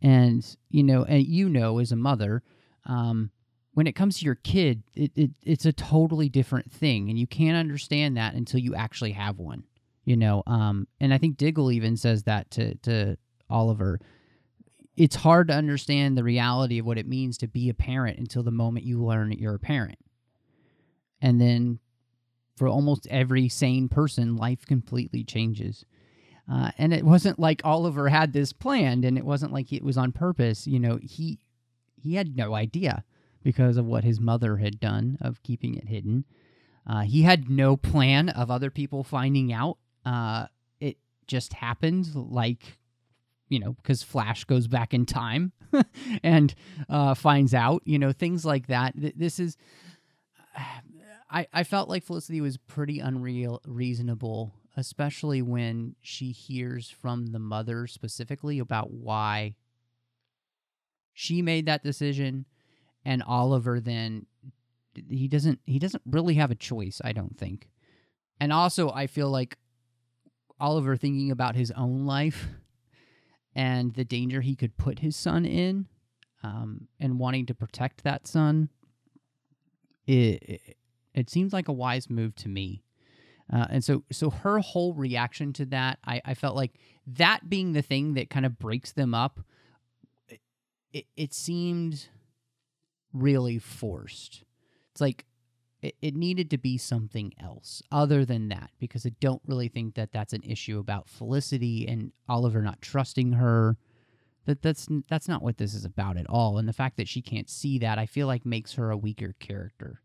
And 0.00 0.44
you 0.70 0.82
know, 0.82 1.04
and 1.04 1.24
you 1.24 1.48
know, 1.48 1.78
as 1.78 1.92
a 1.92 1.96
mother, 1.96 2.42
um, 2.86 3.30
when 3.74 3.86
it 3.86 3.94
comes 3.94 4.18
to 4.18 4.24
your 4.24 4.34
kid, 4.34 4.82
it, 4.94 5.12
it 5.14 5.30
it's 5.42 5.64
a 5.64 5.72
totally 5.72 6.28
different 6.28 6.72
thing, 6.72 7.08
and 7.08 7.18
you 7.18 7.26
can't 7.26 7.56
understand 7.56 8.16
that 8.16 8.34
until 8.34 8.60
you 8.60 8.74
actually 8.74 9.12
have 9.12 9.38
one. 9.38 9.64
You 10.04 10.16
know, 10.16 10.42
um, 10.46 10.88
and 11.00 11.14
I 11.14 11.18
think 11.18 11.36
Diggle 11.36 11.70
even 11.70 11.96
says 11.96 12.24
that 12.24 12.50
to 12.52 12.74
to 12.78 13.16
Oliver. 13.48 14.00
It's 14.94 15.16
hard 15.16 15.48
to 15.48 15.54
understand 15.54 16.18
the 16.18 16.24
reality 16.24 16.78
of 16.78 16.84
what 16.84 16.98
it 16.98 17.06
means 17.06 17.38
to 17.38 17.48
be 17.48 17.70
a 17.70 17.74
parent 17.74 18.18
until 18.18 18.42
the 18.42 18.50
moment 18.50 18.84
you 18.84 19.02
learn 19.02 19.32
you're 19.32 19.54
a 19.54 19.58
parent 19.58 19.98
and 21.22 21.40
then 21.40 21.78
for 22.56 22.68
almost 22.68 23.06
every 23.06 23.48
sane 23.48 23.88
person 23.88 24.36
life 24.36 24.66
completely 24.66 25.24
changes. 25.24 25.86
Uh, 26.52 26.72
and 26.76 26.92
it 26.92 27.04
wasn't 27.04 27.38
like 27.38 27.62
oliver 27.64 28.08
had 28.08 28.32
this 28.32 28.52
planned 28.52 29.04
and 29.04 29.16
it 29.16 29.24
wasn't 29.24 29.52
like 29.52 29.72
it 29.72 29.84
was 29.84 29.96
on 29.96 30.12
purpose. 30.12 30.66
You 30.66 30.80
know 30.80 30.98
he 31.00 31.38
he 31.94 32.16
had 32.16 32.36
no 32.36 32.54
idea 32.54 33.04
because 33.42 33.76
of 33.76 33.86
what 33.86 34.04
his 34.04 34.20
mother 34.20 34.56
had 34.56 34.80
done 34.80 35.16
of 35.20 35.42
keeping 35.42 35.76
it 35.76 35.88
hidden. 35.88 36.24
Uh, 36.86 37.02
he 37.02 37.22
had 37.22 37.48
no 37.48 37.76
plan 37.76 38.28
of 38.28 38.50
other 38.50 38.70
people 38.70 39.04
finding 39.04 39.52
out. 39.52 39.78
Uh, 40.04 40.46
it 40.80 40.98
just 41.28 41.52
happened 41.52 42.12
like 42.14 42.78
you 43.48 43.60
know 43.60 43.72
because 43.74 44.02
flash 44.02 44.44
goes 44.44 44.66
back 44.66 44.92
in 44.92 45.06
time 45.06 45.52
and 46.24 46.54
uh, 46.88 47.14
finds 47.14 47.54
out 47.54 47.82
you 47.84 47.98
know 47.98 48.12
things 48.12 48.44
like 48.44 48.66
that. 48.66 48.94
This 48.96 49.38
is 49.38 49.56
I, 51.32 51.46
I 51.52 51.64
felt 51.64 51.88
like 51.88 52.04
Felicity 52.04 52.40
was 52.42 52.58
pretty 52.58 53.00
unreal 53.00 53.62
reasonable, 53.66 54.52
especially 54.76 55.40
when 55.40 55.96
she 56.02 56.30
hears 56.30 56.90
from 56.90 57.26
the 57.26 57.38
mother 57.38 57.86
specifically 57.86 58.58
about 58.58 58.90
why 58.90 59.54
she 61.14 61.40
made 61.40 61.66
that 61.66 61.82
decision 61.82 62.44
and 63.04 63.22
Oliver 63.22 63.80
then 63.80 64.26
he 65.08 65.26
doesn't 65.26 65.58
he 65.64 65.78
doesn't 65.78 66.02
really 66.06 66.34
have 66.34 66.50
a 66.50 66.54
choice, 66.54 67.00
I 67.02 67.12
don't 67.12 67.38
think. 67.38 67.70
And 68.38 68.52
also 68.52 68.90
I 68.90 69.06
feel 69.06 69.30
like 69.30 69.56
Oliver 70.60 70.96
thinking 70.96 71.30
about 71.30 71.56
his 71.56 71.70
own 71.72 72.04
life 72.04 72.48
and 73.54 73.94
the 73.94 74.04
danger 74.04 74.42
he 74.42 74.54
could 74.54 74.76
put 74.76 74.98
his 74.98 75.16
son 75.16 75.46
in 75.46 75.86
um, 76.42 76.88
and 77.00 77.18
wanting 77.18 77.46
to 77.46 77.54
protect 77.54 78.04
that 78.04 78.26
son 78.26 78.68
it, 80.06 80.76
it 81.14 81.30
seems 81.30 81.52
like 81.52 81.68
a 81.68 81.72
wise 81.72 82.08
move 82.08 82.34
to 82.36 82.48
me. 82.48 82.82
Uh, 83.52 83.66
and 83.70 83.84
so, 83.84 84.04
so 84.10 84.30
her 84.30 84.60
whole 84.60 84.94
reaction 84.94 85.52
to 85.52 85.66
that, 85.66 85.98
I, 86.06 86.22
I 86.24 86.34
felt 86.34 86.56
like 86.56 86.78
that 87.06 87.50
being 87.50 87.72
the 87.72 87.82
thing 87.82 88.14
that 88.14 88.30
kind 88.30 88.46
of 88.46 88.58
breaks 88.58 88.92
them 88.92 89.14
up, 89.14 89.40
it, 90.28 90.40
it, 90.92 91.06
it 91.16 91.34
seemed 91.34 92.08
really 93.12 93.58
forced. 93.58 94.44
It's 94.92 95.00
like 95.00 95.26
it, 95.82 95.96
it 96.00 96.14
needed 96.14 96.48
to 96.50 96.58
be 96.58 96.78
something 96.78 97.34
else 97.42 97.82
other 97.90 98.24
than 98.24 98.48
that, 98.48 98.70
because 98.78 99.04
I 99.04 99.12
don't 99.20 99.42
really 99.46 99.68
think 99.68 99.96
that 99.96 100.12
that's 100.12 100.32
an 100.32 100.44
issue 100.44 100.78
about 100.78 101.08
Felicity 101.08 101.86
and 101.86 102.12
Oliver 102.28 102.62
not 102.62 102.80
trusting 102.80 103.32
her. 103.32 103.76
That 104.46 104.62
that's 104.62 104.88
that's 105.08 105.28
not 105.28 105.42
what 105.42 105.58
this 105.58 105.74
is 105.74 105.84
about 105.84 106.16
at 106.16 106.28
all. 106.28 106.58
And 106.58 106.68
the 106.68 106.72
fact 106.72 106.96
that 106.96 107.08
she 107.08 107.20
can't 107.20 107.50
see 107.50 107.78
that, 107.80 107.98
I 107.98 108.06
feel 108.06 108.26
like 108.26 108.46
makes 108.46 108.74
her 108.74 108.90
a 108.90 108.96
weaker 108.96 109.34
character. 109.40 110.00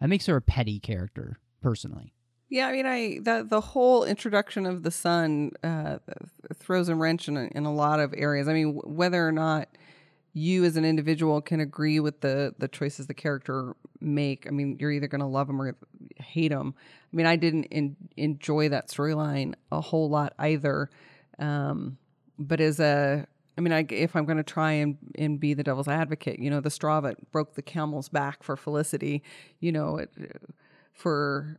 That 0.00 0.08
makes 0.08 0.26
her 0.26 0.36
a 0.36 0.42
petty 0.42 0.78
character, 0.80 1.38
personally. 1.60 2.14
Yeah, 2.50 2.68
I 2.68 2.72
mean, 2.72 2.86
I 2.86 3.18
the 3.20 3.46
the 3.48 3.60
whole 3.60 4.04
introduction 4.04 4.64
of 4.64 4.82
the 4.82 4.90
son 4.90 5.52
uh, 5.62 5.98
throws 6.54 6.88
a 6.88 6.94
wrench 6.94 7.28
in 7.28 7.36
a, 7.36 7.44
in 7.54 7.66
a 7.66 7.72
lot 7.72 8.00
of 8.00 8.14
areas. 8.16 8.48
I 8.48 8.54
mean, 8.54 8.74
w- 8.76 8.96
whether 8.96 9.26
or 9.26 9.32
not 9.32 9.68
you 10.32 10.64
as 10.64 10.76
an 10.76 10.84
individual 10.84 11.42
can 11.42 11.60
agree 11.60 12.00
with 12.00 12.20
the 12.20 12.54
the 12.58 12.68
choices 12.68 13.06
the 13.06 13.14
character 13.14 13.76
make, 14.00 14.46
I 14.46 14.50
mean, 14.50 14.76
you're 14.80 14.92
either 14.92 15.08
going 15.08 15.20
to 15.20 15.26
love 15.26 15.48
them 15.48 15.60
or 15.60 15.76
hate 16.16 16.48
them. 16.48 16.74
I 17.12 17.16
mean, 17.16 17.26
I 17.26 17.36
didn't 17.36 17.64
in, 17.64 17.96
enjoy 18.16 18.68
that 18.68 18.88
storyline 18.88 19.54
a 19.72 19.80
whole 19.80 20.08
lot 20.08 20.32
either. 20.38 20.88
Um, 21.38 21.98
but 22.38 22.60
as 22.60 22.80
a, 22.80 23.26
I 23.58 23.60
mean, 23.60 23.72
I, 23.72 23.84
if 23.90 24.14
I'm 24.14 24.24
going 24.24 24.36
to 24.36 24.44
try 24.44 24.72
and, 24.72 24.96
and 25.16 25.40
be 25.40 25.52
the 25.52 25.64
devil's 25.64 25.88
advocate, 25.88 26.38
you 26.38 26.48
know, 26.48 26.60
the 26.60 26.70
straw 26.70 27.00
that 27.00 27.32
broke 27.32 27.54
the 27.54 27.62
camel's 27.62 28.08
back 28.08 28.44
for 28.44 28.56
Felicity, 28.56 29.22
you 29.58 29.72
know, 29.72 29.96
it, 29.98 30.10
for 30.92 31.58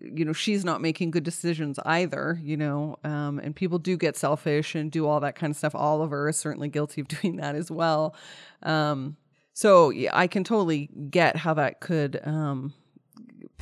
you 0.00 0.24
know 0.24 0.32
she's 0.32 0.64
not 0.64 0.82
making 0.82 1.10
good 1.10 1.24
decisions 1.24 1.78
either 1.86 2.38
you 2.42 2.58
know 2.58 2.98
um, 3.04 3.38
and 3.38 3.56
people 3.56 3.78
do 3.78 3.96
get 3.96 4.16
selfish 4.16 4.74
and 4.74 4.90
do 4.90 5.06
all 5.06 5.20
that 5.20 5.34
kind 5.34 5.50
of 5.50 5.56
stuff. 5.56 5.74
Oliver 5.74 6.28
is 6.28 6.36
certainly 6.36 6.68
guilty 6.68 7.00
of 7.00 7.08
doing 7.22 7.36
that 7.36 7.54
as 7.54 7.70
well. 7.70 8.14
Um, 8.62 9.16
so 9.54 9.90
yeah, 9.90 10.10
i 10.12 10.26
can 10.26 10.44
totally 10.44 10.88
get 11.10 11.36
how 11.36 11.54
that 11.54 11.80
could 11.80 12.20
um, 12.24 12.72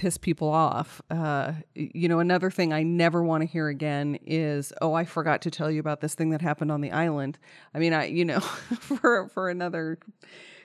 piss 0.00 0.16
people 0.16 0.48
off 0.48 1.02
uh, 1.10 1.52
you 1.74 2.08
know 2.08 2.20
another 2.20 2.50
thing 2.50 2.72
i 2.72 2.82
never 2.82 3.22
want 3.22 3.42
to 3.42 3.46
hear 3.46 3.68
again 3.68 4.18
is 4.24 4.72
oh 4.80 4.94
i 4.94 5.04
forgot 5.04 5.42
to 5.42 5.50
tell 5.50 5.70
you 5.70 5.78
about 5.78 6.00
this 6.00 6.14
thing 6.14 6.30
that 6.30 6.40
happened 6.40 6.72
on 6.72 6.80
the 6.80 6.90
island 6.90 7.38
i 7.74 7.78
mean 7.78 7.92
i 7.92 8.06
you 8.06 8.24
know 8.24 8.40
for 8.80 9.28
for 9.28 9.50
another 9.50 9.98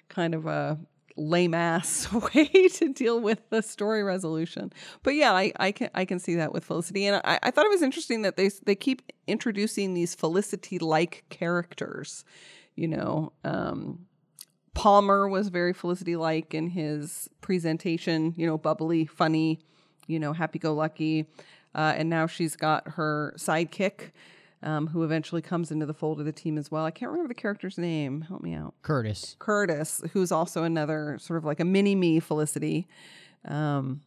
kind 0.07 0.33
of 0.33 0.45
a 0.45 0.79
lame 1.17 1.53
ass 1.53 2.09
way 2.35 2.69
to 2.69 2.93
deal 2.93 3.19
with 3.19 3.49
the 3.49 3.61
story 3.61 4.03
resolution. 4.03 4.71
But 5.03 5.15
yeah, 5.15 5.33
I, 5.33 5.51
I 5.57 5.71
can 5.71 5.89
I 5.93 6.05
can 6.05 6.19
see 6.19 6.35
that 6.35 6.51
with 6.51 6.65
Felicity, 6.65 7.05
and 7.05 7.21
I, 7.23 7.39
I 7.41 7.51
thought 7.51 7.65
it 7.65 7.71
was 7.71 7.81
interesting 7.81 8.23
that 8.23 8.35
they 8.35 8.49
they 8.65 8.75
keep 8.75 9.01
introducing 9.27 9.93
these 9.93 10.13
Felicity 10.13 10.77
like 10.79 11.23
characters. 11.29 12.25
You 12.75 12.89
know, 12.89 13.31
um, 13.45 14.07
Palmer 14.75 15.27
was 15.27 15.47
very 15.47 15.73
Felicity 15.73 16.15
like 16.15 16.53
in 16.53 16.69
his 16.69 17.29
presentation. 17.41 18.33
You 18.37 18.45
know, 18.45 18.57
bubbly, 18.57 19.05
funny, 19.05 19.59
you 20.07 20.19
know, 20.19 20.33
happy 20.33 20.59
go 20.59 20.73
lucky, 20.73 21.25
uh, 21.73 21.93
and 21.97 22.09
now 22.09 22.27
she's 22.27 22.55
got 22.55 22.87
her 22.89 23.33
sidekick 23.37 24.11
um, 24.61 24.87
who 24.87 25.03
eventually 25.03 25.41
comes 25.41 25.71
into 25.71 25.85
the 25.85 25.93
fold 25.93 26.19
of 26.19 26.25
the 26.25 26.31
team 26.31 26.57
as 26.57 26.69
well. 26.71 26.85
I 26.85 26.91
can't 26.91 27.11
remember 27.11 27.27
the 27.29 27.39
character's 27.39 27.77
name. 27.77 28.21
Help 28.21 28.41
me 28.41 28.53
out. 28.53 28.73
Curtis. 28.81 29.35
Curtis, 29.39 30.01
who's 30.13 30.31
also 30.31 30.63
another 30.63 31.17
sort 31.19 31.37
of 31.37 31.45
like 31.45 31.59
a 31.59 31.65
mini 31.65 31.95
me 31.95 32.19
Felicity. 32.19 32.87
Um, 33.45 34.01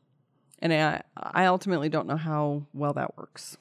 and 0.61 0.73
I, 0.73 1.03
I 1.17 1.47
ultimately 1.47 1.89
don't 1.89 2.07
know 2.09 2.17
how 2.17 2.65
well 2.75 2.93
that 2.95 3.17
works. 3.17 3.57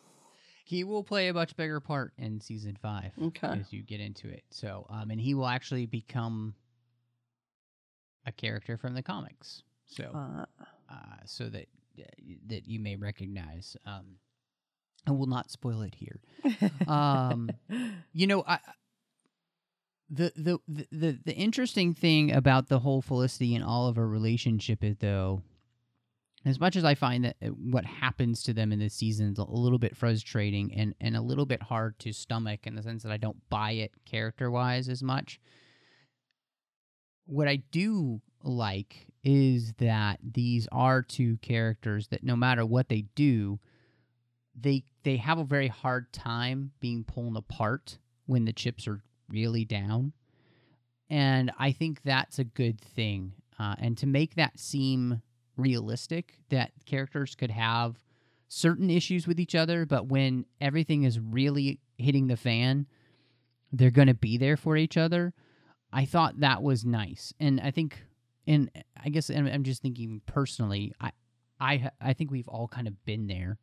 He 0.65 0.83
will 0.83 1.03
play 1.03 1.27
a 1.29 1.33
much 1.33 1.55
bigger 1.55 1.79
part 1.79 2.11
in 2.17 2.41
season 2.41 2.77
five 2.81 3.11
Okay. 3.21 3.47
as 3.47 3.71
you 3.71 3.83
get 3.83 4.01
into 4.01 4.27
it. 4.27 4.43
So, 4.49 4.85
um, 4.89 5.11
and 5.11 5.21
he 5.21 5.33
will 5.33 5.47
actually 5.47 5.85
become 5.85 6.55
a 8.27 8.31
character 8.31 8.77
from 8.77 8.93
the 8.93 9.01
comics. 9.01 9.63
So, 9.87 10.11
Uh, 10.13 10.45
uh, 10.89 11.17
so 11.25 11.49
that 11.49 11.67
that 12.47 12.67
you 12.67 12.79
may 12.79 12.95
recognize. 12.95 13.75
Um, 13.85 14.17
I 15.07 15.11
will 15.11 15.25
not 15.25 15.49
spoil 15.49 15.81
it 15.81 15.95
here. 15.95 16.19
um, 16.87 17.49
you 18.13 18.27
know, 18.27 18.43
I 18.45 18.59
the, 20.09 20.31
the 20.35 20.59
the 20.67 20.87
the 20.91 21.19
the 21.25 21.33
interesting 21.33 21.93
thing 21.93 22.31
about 22.31 22.67
the 22.67 22.79
whole 22.79 23.01
Felicity 23.01 23.55
and 23.55 23.63
Oliver 23.63 24.07
relationship 24.07 24.83
is 24.83 24.97
though, 24.99 25.41
as 26.45 26.59
much 26.59 26.75
as 26.75 26.83
I 26.83 26.95
find 26.95 27.25
that 27.25 27.37
uh, 27.43 27.47
what 27.47 27.85
happens 27.85 28.43
to 28.43 28.53
them 28.53 28.71
in 28.71 28.79
this 28.79 28.93
season 28.93 29.31
is 29.31 29.37
a 29.37 29.43
little 29.43 29.79
bit 29.79 29.95
frustrating 29.97 30.73
and 30.73 30.93
and 31.01 31.15
a 31.15 31.21
little 31.21 31.45
bit 31.45 31.63
hard 31.63 31.97
to 31.99 32.13
stomach 32.13 32.67
in 32.67 32.75
the 32.75 32.83
sense 32.83 33.03
that 33.03 33.11
I 33.11 33.17
don't 33.17 33.49
buy 33.49 33.71
it 33.71 33.91
character 34.05 34.51
wise 34.51 34.87
as 34.89 35.01
much. 35.01 35.39
What 37.27 37.47
I 37.47 37.57
do 37.71 38.21
like 38.43 39.07
is 39.23 39.73
that 39.73 40.19
these 40.23 40.67
are 40.71 41.01
two 41.03 41.37
characters 41.37 42.07
that 42.07 42.23
no 42.23 42.35
matter 42.35 42.65
what 42.65 42.89
they 42.89 43.05
do, 43.15 43.59
they 44.59 44.83
they 45.03 45.17
have 45.17 45.37
a 45.37 45.43
very 45.43 45.67
hard 45.67 46.11
time 46.11 46.71
being 46.79 47.03
pulled 47.03 47.37
apart 47.37 47.99
when 48.25 48.45
the 48.45 48.53
chips 48.53 48.87
are 48.87 49.01
really 49.29 49.65
down, 49.65 50.13
and 51.09 51.51
I 51.59 51.73
think 51.73 52.01
that's 52.03 52.39
a 52.39 52.43
good 52.43 52.81
thing. 52.81 53.33
Uh, 53.59 53.75
and 53.79 53.97
to 53.97 54.07
make 54.07 54.35
that 54.35 54.59
seem 54.59 55.21
realistic, 55.57 56.39
that 56.49 56.71
characters 56.85 57.35
could 57.35 57.51
have 57.51 57.97
certain 58.47 58.89
issues 58.89 59.27
with 59.27 59.39
each 59.39 59.55
other, 59.55 59.85
but 59.85 60.07
when 60.07 60.45
everything 60.61 61.03
is 61.03 61.19
really 61.19 61.81
hitting 61.97 62.27
the 62.27 62.37
fan, 62.37 62.87
they're 63.71 63.91
going 63.91 64.07
to 64.07 64.13
be 64.13 64.37
there 64.37 64.57
for 64.57 64.77
each 64.77 64.95
other. 64.95 65.33
I 65.91 66.05
thought 66.05 66.39
that 66.41 66.61
was 66.61 66.85
nice, 66.85 67.33
and 67.39 67.59
I 67.61 67.71
think, 67.71 68.03
and 68.45 68.69
I 69.03 69.09
guess 69.09 69.29
and 69.29 69.47
I'm 69.47 69.63
just 69.63 69.81
thinking 69.81 70.21
personally, 70.25 70.93
I, 70.99 71.11
I, 71.59 71.91
I 72.01 72.13
think 72.13 72.29
we've 72.29 72.47
all 72.47 72.67
kind 72.67 72.87
of 72.87 73.05
been 73.05 73.27
there, 73.27 73.57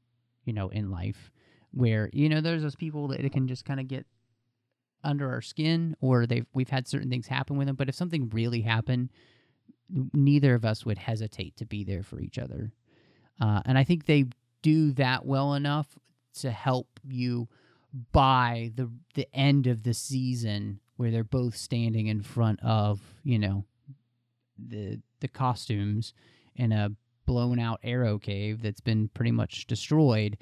you 0.44 0.52
know, 0.52 0.68
in 0.68 0.90
life, 0.90 1.30
where 1.70 2.08
you 2.12 2.28
know 2.28 2.40
there's 2.40 2.62
those 2.62 2.76
people 2.76 3.08
that 3.08 3.20
it 3.20 3.32
can 3.32 3.46
just 3.46 3.64
kind 3.64 3.78
of 3.78 3.88
get 3.88 4.06
under 5.02 5.30
our 5.30 5.42
skin, 5.42 5.96
or 6.00 6.26
they've 6.26 6.46
we've 6.54 6.70
had 6.70 6.88
certain 6.88 7.10
things 7.10 7.26
happen 7.26 7.56
with 7.56 7.66
them. 7.66 7.76
But 7.76 7.88
if 7.88 7.94
something 7.94 8.30
really 8.30 8.62
happened, 8.62 9.10
neither 10.14 10.54
of 10.54 10.64
us 10.64 10.86
would 10.86 10.98
hesitate 10.98 11.56
to 11.58 11.66
be 11.66 11.84
there 11.84 12.02
for 12.02 12.20
each 12.20 12.38
other, 12.38 12.72
uh, 13.40 13.60
and 13.66 13.76
I 13.76 13.84
think 13.84 14.06
they 14.06 14.24
do 14.62 14.92
that 14.92 15.26
well 15.26 15.52
enough 15.54 15.98
to 16.40 16.50
help 16.50 16.88
you 17.06 17.48
by 18.12 18.72
the 18.74 18.90
the 19.14 19.28
end 19.34 19.66
of 19.66 19.82
the 19.82 19.94
season 19.94 20.80
where 20.96 21.10
they're 21.10 21.24
both 21.24 21.56
standing 21.56 22.06
in 22.06 22.22
front 22.22 22.60
of 22.62 23.00
you 23.22 23.38
know 23.38 23.64
the 24.58 25.00
the 25.20 25.28
costumes 25.28 26.12
in 26.56 26.72
a 26.72 26.90
blown 27.26 27.58
out 27.58 27.80
arrow 27.82 28.18
cave 28.18 28.62
that's 28.62 28.80
been 28.80 29.08
pretty 29.08 29.30
much 29.30 29.66
destroyed 29.66 30.36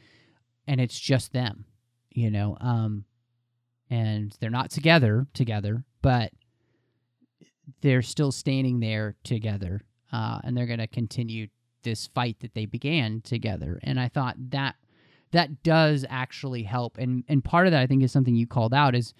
and 0.67 0.81
it's 0.81 0.99
just 0.99 1.33
them 1.33 1.65
you 2.11 2.31
know 2.31 2.57
um 2.61 3.05
and 3.91 4.37
they're 4.41 4.51
not 4.51 4.71
together 4.71 5.27
together 5.33 5.85
but 6.03 6.33
they're 7.81 8.03
still 8.03 8.33
standing 8.33 8.81
there 8.81 9.15
together 9.23 9.81
uh 10.13 10.41
and 10.45 10.57
they're 10.57 10.67
going 10.67 10.79
to 10.79 10.87
continue 10.87 11.47
this 11.85 12.09
fight 12.09 12.37
that 12.41 12.55
they 12.55 12.67
began 12.67 13.21
together 13.23 13.79
and 13.85 13.99
i 13.99 14.09
thought 14.09 14.37
that 14.51 14.75
that 15.31 15.63
does 15.63 16.05
actually 16.11 16.65
help 16.65 16.99
and 16.99 17.25
and 17.29 17.45
part 17.45 17.67
of 17.67 17.71
that 17.71 17.81
i 17.81 17.87
think 17.87 18.03
is 18.03 18.13
something 18.13 18.35
you 18.35 18.47
called 18.47 18.75
out 18.75 18.95
is 18.95 19.15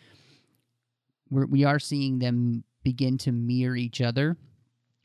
we're, 1.33 1.47
we 1.47 1.65
are 1.65 1.79
seeing 1.79 2.19
them 2.19 2.65
begin 2.85 3.17
to 3.19 3.33
mirror 3.33 3.77
each 3.77 4.01
other 4.01 4.37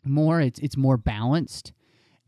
more. 0.03 0.41
It's 0.41 0.59
it's 0.59 0.77
more 0.77 0.97
balanced. 0.97 1.73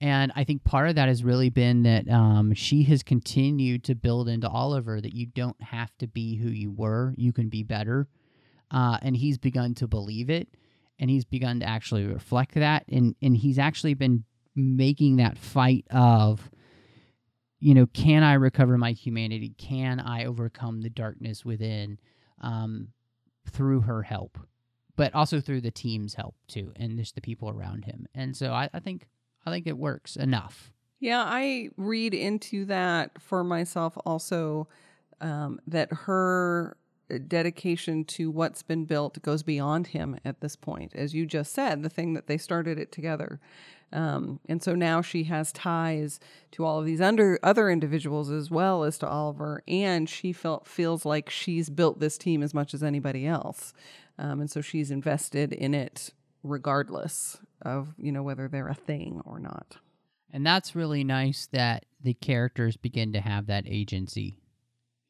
And 0.01 0.31
i 0.33 0.45
think 0.45 0.63
part 0.63 0.88
of 0.88 0.95
that 0.95 1.09
has 1.09 1.25
really 1.25 1.49
been 1.49 1.83
that 1.83 2.09
um, 2.09 2.53
she 2.53 2.83
has 2.83 3.03
continued 3.03 3.83
to 3.85 3.95
build 3.95 4.29
into 4.29 4.47
oliver 4.47 5.01
that 5.01 5.13
you 5.13 5.25
don't 5.25 5.62
have 5.62 5.95
to 5.97 6.07
be 6.07 6.38
who 6.38 6.49
you 6.49 6.71
were. 6.71 7.13
You 7.17 7.33
can 7.33 7.49
be 7.49 7.63
better. 7.63 8.07
Uh, 8.71 8.97
and 9.01 9.17
he's 9.17 9.38
begun 9.38 9.73
to 9.75 9.88
believe 9.88 10.29
it 10.29 10.47
and 10.99 11.09
he's 11.09 11.25
begun 11.25 11.59
to 11.59 11.65
actually 11.65 12.05
reflect 12.05 12.53
that. 12.55 12.85
And 12.89 13.15
and 13.21 13.35
he's 13.35 13.59
actually 13.59 13.93
been 13.93 14.23
making 14.55 15.17
that 15.17 15.38
fight 15.38 15.85
of 15.89 16.49
you 17.59 17.73
know 17.73 17.85
can 17.88 18.23
i 18.23 18.33
recover 18.33 18.77
my 18.77 18.91
humanity? 18.91 19.53
Can 19.57 19.99
i 19.99 20.25
overcome 20.25 20.81
the 20.81 20.89
darkness 20.89 21.43
within? 21.43 21.99
Um, 22.41 22.89
through 23.49 23.81
her 23.81 24.03
help 24.03 24.38
but 24.99 25.15
also 25.15 25.39
through 25.39 25.62
the 25.62 25.71
team's 25.71 26.15
help 26.15 26.35
too 26.49 26.73
and 26.75 26.97
just 26.97 27.15
the 27.15 27.21
people 27.21 27.49
around 27.49 27.85
him. 27.85 28.05
And 28.13 28.35
so 28.35 28.51
i, 28.51 28.69
I 28.73 28.79
think 28.79 29.07
i 29.45 29.51
think 29.51 29.65
it 29.65 29.77
works 29.77 30.15
enough. 30.15 30.71
Yeah, 30.99 31.23
I 31.25 31.69
read 31.77 32.13
into 32.13 32.65
that 32.65 33.21
for 33.21 33.41
myself 33.45 33.97
also 34.05 34.67
um, 35.21 35.62
that 35.67 35.88
her 35.93 36.75
dedication 37.17 38.03
to 38.05 38.29
what's 38.29 38.61
been 38.61 38.85
built 38.85 39.21
goes 39.23 39.41
beyond 39.41 39.87
him 39.87 40.19
at 40.23 40.41
this 40.41 40.55
point. 40.55 40.93
As 40.93 41.15
you 41.15 41.25
just 41.25 41.53
said, 41.53 41.81
the 41.81 41.89
thing 41.89 42.13
that 42.13 42.27
they 42.27 42.37
started 42.37 42.77
it 42.77 42.91
together. 42.91 43.39
Um, 43.91 44.39
and 44.47 44.61
so 44.61 44.75
now 44.75 45.01
she 45.01 45.23
has 45.23 45.51
ties 45.51 46.19
to 46.51 46.63
all 46.63 46.79
of 46.79 46.85
these 46.85 47.01
under 47.01 47.39
other 47.41 47.71
individuals 47.71 48.29
as 48.29 48.51
well 48.51 48.83
as 48.83 48.99
to 48.99 49.07
Oliver, 49.07 49.63
and 49.67 50.07
she 50.07 50.31
felt 50.31 50.67
feels 50.67 51.05
like 51.05 51.29
she's 51.29 51.71
built 51.71 51.99
this 51.99 52.15
team 52.15 52.43
as 52.43 52.53
much 52.53 52.75
as 52.75 52.83
anybody 52.83 53.25
else, 53.25 53.73
um, 54.19 54.41
and 54.41 54.51
so 54.51 54.61
she's 54.61 54.91
invested 54.91 55.51
in 55.53 55.73
it 55.73 56.11
regardless 56.43 57.39
of 57.63 57.95
you 57.97 58.11
know 58.11 58.21
whether 58.21 58.47
they're 58.47 58.67
a 58.67 58.75
thing 58.75 59.21
or 59.25 59.39
not. 59.39 59.77
and 60.31 60.45
that's 60.45 60.75
really 60.75 61.03
nice 61.03 61.47
that 61.51 61.85
the 61.99 62.13
characters 62.13 62.77
begin 62.77 63.11
to 63.13 63.19
have 63.21 63.47
that 63.47 63.63
agency 63.65 64.37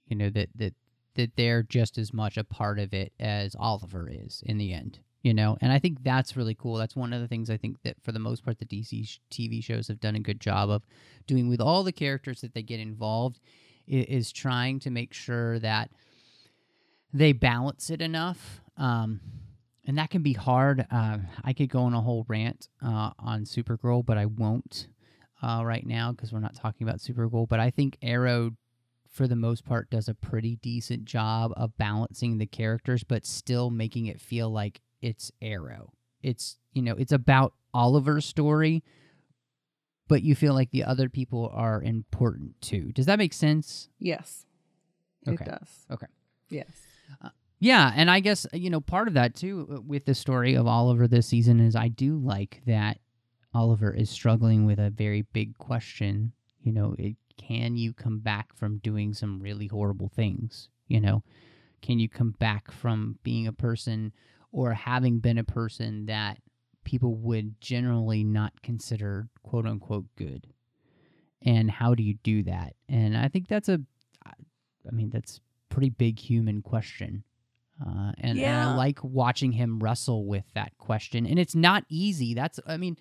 you 0.07 0.15
know 0.15 0.29
that 0.29 0.47
that 0.55 0.73
that 1.19 1.35
they're 1.35 1.63
just 1.63 1.97
as 1.97 2.13
much 2.13 2.37
a 2.37 2.43
part 2.43 2.79
of 2.79 2.93
it 2.93 3.11
as 3.19 3.55
oliver 3.59 4.09
is 4.11 4.41
in 4.45 4.57
the 4.57 4.73
end 4.73 4.99
you 5.21 5.33
know? 5.33 5.57
And 5.61 5.71
i 5.71 5.79
think 5.79 6.03
that's 6.03 6.37
really 6.37 6.55
cool. 6.55 6.75
That's 6.75 6.95
one 6.95 7.13
of 7.13 7.21
the 7.21 7.27
things 7.27 7.49
i 7.49 7.57
think 7.57 7.81
that 7.83 7.97
for 8.01 8.11
the 8.11 8.19
most 8.19 8.43
part 8.43 8.59
the 8.59 8.65
dc 8.65 9.19
tv 9.31 9.63
shows 9.63 9.87
have 9.87 9.99
done 9.99 10.15
a 10.15 10.19
good 10.19 10.39
job 10.39 10.69
of 10.69 10.83
doing 11.27 11.49
with 11.49 11.61
all 11.61 11.83
the 11.83 11.91
characters 11.91 12.41
that 12.41 12.53
they 12.53 12.63
get 12.63 12.79
involved 12.79 13.39
is 13.87 14.31
trying 14.31 14.79
to 14.79 14.91
make 14.91 15.13
sure 15.13 15.57
that 15.59 15.89
they 17.11 17.33
balance 17.33 17.89
it 17.89 18.01
enough 18.01 18.61
um, 18.77 19.19
and 19.87 19.97
that 19.97 20.11
can 20.11 20.21
be 20.21 20.33
hard. 20.33 20.85
Uh, 20.91 21.17
i 21.43 21.53
could 21.53 21.69
go 21.69 21.81
on 21.81 21.93
a 21.93 22.01
whole 22.01 22.25
rant 22.27 22.69
uh, 22.81 23.11
on 23.19 23.43
supergirl 23.43 24.05
but 24.05 24.17
i 24.17 24.25
won't 24.25 24.87
uh, 25.41 25.63
right 25.65 25.85
now 25.85 26.11
because 26.11 26.33
we're 26.33 26.39
not 26.39 26.55
talking 26.55 26.87
about 26.87 26.99
supergirl. 26.99 27.47
But 27.47 27.59
i 27.59 27.69
think 27.69 27.97
arrow 28.01 28.51
for 29.09 29.27
the 29.27 29.35
most 29.35 29.65
part 29.65 29.89
does 29.89 30.07
a 30.07 30.13
pretty 30.13 30.57
decent 30.57 31.05
job 31.05 31.51
of 31.57 31.77
balancing 31.77 32.37
the 32.37 32.45
characters 32.45 33.03
but 33.03 33.25
still 33.25 33.69
making 33.69 34.05
it 34.05 34.21
feel 34.21 34.49
like 34.49 34.81
it's 35.01 35.31
Arrow. 35.41 35.93
It's 36.21 36.57
you 36.73 36.81
know, 36.81 36.95
it's 36.95 37.11
about 37.11 37.53
Oliver's 37.73 38.25
story, 38.25 38.83
but 40.07 40.21
you 40.21 40.35
feel 40.35 40.53
like 40.53 40.71
the 40.71 40.83
other 40.83 41.09
people 41.09 41.51
are 41.53 41.81
important 41.81 42.61
too. 42.61 42.91
Does 42.91 43.05
that 43.07 43.19
make 43.19 43.33
sense? 43.33 43.89
Yes. 43.99 44.45
Okay. 45.27 45.43
It 45.43 45.49
does. 45.49 45.85
Okay. 45.91 46.07
Yes. 46.49 46.67
Yeah, 47.59 47.91
and 47.93 48.09
I 48.09 48.21
guess 48.21 48.47
you 48.53 48.69
know 48.69 48.79
part 48.79 49.07
of 49.07 49.15
that 49.15 49.35
too 49.35 49.67
uh, 49.69 49.81
with 49.81 50.05
the 50.05 50.15
story 50.15 50.55
of 50.55 50.65
Oliver 50.65 51.07
this 51.07 51.27
season 51.27 51.59
is 51.59 51.75
I 51.75 51.89
do 51.89 52.17
like 52.17 52.61
that 52.65 52.99
Oliver 53.53 53.93
is 53.93 54.09
struggling 54.09 54.65
with 54.65 54.79
a 54.79 54.89
very 54.89 55.23
big 55.33 55.57
question. 55.57 56.31
You 56.61 56.71
know, 56.71 56.95
it, 56.97 57.15
can 57.39 57.77
you 57.77 57.93
come 57.93 58.19
back 58.19 58.53
from 58.53 58.77
doing 58.79 59.13
some 59.13 59.39
really 59.39 59.67
horrible 59.67 60.09
things? 60.09 60.69
You 60.87 60.99
know, 60.99 61.23
can 61.81 61.97
you 61.99 62.09
come 62.09 62.31
back 62.39 62.71
from 62.71 63.17
being 63.23 63.47
a 63.47 63.53
person 63.53 64.11
or 64.51 64.73
having 64.73 65.19
been 65.19 65.37
a 65.37 65.43
person 65.43 66.05
that 66.07 66.39
people 66.83 67.15
would 67.15 67.59
generally 67.61 68.23
not 68.23 68.61
consider 68.61 69.29
quote 69.41 69.65
unquote 69.65 70.05
good? 70.15 70.47
And 71.41 71.71
how 71.71 71.95
do 71.95 72.03
you 72.03 72.15
do 72.15 72.43
that? 72.43 72.75
And 72.89 73.15
I 73.15 73.29
think 73.29 73.47
that's 73.47 73.69
a, 73.69 73.79
I 74.25 74.91
mean, 74.91 75.09
that's 75.09 75.39
pretty 75.69 75.89
big 75.89 76.19
human 76.19 76.61
question. 76.61 77.23
Uh, 77.81 78.11
and, 78.17 78.37
and 78.37 78.69
I 78.69 78.75
like 78.75 78.99
watching 79.01 79.53
him 79.53 79.79
wrestle 79.79 80.25
with 80.25 80.43
that 80.53 80.77
question. 80.77 81.25
And 81.25 81.39
it's 81.39 81.55
not 81.55 81.85
easy. 81.87 82.33
That's, 82.33 82.59
I 82.67 82.75
mean, 82.75 82.97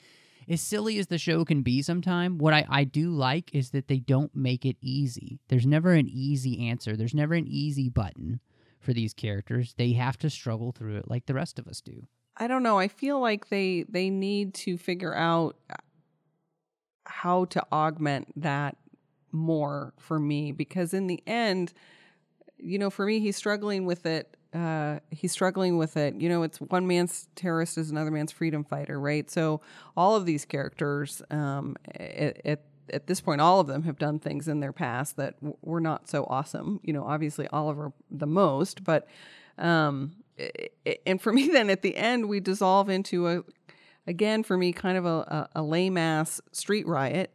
as 0.49 0.61
silly 0.61 0.99
as 0.99 1.09
the 1.09 1.19
show 1.19 1.45
can 1.45 1.63
be 1.63 1.83
sometime, 1.83 2.39
what 2.39 2.55
I, 2.55 2.67
I 2.69 2.85
do 2.85 3.11
like 3.11 3.55
is 3.55 3.71
that 3.71 3.89
they 3.89 3.99
don't 3.99 4.35
make 4.35 4.65
it 4.65 4.77
easy. 4.81 5.41
There's 5.49 5.67
never 5.67 5.93
an 5.93 6.09
easy 6.09 6.69
answer, 6.69 6.97
there's 6.97 7.15
never 7.15 7.35
an 7.35 7.47
easy 7.47 7.89
button 7.89 8.41
for 8.81 8.93
these 8.93 9.13
characters. 9.13 9.75
They 9.77 9.93
have 9.93 10.17
to 10.19 10.31
struggle 10.31 10.73
through 10.73 10.97
it 10.97 11.09
like 11.09 11.27
the 11.27 11.35
rest 11.35 11.59
of 11.59 11.67
us 11.67 11.81
do. 11.81 12.07
I 12.37 12.47
don't 12.47 12.63
know. 12.63 12.79
I 12.79 12.89
feel 12.89 13.21
like 13.21 13.49
they 13.49 13.85
they 13.89 14.11
need 14.11 14.55
to 14.55 14.79
figure 14.79 15.15
out 15.15 15.57
uh, 15.69 15.75
how 17.05 17.47
to 17.47 17.67
augment 17.73 18.29
that 18.41 18.77
more 19.33 19.93
for 19.99 20.19
me 20.19 20.53
because 20.53 20.95
in 20.95 21.09
the 21.09 21.23
end, 21.27 21.73
you 22.57 22.79
know, 22.79 22.91
for 22.91 23.05
me 23.05 23.19
he's 23.19 23.37
struggling 23.37 23.87
with 23.87 24.07
it. 24.07 24.37
Uh, 24.55 24.99
he's 25.11 25.31
struggling 25.33 25.77
with 25.77 25.97
it. 25.97 26.15
You 26.15 26.29
know, 26.29 26.43
it's 26.43 26.59
one 26.59 26.87
man's 26.87 27.29
terrorist 27.37 27.77
is 27.77 27.91
another 27.91 28.11
man's 28.11 28.33
freedom 28.33 28.65
fighter, 28.65 28.99
right? 28.99 29.31
So 29.31 29.61
all 29.97 30.17
of 30.17 30.25
these 30.25 30.45
characters, 30.47 31.21
um, 31.31 31.77
at, 31.95 32.41
at 32.47 32.61
at 32.91 33.07
this 33.07 33.21
point, 33.21 33.43
all 33.43 33.61
of 33.61 33.67
them 33.67 33.83
have 33.83 33.99
done 33.99 34.19
things 34.19 34.49
in 34.49 34.61
their 34.61 34.73
past 34.73 35.19
that 35.19 35.35
w- 35.41 35.55
were 35.61 35.81
not 35.81 36.09
so 36.09 36.25
awesome. 36.31 36.81
You 36.83 36.95
know, 36.95 37.05
obviously 37.05 37.47
Oliver 37.49 37.93
the 38.11 38.27
most, 38.27 38.83
but 38.83 39.07
um, 39.59 40.13
i- 40.41 40.51
i- 40.87 40.97
and 41.07 41.21
for 41.21 41.31
me, 41.35 41.49
then 41.49 41.69
at 41.69 41.83
the 41.83 41.95
end, 41.99 42.31
we 42.31 42.41
dissolve 42.41 42.89
into 42.89 43.29
a, 43.29 43.43
again, 44.07 44.43
for 44.43 44.57
me, 44.57 44.73
kind 44.73 44.97
of 44.97 45.05
a, 45.05 45.09
a, 45.09 45.49
a 45.57 45.63
lame 45.63 45.99
ass 45.99 46.41
street 46.53 46.87
riot 46.87 47.31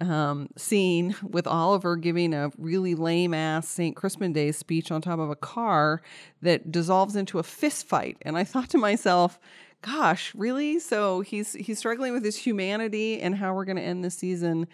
um, 0.00 0.48
scene 0.56 1.14
with 1.22 1.46
Oliver 1.46 1.96
giving 1.96 2.34
a 2.34 2.50
really 2.58 2.94
lame 2.94 3.34
ass 3.34 3.68
St. 3.68 3.94
Crispin 3.94 4.32
Day 4.32 4.52
speech 4.52 4.90
on 4.90 5.00
top 5.00 5.18
of 5.18 5.30
a 5.30 5.36
car 5.36 6.02
that 6.40 6.72
dissolves 6.72 7.16
into 7.16 7.38
a 7.38 7.42
fist 7.42 7.86
fight. 7.86 8.16
And 8.22 8.36
I 8.36 8.44
thought 8.44 8.70
to 8.70 8.78
myself, 8.78 9.38
gosh, 9.82 10.34
really? 10.34 10.78
So 10.78 11.20
he's 11.20 11.52
he's 11.54 11.78
struggling 11.78 12.12
with 12.12 12.24
his 12.24 12.36
humanity 12.36 13.20
and 13.20 13.36
how 13.36 13.54
we're 13.54 13.64
going 13.64 13.76
to 13.76 13.82
end 13.82 14.04
the 14.04 14.10
season 14.10 14.66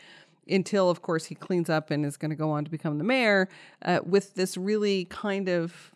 until, 0.49 0.89
of 0.89 1.03
course, 1.03 1.27
he 1.27 1.35
cleans 1.35 1.69
up 1.69 1.91
and 1.91 2.07
is 2.07 2.17
going 2.17 2.31
to 2.31 2.37
go 2.37 2.51
on 2.51 2.65
to 2.65 2.71
become 2.71 2.99
the 2.99 3.05
mayor 3.05 3.49
uh, 3.83 4.01
with 4.05 4.35
this 4.35 4.57
really 4.57 5.05
kind 5.07 5.49
of 5.49 5.93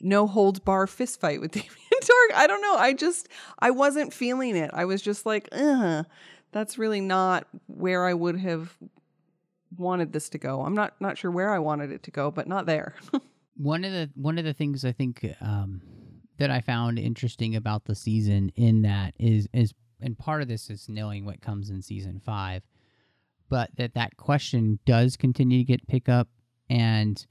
no 0.00 0.26
holds 0.26 0.58
bar 0.58 0.86
fist 0.86 1.20
fight 1.20 1.40
with 1.40 1.50
Damien 1.52 1.70
Darhk. 2.00 2.34
I 2.34 2.46
don't 2.46 2.60
know. 2.62 2.76
I 2.76 2.92
just 2.92 3.28
I 3.58 3.70
wasn't 3.70 4.12
feeling 4.12 4.56
it. 4.56 4.70
I 4.72 4.84
was 4.84 5.02
just 5.02 5.26
like, 5.26 5.48
uh, 5.52 6.04
that's 6.56 6.78
really 6.78 7.00
not 7.00 7.46
where 7.66 8.06
I 8.06 8.14
would 8.14 8.38
have 8.38 8.74
wanted 9.76 10.12
this 10.12 10.30
to 10.30 10.38
go. 10.38 10.62
I'm 10.62 10.74
not 10.74 10.94
not 11.00 11.18
sure 11.18 11.30
where 11.30 11.50
I 11.50 11.58
wanted 11.58 11.92
it 11.92 12.02
to 12.04 12.10
go, 12.10 12.30
but 12.30 12.48
not 12.48 12.66
there. 12.66 12.94
one 13.56 13.84
of 13.84 13.92
the 13.92 14.10
one 14.14 14.38
of 14.38 14.44
the 14.44 14.54
things 14.54 14.84
I 14.84 14.92
think 14.92 15.26
um, 15.40 15.82
that 16.38 16.50
I 16.50 16.60
found 16.60 16.98
interesting 16.98 17.56
about 17.56 17.84
the 17.84 17.94
season 17.94 18.52
in 18.56 18.82
that 18.82 19.14
is 19.18 19.48
is 19.52 19.74
and 20.00 20.18
part 20.18 20.42
of 20.42 20.48
this 20.48 20.70
is 20.70 20.88
knowing 20.88 21.24
what 21.24 21.40
comes 21.40 21.68
in 21.68 21.82
season 21.82 22.20
five, 22.24 22.62
but 23.48 23.70
that 23.76 23.94
that 23.94 24.16
question 24.16 24.78
does 24.86 25.16
continue 25.16 25.58
to 25.58 25.64
get 25.64 25.86
pick 25.86 26.08
up, 26.08 26.28
and 26.70 27.26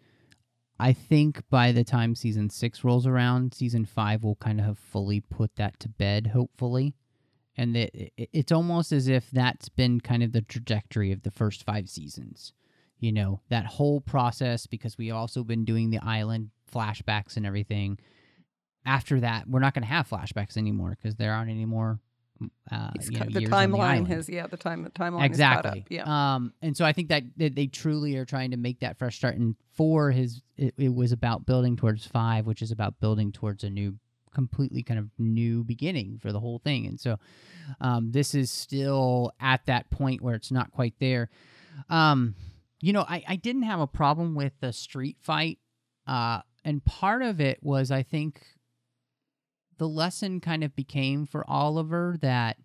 I 0.80 0.94
think 0.94 1.42
by 1.50 1.72
the 1.72 1.84
time 1.84 2.14
season 2.16 2.50
six 2.50 2.84
rolls 2.84 3.08
around, 3.08 3.54
season 3.54 3.86
five 3.86 4.24
will 4.24 4.36
kind 4.36 4.60
of 4.60 4.66
have 4.66 4.80
fully 4.80 5.22
put 5.22 5.56
that 5.56 5.80
to 5.80 5.90
bed, 5.90 6.28
hopefully. 6.28 6.94
And 7.58 7.78
it, 7.78 8.12
it's 8.18 8.52
almost 8.52 8.92
as 8.92 9.08
if 9.08 9.32
that's 9.32 9.70
been 9.70 10.02
kind 10.02 10.24
of 10.24 10.34
the 10.34 10.42
trajectory 10.42 11.12
of 11.12 11.24
the 11.24 11.32
first 11.32 11.64
five 11.64 11.90
seasons 11.90 12.54
you 13.00 13.12
know 13.12 13.42
that 13.50 13.66
whole 13.66 14.02
process 14.02 14.68
because 14.68 14.98
we 14.98 15.12
also 15.12 15.44
been 15.44 15.66
doing 15.66 15.90
the 15.90 16.00
island 16.00 16.50
flashbacks 16.74 17.38
and 17.38 17.46
everything 17.46 17.98
after 18.86 19.20
that 19.20 19.48
we're 19.48 19.60
not 19.60 19.74
going 19.74 19.84
to 19.84 19.90
have 19.90 20.10
flashbacks 20.10 20.58
anymore 20.58 20.98
because 21.00 21.16
there 21.16 21.34
aren't 21.34 21.52
any 21.52 21.66
more 21.66 22.00
uh, 22.70 22.90
you 23.10 23.18
know, 23.18 23.26
the 23.30 23.46
timeline 23.46 24.06
has 24.08 24.28
yeah, 24.28 24.46
the 24.46 24.58
time 24.58 24.84
the 24.84 24.90
timeline 24.90 25.24
exactly. 25.24 25.86
Yeah. 25.90 26.36
um 26.36 26.52
and 26.62 26.76
so 26.76 26.84
i 26.84 26.92
think 26.92 27.08
that, 27.10 27.24
that 27.38 27.56
they 27.56 27.68
truly 27.68 28.18
are 28.18 28.26
trying 28.26 28.52
to 28.52 28.58
make 28.58 28.82
that 28.82 28.98
fresh 28.98 29.16
start 29.16 29.36
and 29.36 29.56
four 29.74 30.12
his 30.12 30.42
it, 30.58 30.74
it 30.78 30.94
was 30.94 31.12
about 31.12 31.46
building 31.46 31.78
towards 31.78 32.06
five 32.06 32.46
which 32.46 32.62
is 32.62 32.72
about 32.72 33.00
building 33.00 33.32
towards 33.32 33.64
a 33.64 33.70
new 33.70 33.96
completely 34.36 34.84
kind 34.84 35.00
of 35.00 35.10
new 35.18 35.64
beginning 35.64 36.20
for 36.22 36.32
the 36.32 36.40
whole 36.40 36.60
thing. 36.60 36.86
And 36.86 37.00
so 37.00 37.18
um 37.82 38.12
this 38.12 38.36
is 38.36 38.52
still 38.52 39.32
at 39.40 39.66
that 39.66 39.90
point 39.90 40.22
where 40.22 40.36
it's 40.36 40.52
not 40.52 40.72
quite 40.72 40.94
there. 41.00 41.30
Um 41.90 42.36
you 42.82 42.94
know 42.94 43.06
i 43.08 43.24
i 43.28 43.36
didn't 43.36 43.64
have 43.64 43.80
a 43.80 43.88
problem 43.88 44.36
with 44.36 44.54
the 44.60 44.72
street 44.72 45.18
fight 45.22 45.60
uh 46.08 46.42
and 46.64 46.84
part 46.84 47.22
of 47.22 47.40
it 47.40 47.58
was 47.64 47.90
i 47.90 48.04
think 48.04 48.44
the 49.78 49.88
lesson 49.88 50.40
kind 50.40 50.64
of 50.64 50.76
became 50.76 51.26
for 51.26 51.50
oliver 51.50 52.18
that 52.22 52.58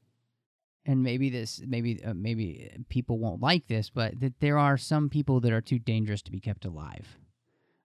and 0.87 1.03
maybe 1.03 1.31
this 1.31 1.63
maybe 1.67 2.03
uh, 2.05 2.15
maybe 2.15 2.71
people 2.89 3.19
won't 3.19 3.41
like 3.41 3.67
this 3.69 3.91
but 3.91 4.19
that 4.21 4.41
there 4.41 4.59
are 4.59 4.77
some 4.77 5.09
people 5.09 5.41
that 5.41 5.53
are 5.53 5.61
too 5.61 5.79
dangerous 5.79 6.23
to 6.23 6.31
be 6.31 6.41
kept 6.41 6.65
alive. 6.65 7.19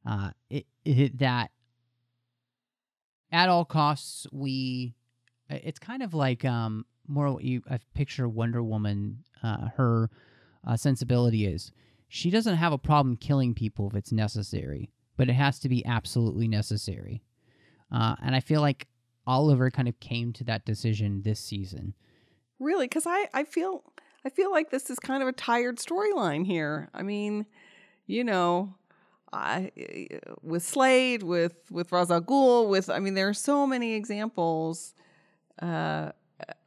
Uh 0.06 0.32
it, 0.50 0.66
it 0.84 1.18
that 1.20 1.52
at 3.32 3.50
all 3.50 3.66
costs 3.66 4.28
we 4.32 4.96
it's 5.50 5.80
kind 5.80 6.02
of 6.04 6.14
like 6.14 6.46
um 6.46 6.86
more 7.08 7.32
what 7.32 7.44
you 7.44 7.62
I 7.70 7.80
picture 7.94 8.28
Wonder 8.28 8.64
Woman 8.64 9.24
uh 9.44 9.70
her 9.76 10.10
uh, 10.68 10.76
sensibility 10.76 11.46
is. 11.46 11.72
She 12.08 12.32
doesn't 12.32 12.56
have 12.56 12.74
a 12.74 12.78
problem 12.78 13.18
killing 13.18 13.54
people 13.54 13.90
if 13.90 13.96
it's 13.96 14.12
necessary 14.12 14.92
but 15.18 15.30
it 15.30 15.34
has 15.34 15.60
to 15.60 15.70
be 15.70 15.86
absolutely 15.86 16.48
necessary. 16.48 17.24
Uh 17.92 18.16
and 18.22 18.36
I 18.36 18.40
feel 18.40 18.62
like 18.62 18.88
Oliver 19.28 19.72
kind 19.72 19.88
of 19.88 20.00
came 20.00 20.34
to 20.34 20.44
that 20.46 20.66
decision 20.66 21.22
this 21.24 21.40
season. 21.40 21.94
Really, 22.60 22.86
because 22.86 23.06
I, 23.08 23.28
I 23.34 23.44
feel 23.44 23.84
I 24.26 24.30
feel 24.30 24.52
like 24.52 24.72
this 24.72 24.90
is 24.90 24.98
kind 25.00 25.22
of 25.22 25.30
a 25.30 25.34
tired 25.34 25.78
storyline 25.78 26.46
here. 26.46 26.90
I 26.94 27.04
mean, 27.04 27.46
you 28.08 28.24
know, 28.24 28.76
I 29.36 29.72
with 30.42 30.64
Slade, 30.64 31.24
with 31.24 31.56
with 31.70 31.92
Ra's 31.92 32.10
al 32.12 32.22
Ghul, 32.22 32.70
with 32.70 32.90
I 32.90 33.00
mean, 33.00 33.14
there 33.14 33.30
are 33.30 33.34
so 33.34 33.68
many 33.68 33.94
examples 33.94 34.94
uh, 35.62 36.12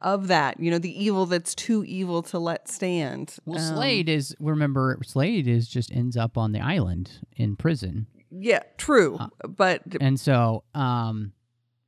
of 0.01 0.27
that. 0.27 0.59
You 0.59 0.71
know, 0.71 0.77
the 0.79 1.03
evil 1.03 1.25
that's 1.25 1.55
too 1.55 1.83
evil 1.85 2.21
to 2.23 2.39
let 2.39 2.67
stand. 2.67 3.35
Well, 3.45 3.59
Um, 3.59 3.75
Slade 3.75 4.09
is 4.09 4.35
remember 4.39 4.97
Slade 5.03 5.47
is 5.47 5.67
just 5.67 5.91
ends 5.91 6.15
up 6.17 6.37
on 6.37 6.51
the 6.51 6.59
island 6.61 7.11
in 7.35 7.55
prison, 7.55 8.07
Yeah, 8.31 8.63
true, 8.77 9.17
Uh, 9.19 9.29
but 9.47 9.81
and 9.99 10.19
so 10.19 10.63
um, 10.73 11.33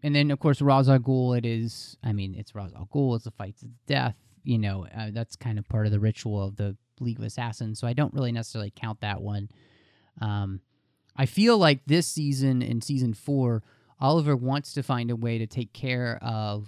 and 0.04 0.16
then 0.16 0.32
of 0.32 0.40
course 0.40 0.62
Ra's 0.62 0.90
al 0.90 1.00
Ghul. 1.00 1.38
It 1.38 1.46
is, 1.46 1.98
I 2.04 2.12
mean, 2.14 2.36
it's 2.36 2.56
Ra's 2.56 2.74
al 2.74 2.88
Ghul. 2.94 3.16
It's 3.16 3.26
a 3.28 3.32
fight 3.32 3.58
to 3.60 3.66
the 3.66 3.72
death. 3.88 4.16
You 4.44 4.58
know, 4.58 4.88
uh, 4.98 5.12
that's 5.14 5.36
kind 5.36 5.60
of 5.60 5.70
part 5.70 5.86
of 5.86 5.92
the 5.92 6.00
ritual 6.00 6.42
of 6.44 6.56
the 6.56 6.76
League 7.00 7.20
of 7.20 7.26
Assassins. 7.26 7.80
So 7.80 7.88
I 7.88 7.94
don't 7.94 8.12
really 8.14 8.32
necessarily 8.32 8.72
count 8.76 9.02
that 9.02 9.22
one. 9.22 9.50
Um, 10.20 10.62
I 11.16 11.26
feel 11.26 11.58
like 11.58 11.82
this 11.86 12.08
season 12.08 12.62
in 12.62 12.82
season 12.82 13.14
four, 13.14 13.64
Oliver 14.00 14.36
wants 14.36 14.74
to 14.74 14.84
find 14.84 15.12
a 15.12 15.16
way 15.16 15.38
to 15.38 15.48
take 15.48 15.74
care 15.74 16.20
of, 16.22 16.68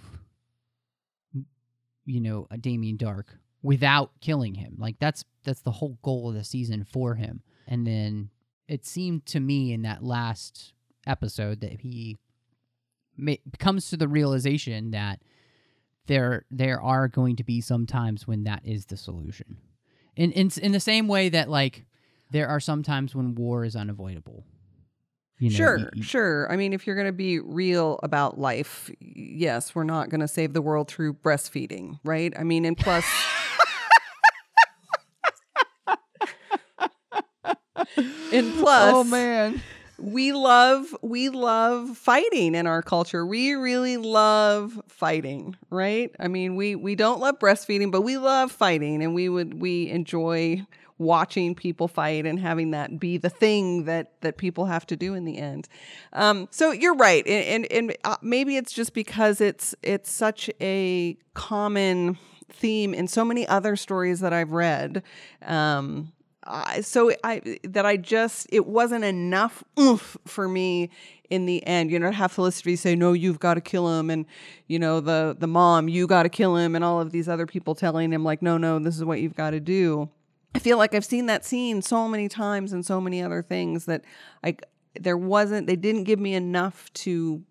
you 2.04 2.20
know, 2.20 2.42
uh, 2.50 2.54
a 2.54 2.58
Damien 2.58 2.96
Darhk 2.96 3.26
without 3.62 4.12
killing 4.20 4.54
him. 4.54 4.76
Like 4.78 4.96
that's 5.00 5.24
that's 5.44 5.62
the 5.62 5.72
whole 5.72 5.98
goal 6.02 6.28
of 6.28 6.34
the 6.34 6.44
season 6.44 6.84
for 6.84 7.14
him. 7.14 7.42
And 7.66 7.86
then 7.86 8.30
it 8.68 8.84
seemed 8.84 9.26
to 9.26 9.40
me 9.40 9.72
in 9.72 9.82
that 9.82 10.04
last 10.04 10.72
episode 11.06 11.60
that 11.60 11.80
he 11.80 12.18
ma- 13.16 13.34
comes 13.58 13.90
to 13.90 13.96
the 13.96 14.08
realization 14.08 14.90
that 14.92 15.20
there 16.06 16.44
there 16.50 16.80
are 16.80 17.08
going 17.08 17.36
to 17.36 17.44
be 17.44 17.60
some 17.60 17.86
times 17.86 18.26
when 18.26 18.44
that 18.44 18.60
is 18.64 18.86
the 18.86 18.96
solution. 18.96 19.56
In 20.14 20.30
in 20.32 20.50
in 20.62 20.72
the 20.72 20.80
same 20.80 21.08
way 21.08 21.28
that 21.30 21.48
like 21.48 21.86
there 22.34 22.48
are 22.48 22.58
some 22.60 22.82
times 22.82 23.14
when 23.14 23.34
war 23.36 23.64
is 23.64 23.76
unavoidable. 23.76 24.44
You 25.38 25.50
know, 25.50 25.56
sure, 25.56 25.78
you- 25.78 25.88
you- 25.94 26.02
sure. 26.02 26.50
I 26.52 26.56
mean, 26.56 26.72
if 26.72 26.86
you're 26.86 26.96
going 26.96 27.06
to 27.08 27.12
be 27.12 27.38
real 27.40 27.98
about 28.02 28.38
life, 28.38 28.90
yes, 29.00 29.74
we're 29.74 29.84
not 29.84 30.10
going 30.10 30.20
to 30.20 30.28
save 30.28 30.52
the 30.52 30.60
world 30.62 30.88
through 30.88 31.14
breastfeeding, 31.14 31.98
right? 32.04 32.32
I 32.38 32.42
mean, 32.44 32.64
and 32.64 32.76
plus. 32.76 33.04
and 37.36 37.46
oh, 38.32 38.56
plus, 38.60 38.94
Oh 38.94 39.04
man. 39.04 39.60
we 39.98 40.32
love 40.32 40.94
we 41.02 41.28
love 41.28 41.96
fighting 41.96 42.54
in 42.54 42.66
our 42.66 42.82
culture. 42.82 43.24
We 43.26 43.52
really 43.54 43.96
love 43.96 44.80
fighting, 44.88 45.56
right? 45.70 46.10
I 46.18 46.28
mean, 46.28 46.56
we 46.56 46.74
we 46.74 46.94
don't 46.94 47.20
love 47.20 47.38
breastfeeding, 47.38 47.90
but 47.90 48.02
we 48.02 48.18
love 48.18 48.50
fighting 48.52 49.02
and 49.02 49.14
we 49.14 49.28
would 49.28 49.60
we 49.60 49.88
enjoy 49.90 50.64
watching 50.98 51.54
people 51.54 51.88
fight 51.88 52.24
and 52.24 52.38
having 52.38 52.70
that 52.70 53.00
be 53.00 53.16
the 53.16 53.28
thing 53.28 53.84
that 53.84 54.12
that 54.20 54.36
people 54.36 54.66
have 54.66 54.86
to 54.86 54.96
do 54.96 55.14
in 55.14 55.24
the 55.24 55.38
end. 55.38 55.68
Um, 56.12 56.48
so 56.50 56.70
you're 56.70 56.94
right, 56.94 57.26
and 57.26 57.66
and, 57.66 57.72
and 57.72 57.96
uh, 58.04 58.16
maybe 58.22 58.56
it's 58.56 58.72
just 58.72 58.94
because 58.94 59.40
it's 59.40 59.74
it's 59.82 60.10
such 60.10 60.50
a 60.60 61.16
common 61.34 62.18
theme 62.50 62.94
in 62.94 63.08
so 63.08 63.24
many 63.24 63.46
other 63.48 63.76
stories 63.76 64.20
that 64.20 64.32
I've 64.32 64.52
read. 64.52 65.02
Um, 65.42 66.12
so 66.82 67.12
I 67.24 67.58
that 67.64 67.86
I 67.86 67.96
just 67.96 68.46
it 68.50 68.66
wasn't 68.66 69.04
enough 69.04 69.64
oomph 69.78 70.16
for 70.26 70.48
me 70.48 70.90
in 71.30 71.46
the 71.46 71.66
end. 71.66 71.90
You 71.90 71.98
know, 71.98 72.10
have 72.10 72.32
Felicity 72.32 72.76
say, 72.76 72.94
"No, 72.94 73.12
you've 73.12 73.40
got 73.40 73.54
to 73.54 73.60
kill 73.60 73.98
him," 73.98 74.10
and 74.10 74.26
you 74.66 74.78
know 74.78 75.00
the 75.00 75.36
the 75.38 75.46
mom, 75.46 75.88
"You 75.88 76.06
got 76.06 76.24
to 76.24 76.28
kill 76.28 76.56
him," 76.56 76.74
and 76.74 76.84
all 76.84 77.00
of 77.00 77.12
these 77.12 77.28
other 77.28 77.46
people 77.46 77.74
telling 77.74 78.12
him 78.12 78.24
like, 78.24 78.42
"No, 78.42 78.58
no, 78.58 78.78
this 78.78 78.96
is 78.96 79.04
what 79.04 79.20
you've 79.20 79.36
got 79.36 79.50
to 79.50 79.60
do." 79.60 80.08
I 80.54 80.58
feel 80.60 80.78
like 80.78 80.94
I've 80.94 81.04
seen 81.04 81.26
that 81.26 81.44
scene 81.44 81.82
so 81.82 82.08
many 82.08 82.28
times 82.28 82.72
and 82.72 82.86
so 82.86 83.00
many 83.00 83.22
other 83.22 83.42
things 83.42 83.86
that 83.86 84.04
I 84.42 84.56
there 84.98 85.16
wasn't 85.16 85.66
they 85.66 85.76
didn't 85.76 86.04
give 86.04 86.20
me 86.20 86.34
enough 86.34 86.92
to 86.94 87.42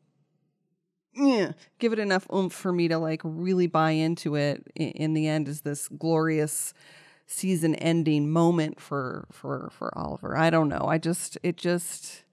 yeah, 1.15 1.51
give 1.77 1.93
it 1.93 1.99
enough 1.99 2.25
oomph 2.33 2.53
for 2.53 2.71
me 2.71 2.87
to 2.87 2.97
like 2.97 3.21
really 3.23 3.67
buy 3.67 3.91
into 3.91 4.35
it 4.35 4.65
in, 4.75 4.89
in 4.89 5.13
the 5.13 5.27
end 5.27 5.47
is 5.47 5.61
this 5.61 5.87
glorious 5.87 6.73
season 7.27 7.75
ending 7.75 8.31
moment 8.31 8.79
for 8.79 9.27
for 9.31 9.69
for 9.71 9.95
Oliver. 9.97 10.37
I 10.37 10.49
don't 10.49 10.69
know. 10.69 10.85
I 10.87 10.97
just 10.97 11.37
it 11.43 11.57
just 11.57 12.23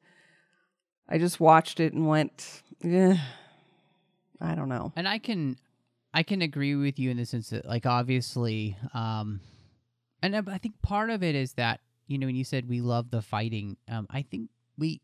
I 1.08 1.18
just 1.18 1.40
watched 1.40 1.80
it 1.80 1.92
and 1.92 2.06
went 2.06 2.62
yeah 2.82 3.18
I 4.40 4.54
don't 4.54 4.68
know. 4.68 4.92
and 4.96 5.08
I 5.08 5.18
can 5.18 5.58
I 6.14 6.22
can 6.22 6.40
agree 6.42 6.74
with 6.74 6.98
you 6.98 7.10
in 7.10 7.16
the 7.16 7.26
sense 7.26 7.50
that 7.50 7.66
like 7.66 7.86
obviously 7.86 8.76
um 8.94 9.40
and 10.22 10.36
I 10.36 10.42
I 10.46 10.58
think 10.58 10.80
part 10.82 11.10
of 11.10 11.22
it 11.22 11.34
is 11.34 11.54
that 11.54 11.80
you 12.06 12.18
know 12.18 12.26
when 12.26 12.36
you 12.36 12.44
said 12.44 12.68
we 12.68 12.80
love 12.80 13.10
the 13.10 13.22
fighting 13.22 13.76
um 13.88 14.06
I 14.10 14.22
think 14.22 14.50
we 14.78 15.00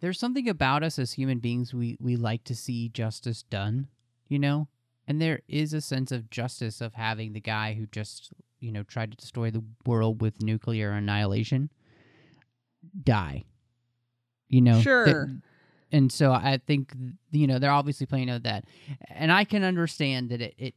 there's 0.00 0.18
something 0.18 0.48
about 0.48 0.82
us 0.82 0.98
as 0.98 1.12
human 1.12 1.38
beings 1.38 1.74
we 1.74 1.96
we 2.00 2.16
like 2.16 2.44
to 2.44 2.54
see 2.54 2.88
justice 2.88 3.42
done 3.42 3.88
you 4.28 4.38
know? 4.38 4.68
And 5.06 5.22
there 5.22 5.40
is 5.48 5.72
a 5.72 5.80
sense 5.80 6.12
of 6.12 6.28
justice 6.28 6.82
of 6.82 6.92
having 6.92 7.32
the 7.32 7.40
guy 7.40 7.72
who 7.74 7.86
just 7.86 8.30
you 8.60 8.72
know 8.72 8.82
tried 8.82 9.10
to 9.10 9.16
destroy 9.16 9.50
the 9.50 9.64
world 9.86 10.20
with 10.20 10.42
nuclear 10.42 10.90
annihilation 10.90 11.70
die 13.04 13.44
you 14.48 14.60
know? 14.60 14.80
Sure. 14.80 15.30
and 15.92 16.12
so 16.12 16.32
I 16.32 16.60
think 16.66 16.94
you 17.30 17.46
know 17.46 17.58
they're 17.58 17.70
obviously 17.70 18.06
playing 18.06 18.30
out 18.30 18.42
that, 18.44 18.64
and 19.08 19.32
I 19.32 19.44
can 19.44 19.64
understand 19.64 20.30
that 20.30 20.40
it 20.40 20.54
it, 20.58 20.74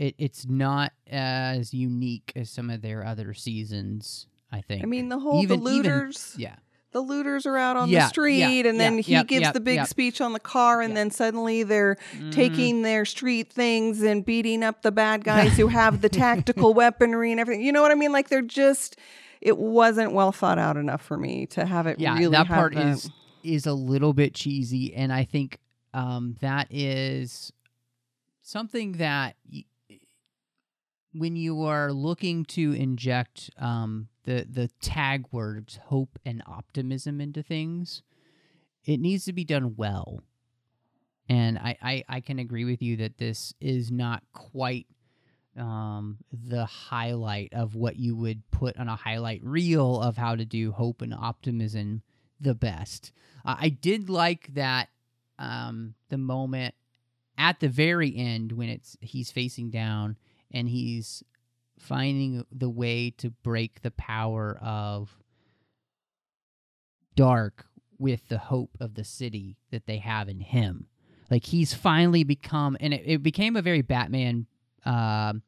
it 0.00 0.14
it's 0.18 0.46
not 0.46 0.92
as 1.06 1.74
unique 1.74 2.32
as 2.34 2.50
some 2.50 2.70
of 2.70 2.80
their 2.82 3.04
other 3.04 3.34
seasons. 3.34 4.26
I 4.52 4.62
think. 4.62 4.82
I 4.82 4.86
mean 4.86 5.08
the 5.08 5.18
whole 5.20 5.42
Even- 5.42 5.62
the 5.62 5.70
even- 5.70 5.82
looters 5.82 6.34
yeah, 6.36 6.56
the 6.92 7.00
looters 7.00 7.46
are 7.46 7.56
out 7.56 7.76
on 7.76 7.88
Yeah, 7.88 8.00
the 8.04 8.08
street 8.08 8.38
yeah, 8.64 8.68
and 8.70 8.80
then 8.80 8.96
yeah, 8.96 9.18
he 9.20 9.24
gives 9.24 9.52
the 9.52 9.60
big 9.60 9.86
speech 9.86 10.20
on 10.20 10.32
the 10.32 10.40
car 10.40 10.80
and 10.82 10.96
then 10.96 11.10
suddenly 11.12 11.62
they're 11.62 11.96
Mhm. 12.18 12.32
taking 12.32 12.82
their 12.82 13.04
street 13.04 13.52
things 13.52 14.02
and 14.02 14.24
beating 14.24 14.64
up 14.64 14.82
the 14.82 14.90
bad 14.90 15.22
guys 15.32 15.56
who 15.56 15.68
have 15.68 16.00
the 16.00 16.08
tactical 16.08 16.74
weaponry 16.80 17.30
and 17.30 17.38
everything. 17.38 17.64
You 17.64 17.70
know 17.70 17.82
what 17.82 17.92
I 17.92 17.94
mean? 17.94 18.10
Like 18.12 18.28
they're 18.28 18.42
just 18.42 18.96
it 19.40 19.56
wasn't 19.56 20.12
well 20.12 20.32
thought 20.32 20.58
out 20.58 20.76
enough 20.76 21.00
for 21.02 21.16
me 21.16 21.46
to 21.46 21.64
have 21.64 21.86
it 21.86 22.00
yeah. 22.00 22.14
really 22.18 22.32
that 22.32 22.46
part 22.48 22.74
the- 22.74 22.88
is 22.88 23.08
is 23.44 23.66
a 23.66 23.72
little 23.74 24.12
bit 24.12 24.34
cheesy, 24.34 24.92
and 24.94 25.12
I 25.12 25.22
think 25.24 25.58
um, 25.94 26.36
that 26.40 26.66
is 26.70 27.52
something 28.42 28.92
that. 28.98 29.36
Y- 29.50 29.64
when 31.12 31.36
you 31.36 31.64
are 31.64 31.92
looking 31.92 32.44
to 32.44 32.72
inject 32.72 33.50
um, 33.58 34.08
the 34.24 34.46
the 34.48 34.68
tag 34.80 35.26
words 35.32 35.78
hope 35.86 36.18
and 36.24 36.42
optimism 36.46 37.20
into 37.20 37.42
things, 37.42 38.02
it 38.84 39.00
needs 39.00 39.24
to 39.24 39.32
be 39.32 39.44
done 39.44 39.74
well. 39.76 40.22
And 41.28 41.58
I, 41.58 41.76
I, 41.80 42.04
I 42.08 42.20
can 42.20 42.40
agree 42.40 42.64
with 42.64 42.82
you 42.82 42.96
that 42.96 43.18
this 43.18 43.54
is 43.60 43.92
not 43.92 44.24
quite 44.32 44.88
um, 45.56 46.18
the 46.32 46.64
highlight 46.64 47.52
of 47.52 47.76
what 47.76 47.96
you 47.96 48.16
would 48.16 48.42
put 48.50 48.76
on 48.76 48.88
a 48.88 48.96
highlight 48.96 49.40
reel 49.44 50.00
of 50.00 50.16
how 50.16 50.34
to 50.34 50.44
do 50.44 50.72
hope 50.72 51.02
and 51.02 51.14
optimism 51.14 52.02
the 52.40 52.54
best. 52.54 53.12
Uh, 53.44 53.56
I 53.60 53.68
did 53.68 54.10
like 54.10 54.54
that 54.54 54.88
um, 55.38 55.94
the 56.08 56.18
moment 56.18 56.74
at 57.38 57.60
the 57.60 57.68
very 57.68 58.16
end 58.16 58.52
when 58.52 58.68
it's 58.68 58.96
he's 59.00 59.30
facing 59.30 59.70
down 59.70 60.16
and 60.50 60.68
he's 60.68 61.22
finding 61.78 62.44
the 62.52 62.68
way 62.68 63.10
to 63.10 63.30
break 63.30 63.82
the 63.82 63.90
power 63.90 64.58
of 64.62 65.16
Darhk 67.16 67.64
with 67.98 68.28
the 68.28 68.38
hope 68.38 68.76
of 68.80 68.94
the 68.94 69.04
city 69.04 69.56
that 69.70 69.86
they 69.86 69.98
have 69.98 70.28
in 70.28 70.40
him. 70.40 70.86
Like 71.30 71.44
he's 71.44 71.74
finally 71.74 72.24
become 72.24 72.76
and 72.80 72.92
it, 72.94 73.02
it 73.04 73.22
became 73.22 73.56
a 73.56 73.62
very 73.62 73.82
batman 73.82 74.46
um 74.84 75.42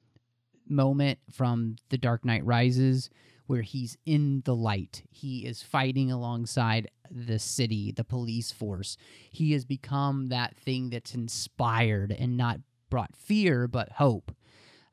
moment 0.69 1.19
from 1.31 1.77
the 1.89 1.99
dark 1.99 2.25
knight 2.25 2.45
rises 2.45 3.11
where 3.47 3.63
he's 3.63 3.97
in 4.07 4.43
the 4.45 4.55
light. 4.55 5.03
He 5.11 5.45
is 5.45 5.63
fighting 5.63 6.11
alongside 6.13 6.91
the 7.11 7.39
city 7.39 7.93
the 7.93 8.05
police 8.05 8.53
force. 8.53 8.97
He 9.31 9.53
has 9.53 9.65
become 9.65 10.29
that 10.29 10.57
thing 10.57 10.91
that's 10.91 11.15
inspired 11.15 12.13
and 12.13 12.37
not 12.37 12.61
brought 12.89 13.17
fear 13.17 13.67
but 13.67 13.93
hope. 13.93 14.31
uh, 14.31 14.42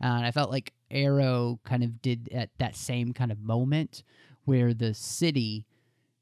and 0.01 0.25
I 0.25 0.31
felt 0.31 0.51
like 0.51 0.73
Arrow 0.91 1.59
kind 1.63 1.83
of 1.83 2.01
did 2.01 2.29
at 2.33 2.49
that 2.57 2.75
same 2.75 3.13
kind 3.13 3.31
of 3.31 3.39
moment 3.41 4.03
where 4.45 4.73
the 4.73 4.93
city 4.93 5.65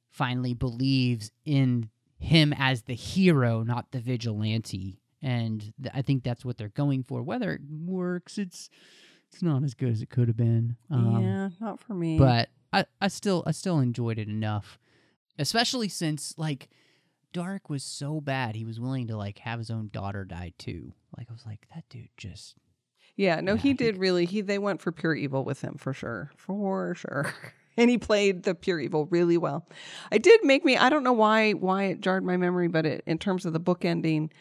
finally 0.09 0.53
believes 0.53 1.31
in 1.45 1.89
him 2.19 2.53
as 2.57 2.83
the 2.83 2.95
hero, 2.95 3.63
not 3.63 3.91
the 3.91 3.99
vigilante. 3.99 4.99
And 5.21 5.73
th- 5.81 5.93
I 5.93 6.01
think 6.01 6.23
that's 6.23 6.43
what 6.43 6.57
they're 6.57 6.69
going 6.69 7.03
for. 7.03 7.21
Whether 7.23 7.53
it 7.53 7.61
works, 7.69 8.37
it's 8.37 8.69
it's 9.31 9.41
not 9.41 9.63
as 9.63 9.73
good 9.73 9.89
as 9.91 10.01
it 10.01 10.09
could 10.09 10.27
have 10.27 10.37
been. 10.37 10.77
Um, 10.89 11.21
yeah, 11.21 11.49
not 11.59 11.79
for 11.79 11.93
me. 11.93 12.17
but 12.17 12.49
I, 12.73 12.85
I 13.01 13.07
still 13.09 13.43
I 13.45 13.51
still 13.51 13.79
enjoyed 13.79 14.19
it 14.19 14.27
enough, 14.27 14.79
especially 15.39 15.89
since 15.89 16.33
like 16.37 16.69
Darhk 17.33 17.69
was 17.69 17.83
so 17.83 18.19
bad 18.21 18.55
he 18.55 18.65
was 18.65 18.79
willing 18.79 19.07
to 19.07 19.17
like 19.17 19.39
have 19.39 19.59
his 19.59 19.69
own 19.69 19.89
daughter 19.91 20.23
die 20.25 20.53
too. 20.57 20.93
Like 21.17 21.27
I 21.29 21.33
was 21.33 21.45
like 21.45 21.67
that 21.73 21.83
dude 21.89 22.09
just 22.17 22.55
yeah, 23.17 23.41
no, 23.41 23.55
Yeah, 23.55 23.61
he 23.61 23.73
did 23.73 23.97
really. 23.97 24.25
He 24.25 24.41
they 24.41 24.59
went 24.59 24.81
for 24.81 24.91
pure 24.91 25.15
evil 25.15 25.43
with 25.43 25.61
him 25.61 25.75
for 25.77 25.93
sure, 25.93 26.31
for 26.37 26.95
sure. 26.95 27.33
And 27.79 27.91
he 27.91 27.99
played 27.99 28.41
the 28.41 28.55
pure 28.55 28.79
evil 28.79 29.05
really 29.05 29.37
well. 29.37 29.63
I 30.11 30.17
did 30.17 30.43
make 30.43 30.65
me. 30.65 30.75
I 30.75 30.89
don't 30.89 31.03
know 31.03 31.13
why 31.13 31.51
why 31.51 31.83
it 31.83 32.01
jarred 32.01 32.23
my 32.23 32.35
memory, 32.35 32.67
but 32.67 32.87
it, 32.87 33.03
in 33.05 33.19
terms 33.19 33.45
of 33.45 33.53
the 33.53 33.59
book 33.59 33.85
ending, 33.85 34.31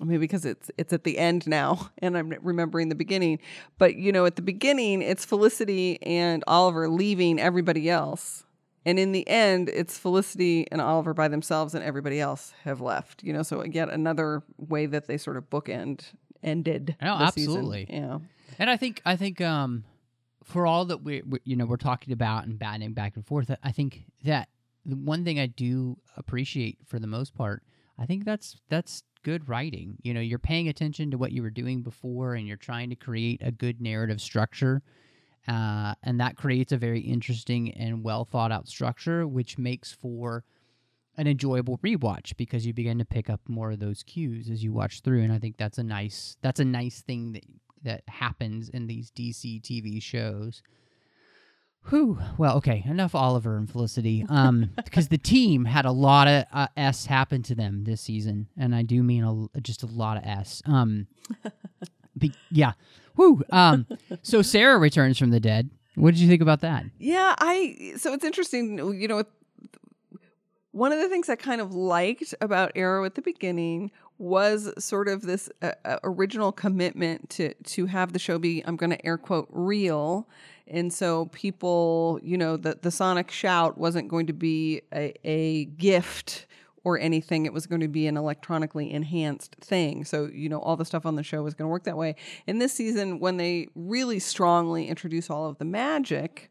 maybe 0.00 0.18
because 0.18 0.44
it's 0.44 0.72
it's 0.76 0.92
at 0.92 1.04
the 1.04 1.16
end 1.16 1.46
now, 1.46 1.90
and 1.98 2.18
I'm 2.18 2.34
remembering 2.42 2.88
the 2.88 2.96
beginning. 2.96 3.38
But 3.78 3.94
you 3.94 4.10
know, 4.10 4.26
at 4.26 4.34
the 4.34 4.42
beginning, 4.42 5.02
it's 5.02 5.24
Felicity 5.24 6.02
and 6.02 6.42
Oliver 6.48 6.88
leaving 6.88 7.38
everybody 7.38 7.88
else, 7.88 8.42
and 8.84 8.98
in 8.98 9.12
the 9.12 9.28
end, 9.28 9.68
it's 9.68 9.96
Felicity 9.96 10.66
and 10.72 10.80
Oliver 10.80 11.14
by 11.14 11.28
themselves, 11.28 11.76
and 11.76 11.84
everybody 11.84 12.18
else 12.18 12.52
have 12.64 12.80
left. 12.80 13.22
You 13.22 13.32
know, 13.32 13.44
so 13.44 13.64
yet 13.64 13.88
another 13.88 14.42
way 14.56 14.86
that 14.86 15.06
they 15.06 15.16
sort 15.16 15.36
of 15.36 15.48
bookend 15.48 16.06
ended. 16.42 16.96
Oh, 17.02 17.18
the 17.18 17.30
season. 17.30 17.52
absolutely. 17.52 17.86
Yeah. 17.88 18.18
And 18.58 18.70
I 18.70 18.76
think 18.76 19.02
I 19.04 19.16
think 19.16 19.40
um 19.40 19.84
for 20.44 20.66
all 20.66 20.84
that 20.86 21.02
we, 21.02 21.22
we 21.22 21.40
you 21.44 21.56
know 21.56 21.66
we're 21.66 21.76
talking 21.76 22.12
about 22.12 22.46
and 22.46 22.58
batting 22.58 22.92
back 22.92 23.16
and 23.16 23.26
forth, 23.26 23.50
I 23.62 23.72
think 23.72 24.04
that 24.24 24.48
the 24.84 24.96
one 24.96 25.24
thing 25.24 25.38
I 25.38 25.46
do 25.46 25.98
appreciate 26.16 26.78
for 26.86 26.98
the 26.98 27.06
most 27.06 27.34
part, 27.34 27.62
I 27.98 28.06
think 28.06 28.24
that's 28.24 28.56
that's 28.68 29.02
good 29.22 29.48
writing. 29.48 29.98
You 30.02 30.14
know, 30.14 30.20
you're 30.20 30.38
paying 30.38 30.68
attention 30.68 31.10
to 31.10 31.18
what 31.18 31.32
you 31.32 31.42
were 31.42 31.50
doing 31.50 31.82
before, 31.82 32.34
and 32.34 32.46
you're 32.46 32.56
trying 32.56 32.90
to 32.90 32.96
create 32.96 33.40
a 33.44 33.50
good 33.50 33.80
narrative 33.80 34.20
structure. 34.20 34.82
Uh, 35.48 35.94
and 36.02 36.20
that 36.20 36.36
creates 36.36 36.70
a 36.70 36.76
very 36.76 37.00
interesting 37.00 37.72
and 37.72 38.04
well 38.04 38.24
thought 38.24 38.52
out 38.52 38.68
structure, 38.68 39.26
which 39.26 39.58
makes 39.58 39.92
for 39.92 40.44
an 41.16 41.26
enjoyable 41.26 41.78
rewatch 41.78 42.36
because 42.36 42.66
you 42.66 42.72
begin 42.72 42.98
to 42.98 43.04
pick 43.04 43.28
up 43.28 43.40
more 43.48 43.72
of 43.72 43.80
those 43.80 44.02
cues 44.02 44.48
as 44.48 44.62
you 44.62 44.72
watch 44.72 45.00
through. 45.00 45.22
And 45.22 45.32
I 45.32 45.38
think 45.38 45.56
that's 45.56 45.78
a 45.78 45.82
nice 45.82 46.36
that's 46.42 46.60
a 46.60 46.64
nice 46.64 47.00
thing 47.00 47.32
that 47.32 47.44
that 47.82 48.02
happens 48.08 48.68
in 48.68 48.86
these 48.86 49.10
DC 49.10 49.62
TV 49.62 50.02
shows. 50.02 50.62
Whew. 51.88 52.18
Well, 52.36 52.56
okay, 52.58 52.84
enough 52.86 53.14
Oliver 53.14 53.56
and 53.56 53.70
Felicity. 53.70 54.26
Um, 54.28 54.70
because 54.84 55.08
the 55.08 55.18
team 55.18 55.64
had 55.64 55.86
a 55.86 55.92
lot 55.92 56.28
of 56.28 56.44
uh, 56.52 56.68
S 56.76 57.06
happen 57.06 57.42
to 57.44 57.54
them 57.54 57.84
this 57.84 58.02
season, 58.02 58.48
and 58.58 58.74
I 58.74 58.82
do 58.82 59.02
mean 59.02 59.48
a, 59.54 59.60
just 59.60 59.82
a 59.82 59.86
lot 59.86 60.18
of 60.18 60.24
S. 60.24 60.62
Um, 60.66 61.06
be, 62.18 62.32
yeah. 62.50 62.72
Whew. 63.16 63.42
Um, 63.50 63.86
so 64.22 64.42
Sara 64.42 64.78
returns 64.78 65.18
from 65.18 65.30
the 65.30 65.40
dead. 65.40 65.70
What 65.94 66.12
did 66.12 66.20
you 66.20 66.28
think 66.28 66.42
about 66.42 66.60
that? 66.60 66.84
Yeah, 66.98 67.34
I 67.38 67.94
so 67.96 68.12
it's 68.12 68.24
interesting, 68.24 68.78
you 69.00 69.08
know, 69.08 69.24
one 70.72 70.92
of 70.92 71.00
the 71.00 71.08
things 71.08 71.28
I 71.28 71.36
kind 71.36 71.60
of 71.60 71.74
liked 71.74 72.34
about 72.40 72.72
Arrow 72.76 73.04
at 73.04 73.14
the 73.14 73.22
beginning 73.22 73.90
was 74.18 74.72
sort 74.82 75.08
of 75.08 75.22
this 75.22 75.48
uh, 75.62 75.72
uh, 75.84 75.96
original 76.04 76.52
commitment 76.52 77.30
to 77.30 77.54
to 77.54 77.86
have 77.86 78.12
the 78.12 78.18
show 78.18 78.38
be 78.38 78.62
I'm 78.64 78.76
going 78.76 78.90
to 78.90 79.06
air 79.06 79.18
quote 79.18 79.48
real. 79.50 80.28
And 80.68 80.92
so 80.92 81.26
people 81.26 82.20
you 82.22 82.36
know 82.36 82.56
the 82.56 82.78
the 82.80 82.90
sonic 82.90 83.30
shout 83.30 83.78
wasn't 83.78 84.08
going 84.08 84.26
to 84.26 84.32
be 84.32 84.82
a, 84.94 85.14
a 85.24 85.64
gift 85.64 86.46
or 86.84 86.98
anything. 86.98 87.46
It 87.46 87.52
was 87.52 87.66
going 87.66 87.80
to 87.80 87.88
be 87.88 88.06
an 88.06 88.16
electronically 88.16 88.92
enhanced 88.92 89.56
thing. 89.56 90.04
So 90.04 90.30
you 90.32 90.48
know 90.48 90.60
all 90.60 90.76
the 90.76 90.84
stuff 90.84 91.04
on 91.04 91.16
the 91.16 91.24
show 91.24 91.42
was 91.42 91.54
going 91.54 91.66
to 91.66 91.72
work 91.72 91.84
that 91.84 91.96
way. 91.96 92.14
In 92.46 92.58
this 92.58 92.72
season 92.72 93.18
when 93.18 93.38
they 93.38 93.68
really 93.74 94.18
strongly 94.18 94.86
introduce 94.86 95.30
all 95.30 95.48
of 95.48 95.58
the 95.58 95.64
magic 95.64 96.50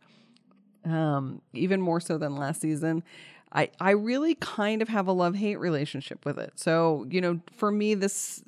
um, 0.85 1.41
even 1.53 1.81
more 1.81 1.99
so 1.99 2.17
than 2.17 2.35
last 2.35 2.61
season 2.61 3.03
I, 3.51 3.69
I 3.79 3.91
really 3.91 4.35
kind 4.35 4.81
of 4.81 4.89
have 4.89 5.07
a 5.07 5.11
love 5.11 5.35
hate 5.35 5.57
relationship 5.57 6.25
with 6.25 6.37
it. 6.37 6.53
So, 6.55 7.05
you 7.09 7.19
know, 7.19 7.39
for 7.55 7.71
me, 7.71 7.95
this 7.95 8.43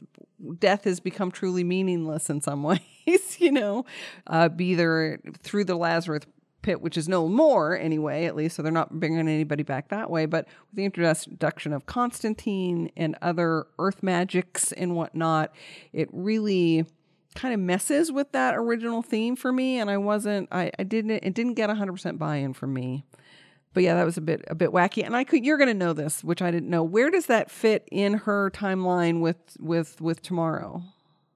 death 0.60 0.84
has 0.84 1.00
become 1.00 1.32
truly 1.32 1.64
meaningless 1.64 2.30
in 2.30 2.42
some 2.42 2.64
ways, 3.08 3.38
you 3.40 3.52
know, 3.52 3.86
uh, 4.28 4.50
be 4.50 4.68
either 4.68 5.20
through 5.42 5.66
the 5.66 5.76
Lazarus 5.76 6.26
pit, 6.62 6.82
which 6.82 6.98
is 6.98 7.10
no 7.10 7.28
more 7.28 7.76
anyway, 7.76 8.26
at 8.26 8.36
least. 8.36 8.56
So 8.56 8.62
they're 8.62 8.72
not 8.72 9.00
bringing 9.00 9.28
anybody 9.28 9.64
back 9.64 9.90
that 9.90 10.12
way. 10.12 10.28
But 10.28 10.46
with 10.70 10.76
the 10.76 10.86
introduction 10.86 11.74
of 11.74 11.88
Constantine 11.88 12.92
and 12.96 13.18
other 13.22 13.66
earth 13.80 14.04
magics 14.04 14.72
and 14.72 14.96
whatnot, 14.96 15.52
it 15.92 16.10
really 16.12 16.86
kind 17.34 17.54
of 17.54 17.60
messes 17.60 18.12
with 18.12 18.32
that 18.34 18.56
original 18.56 19.02
theme 19.02 19.36
for 19.36 19.52
me. 19.52 19.80
And 19.80 19.90
I 19.90 19.98
wasn't, 19.98 20.50
I, 20.52 20.72
I 20.78 20.84
didn't, 20.84 21.12
it 21.12 21.34
didn't 21.34 21.54
get 21.56 21.70
100% 21.70 22.18
buy 22.20 22.38
in 22.38 22.54
from 22.54 22.74
me 22.74 23.06
but 23.74 23.84
yeah, 23.84 23.96
that 23.96 24.06
was 24.06 24.18
a 24.18 24.22
bit 24.22 24.44
a 24.48 24.56
bit 24.56 24.72
wacky. 24.72 25.06
And 25.06 25.16
I 25.16 25.24
could 25.24 25.46
you're 25.46 25.58
going 25.58 25.68
to 25.70 25.74
know 25.74 25.94
this, 25.94 26.24
which 26.24 26.42
I 26.42 26.52
didn't 26.52 26.70
know. 26.70 26.84
Where 26.84 27.10
does 27.10 27.28
that 27.28 27.50
fit 27.52 27.88
in 27.92 28.14
her 28.14 28.52
timeline 28.52 29.22
with 29.22 29.38
with 29.60 30.00
with 30.02 30.22
tomorrow? 30.22 30.82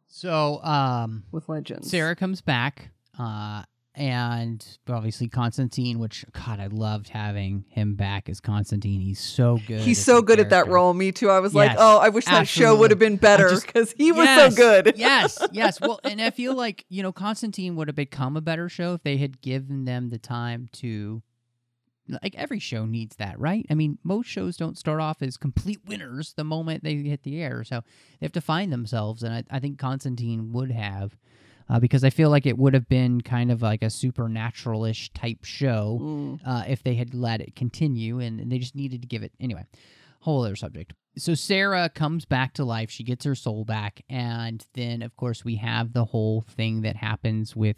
So, 0.08 0.64
um, 0.64 1.24
with 1.32 1.50
Legends, 1.50 1.90
Sara 1.92 2.16
comes 2.16 2.40
back, 2.40 2.92
uh, 3.20 3.64
and 3.96 4.66
obviously 4.88 5.28
Constantine, 5.28 6.00
which 6.00 6.24
God, 6.32 6.62
I 6.62 6.68
loved 6.68 7.10
having 7.10 7.66
him 7.70 7.96
back 7.96 8.30
as 8.30 8.40
Constantine. 8.40 9.02
He's 9.02 9.20
so 9.20 9.60
good. 9.68 9.82
He's 9.82 10.04
so 10.04 10.22
good 10.22 10.38
character. 10.38 10.56
at 10.56 10.66
that 10.66 10.72
role. 10.72 10.94
Me 10.94 11.12
too. 11.12 11.30
I 11.30 11.40
was 11.40 11.54
Yes, 11.54 11.68
like, 11.68 11.78
oh, 11.78 11.98
I 11.98 12.10
wish 12.10 12.26
that 12.26 12.48
show 12.48 12.78
would 12.78 12.92
have 12.92 13.00
been 13.00 13.18
better 13.18 13.60
because 13.60 13.92
he 13.92 14.14
was 14.14 14.24
Yes, 14.26 14.56
so 14.56 14.58
good. 14.58 14.94
yes, 14.98 15.38
yes. 15.52 15.82
Well, 15.82 16.00
and 16.06 16.22
I 16.22 16.30
feel 16.30 16.56
like 16.56 16.86
you 16.88 17.04
know 17.04 17.12
Constantine 17.12 17.76
would 17.76 17.90
have 17.90 17.96
become 17.96 18.38
a 18.38 18.42
better 18.42 18.70
show 18.70 18.94
if 18.94 19.04
they 19.04 19.18
had 19.18 19.42
given 19.42 19.84
them 19.86 20.10
the 20.10 20.18
time 20.20 20.70
to. 20.74 21.22
Like 22.08 22.36
every 22.36 22.60
show 22.60 22.86
needs 22.86 23.16
that, 23.16 23.40
right? 23.40 23.66
I 23.70 23.74
mean, 23.74 23.98
most 24.04 24.28
shows 24.28 24.58
don't 24.58 24.78
start 24.78 25.00
off 25.02 25.22
as 25.24 25.38
complete 25.38 25.80
winners 25.88 26.34
the 26.34 26.44
moment 26.44 26.84
they 26.84 26.96
hit 26.98 27.24
the 27.24 27.42
air, 27.42 27.64
so 27.64 27.82
they 28.20 28.26
have 28.26 28.32
to 28.34 28.42
find 28.42 28.72
themselves, 28.72 29.24
and 29.24 29.34
I, 29.34 29.44
I 29.50 29.60
think 29.60 29.80
Constantine 29.80 30.52
would 30.54 30.70
have, 30.72 31.18
uh, 31.68 31.80
because 31.80 32.04
I 32.04 32.12
feel 32.12 32.30
like 32.30 32.46
it 32.46 32.60
would 32.60 32.76
have 32.76 32.88
been 32.88 33.22
kind 33.22 33.52
of 33.52 33.64
like 33.64 33.82
a 33.82 33.90
supernatural-ish 33.90 35.14
type 35.14 35.44
show 35.44 35.98
Mm. 36.02 36.40
uh, 36.46 36.64
if 36.68 36.84
they 36.84 36.94
had 36.96 37.16
let 37.16 37.42
it 37.42 37.56
continue, 37.56 38.20
and, 38.20 38.40
and 38.40 38.52
they 38.52 38.60
just 38.60 38.76
needed 38.76 39.02
to 39.02 39.08
give 39.08 39.24
it 39.24 39.32
anyway. 39.40 39.66
Whole 40.22 40.44
other 40.44 40.56
subject. 40.56 40.94
So 41.18 41.34
Sara 41.34 41.88
comes 41.90 42.26
back 42.26 42.54
to 42.56 42.66
life. 42.66 42.90
She 42.92 43.04
gets 43.04 43.26
her 43.26 43.36
soul 43.36 43.64
back, 43.66 44.02
and 44.10 44.64
then 44.74 45.02
of 45.02 45.16
course 45.16 45.44
we 45.46 45.56
have 45.56 45.94
the 45.94 46.06
whole 46.06 46.42
thing 46.42 46.82
that 46.82 46.98
happens 46.98 47.56
with 47.56 47.78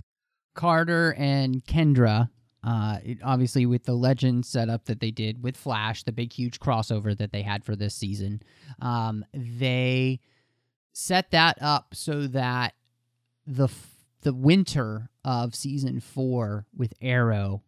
Carter 0.55 1.13
and 1.17 1.63
Kendra. 1.65 2.29
Uh, 2.63 2.97
it, 3.03 3.19
obviously, 3.23 3.65
with 3.65 3.85
the 3.85 3.93
legend 3.93 4.45
setup 4.45 4.85
that 4.85 4.99
they 4.99 5.11
did 5.11 5.43
with 5.43 5.55
Flash, 5.55 6.03
the 6.03 6.11
big 6.11 6.33
huge 6.33 6.59
crossover 6.59 7.17
that 7.17 7.31
they 7.31 7.41
had 7.41 7.63
for 7.63 7.75
this 7.75 7.95
season, 7.95 8.41
um, 8.81 9.23
they 9.33 10.19
set 10.91 11.31
that 11.31 11.57
up 11.61 11.93
so 11.93 12.27
that 12.27 12.73
the 13.45 13.69
the 14.21 14.33
winter 14.33 15.09
of 15.23 15.55
season 15.55 15.99
four 15.99 16.65
with 16.75 16.93
Arrow, 17.01 17.63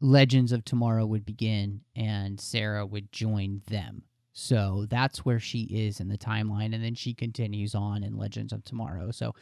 Legends 0.00 0.52
of 0.52 0.64
Tomorrow 0.64 1.04
would 1.06 1.26
begin, 1.26 1.80
and 1.94 2.40
Sara 2.40 2.86
would 2.86 3.10
join 3.12 3.62
them. 3.68 4.04
So 4.32 4.86
that's 4.88 5.24
where 5.24 5.40
she 5.40 5.62
is 5.62 5.98
in 5.98 6.08
the 6.08 6.18
timeline, 6.18 6.74
and 6.74 6.84
then 6.84 6.94
she 6.94 7.14
continues 7.14 7.74
on 7.74 8.04
in 8.04 8.16
Legends 8.16 8.52
of 8.52 8.64
Tomorrow. 8.64 9.10
So, 9.10 9.34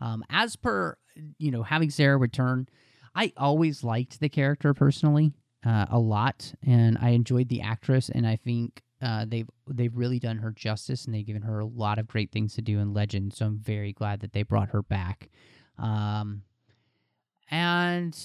um, 0.00 0.24
as 0.30 0.56
per 0.56 0.96
you 1.38 1.50
know, 1.50 1.62
having 1.62 1.90
Sara 1.90 2.16
return, 2.16 2.68
I 3.14 3.32
always 3.36 3.84
liked 3.84 4.20
the 4.20 4.28
character 4.28 4.74
personally 4.74 5.32
uh, 5.64 5.86
a 5.90 5.98
lot, 5.98 6.52
and 6.64 6.98
I 7.00 7.10
enjoyed 7.10 7.48
the 7.48 7.60
actress, 7.60 8.08
and 8.08 8.26
I 8.26 8.36
think 8.36 8.82
uh, 9.00 9.26
they've 9.28 9.48
they've 9.68 9.96
really 9.96 10.18
done 10.18 10.38
her 10.38 10.50
justice, 10.50 11.04
and 11.04 11.14
they've 11.14 11.26
given 11.26 11.42
her 11.42 11.60
a 11.60 11.66
lot 11.66 11.98
of 11.98 12.06
great 12.06 12.30
things 12.32 12.54
to 12.54 12.62
do 12.62 12.78
in 12.78 12.94
Legend. 12.94 13.34
So 13.34 13.46
I'm 13.46 13.58
very 13.58 13.92
glad 13.92 14.20
that 14.20 14.32
they 14.32 14.42
brought 14.42 14.70
her 14.70 14.82
back. 14.82 15.28
Um, 15.78 16.42
and 17.50 18.18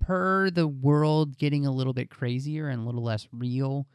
per 0.00 0.50
the 0.50 0.66
world 0.66 1.38
getting 1.38 1.66
a 1.66 1.72
little 1.72 1.92
bit 1.92 2.10
crazier 2.10 2.68
and 2.68 2.82
a 2.82 2.84
little 2.84 3.02
less 3.02 3.28
real, 3.32 3.86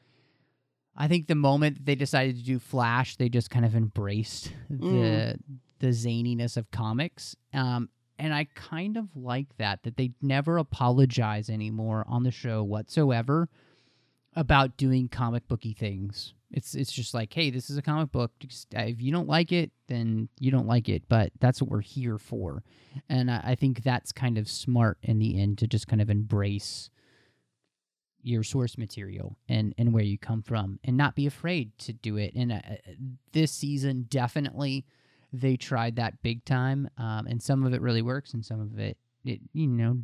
I 0.96 1.08
think 1.08 1.28
the 1.28 1.36
moment 1.36 1.86
they 1.86 1.96
decided 1.96 2.38
to 2.38 2.44
do 2.44 2.58
Flash, 2.58 3.18
they 3.18 3.30
just 3.30 3.50
kind 3.50 3.66
of 3.66 3.76
embraced 3.76 4.52
the 4.70 5.38
the 5.80 5.88
zaniness 5.88 6.58
of 6.58 6.72
comics. 6.72 7.36
Um, 7.54 7.90
and 8.18 8.34
I 8.34 8.48
kind 8.56 8.98
of 8.98 9.16
like 9.16 9.58
that 9.58 9.84
that 9.84 9.98
they 9.98 10.12
never 10.22 10.58
apologize 10.58 11.50
anymore 11.50 12.06
on 12.08 12.24
the 12.24 12.32
show 12.32 12.64
whatsoever 12.64 13.50
about 14.36 14.78
doing 14.78 15.08
comic 15.08 15.48
booky 15.48 15.74
things. 15.74 16.34
It's 16.52 16.76
it's 16.76 16.92
just 16.92 17.14
like, 17.14 17.34
hey, 17.34 17.50
this 17.50 17.70
is 17.70 17.78
a 17.78 17.82
comic 17.82 18.12
book. 18.12 18.32
Just, 18.40 18.74
uh, 18.76 18.82
if 18.82 19.02
you 19.02 19.12
don't 19.12 19.28
like 19.28 19.52
it, 19.52 19.72
then 19.88 20.30
you 20.40 20.52
don't 20.52 20.68
like 20.68 20.88
it. 20.88 21.04
But 21.10 21.32
that's 21.40 21.62
what 21.62 21.70
we're 21.70 21.82
here 21.82 22.18
for, 22.18 22.64
and 23.10 23.30
I, 23.30 23.42
I 23.44 23.56
think 23.56 23.84
that's 23.84 24.12
kind 24.12 24.38
of 24.38 24.48
smart 24.48 24.98
in 25.02 25.20
the 25.20 25.40
end 25.42 25.58
to 25.60 25.68
just 25.68 25.88
kind 25.88 26.02
of 26.02 26.10
embrace 26.10 26.90
your 28.22 28.44
source 28.44 28.78
material 28.78 29.38
and 29.50 29.74
and 29.78 29.94
where 29.94 30.04
you 30.04 30.18
come 30.18 30.42
from, 30.44 30.80
and 30.84 30.96
not 30.96 31.16
be 31.16 31.26
afraid 31.26 31.78
to 31.80 31.94
do 31.94 32.18
it. 32.18 32.34
And 32.36 32.52
uh, 32.54 32.60
this 33.34 33.52
season, 33.52 34.06
definitely, 34.10 34.86
they 35.40 35.58
tried 35.58 35.96
that 35.98 36.22
big 36.22 36.44
time, 36.46 36.90
um, 36.98 37.28
and 37.28 37.42
some 37.42 37.64
of 37.66 37.74
it 37.74 37.82
really 37.82 38.02
works, 38.02 38.34
and 38.34 38.46
some 38.46 38.60
of 38.62 38.80
it, 38.80 38.98
it 39.24 39.40
you 39.54 39.68
know, 39.68 40.00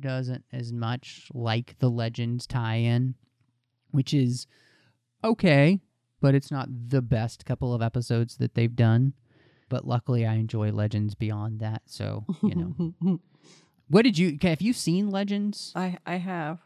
doesn't 0.00 0.44
as 0.52 0.72
much 0.72 1.28
like 1.34 1.78
the 1.78 1.90
Legends 1.90 2.46
tie-in, 2.46 3.14
which 3.90 4.12
is 4.14 4.46
okay, 5.24 5.80
but 6.20 6.34
it's 6.34 6.50
not 6.50 6.68
the 6.88 7.02
best 7.02 7.44
couple 7.44 7.74
of 7.74 7.82
episodes 7.82 8.36
that 8.38 8.54
they've 8.54 8.76
done. 8.76 9.12
But 9.68 9.86
luckily, 9.86 10.24
I 10.24 10.34
enjoy 10.34 10.70
Legends 10.70 11.14
beyond 11.14 11.60
that. 11.60 11.82
So 11.86 12.24
you 12.42 12.54
know, 12.54 13.18
what 13.88 14.02
did 14.02 14.16
you? 14.18 14.38
Have 14.42 14.62
you 14.62 14.72
seen 14.72 15.10
Legends? 15.10 15.72
I 15.74 15.98
I 16.06 16.16
have. 16.16 16.60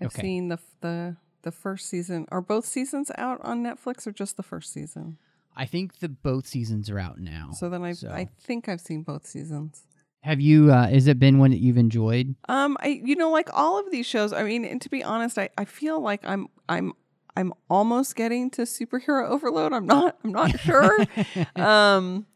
I've 0.00 0.08
Okay. 0.08 0.22
seen 0.22 0.48
the 0.48 0.58
the 0.80 1.16
the 1.42 1.52
first 1.52 1.86
season. 1.88 2.26
Are 2.30 2.40
both 2.40 2.66
seasons 2.66 3.10
out 3.16 3.40
on 3.42 3.62
Netflix 3.62 4.06
or 4.06 4.12
just 4.12 4.36
the 4.36 4.42
first 4.42 4.72
season? 4.72 5.18
I 5.58 5.66
think 5.66 5.98
the 5.98 6.08
both 6.08 6.46
seasons 6.46 6.88
are 6.88 6.98
out 6.98 7.18
now. 7.18 7.50
So 7.52 7.68
then 7.68 7.82
I 7.82 7.92
So- 7.92 8.08
I 8.10 8.28
think 8.40 8.68
I've 8.68 8.80
seen 8.80 9.02
both 9.02 9.26
seasons. 9.26 9.82
have 10.22 10.40
you? 10.40 10.70
Uh, 10.72 10.86
has 10.88 11.06
it 11.08 11.18
been 11.18 11.38
one 11.38 11.50
that 11.50 11.58
you've 11.60 11.76
enjoyed? 11.78 12.34
Um, 12.48 12.76
I 12.80 13.00
you 13.04 13.16
know 13.16 13.30
like 13.30 13.48
all 13.52 13.78
of 13.78 13.90
these 13.90 14.06
shows. 14.06 14.32
I 14.32 14.42
mean, 14.44 14.64
and 14.64 14.80
to 14.82 14.88
be 14.88 15.02
honest, 15.02 15.36
I 15.38 15.48
I 15.58 15.64
feel 15.64 16.00
like 16.00 16.20
I'm 16.24 16.46
I'm 16.68 16.92
I'm 17.36 17.52
almost 17.68 18.16
getting 18.16 18.50
to 18.52 18.62
superhero 18.62 19.28
overload. 19.28 19.72
I'm 19.72 19.86
not. 19.86 20.16
I'm 20.24 20.32
not 20.32 20.58
sure. 20.60 20.96
um. 21.56 22.26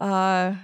Uh. 0.00 0.54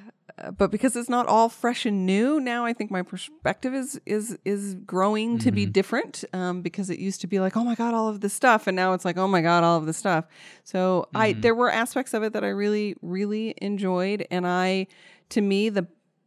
But 0.58 0.70
because 0.70 0.94
it's 0.96 1.08
not 1.08 1.26
all 1.26 1.48
fresh 1.48 1.86
and 1.86 2.04
new 2.04 2.38
now, 2.40 2.66
I 2.66 2.74
think 2.74 2.90
my 2.90 3.02
perspective 3.02 3.74
is 3.74 3.98
is 4.04 4.38
is 4.44 4.74
growing 4.74 5.38
to 5.38 5.50
be 5.50 5.64
different. 5.64 6.24
Um, 6.34 6.60
because 6.60 6.90
it 6.90 6.98
used 6.98 7.22
to 7.22 7.26
be 7.26 7.40
like, 7.40 7.56
oh 7.56 7.64
my 7.64 7.74
god, 7.74 7.94
all 7.94 8.08
of 8.08 8.20
this 8.20 8.34
stuff, 8.34 8.66
and 8.66 8.76
now 8.76 8.92
it's 8.92 9.04
like, 9.04 9.16
oh 9.16 9.28
my 9.28 9.40
god, 9.40 9.64
all 9.64 9.78
of 9.78 9.86
this 9.86 9.96
stuff. 9.96 10.26
So 10.62 11.08
I 11.14 11.32
there 11.32 11.54
were 11.54 11.70
aspects 11.70 12.12
of 12.12 12.22
it 12.22 12.34
that 12.34 12.44
I 12.44 12.48
really 12.48 12.96
really 13.00 13.54
enjoyed, 13.62 14.26
and 14.30 14.46
I, 14.46 14.88
to 15.30 15.40
me, 15.40 15.70
the 15.70 15.86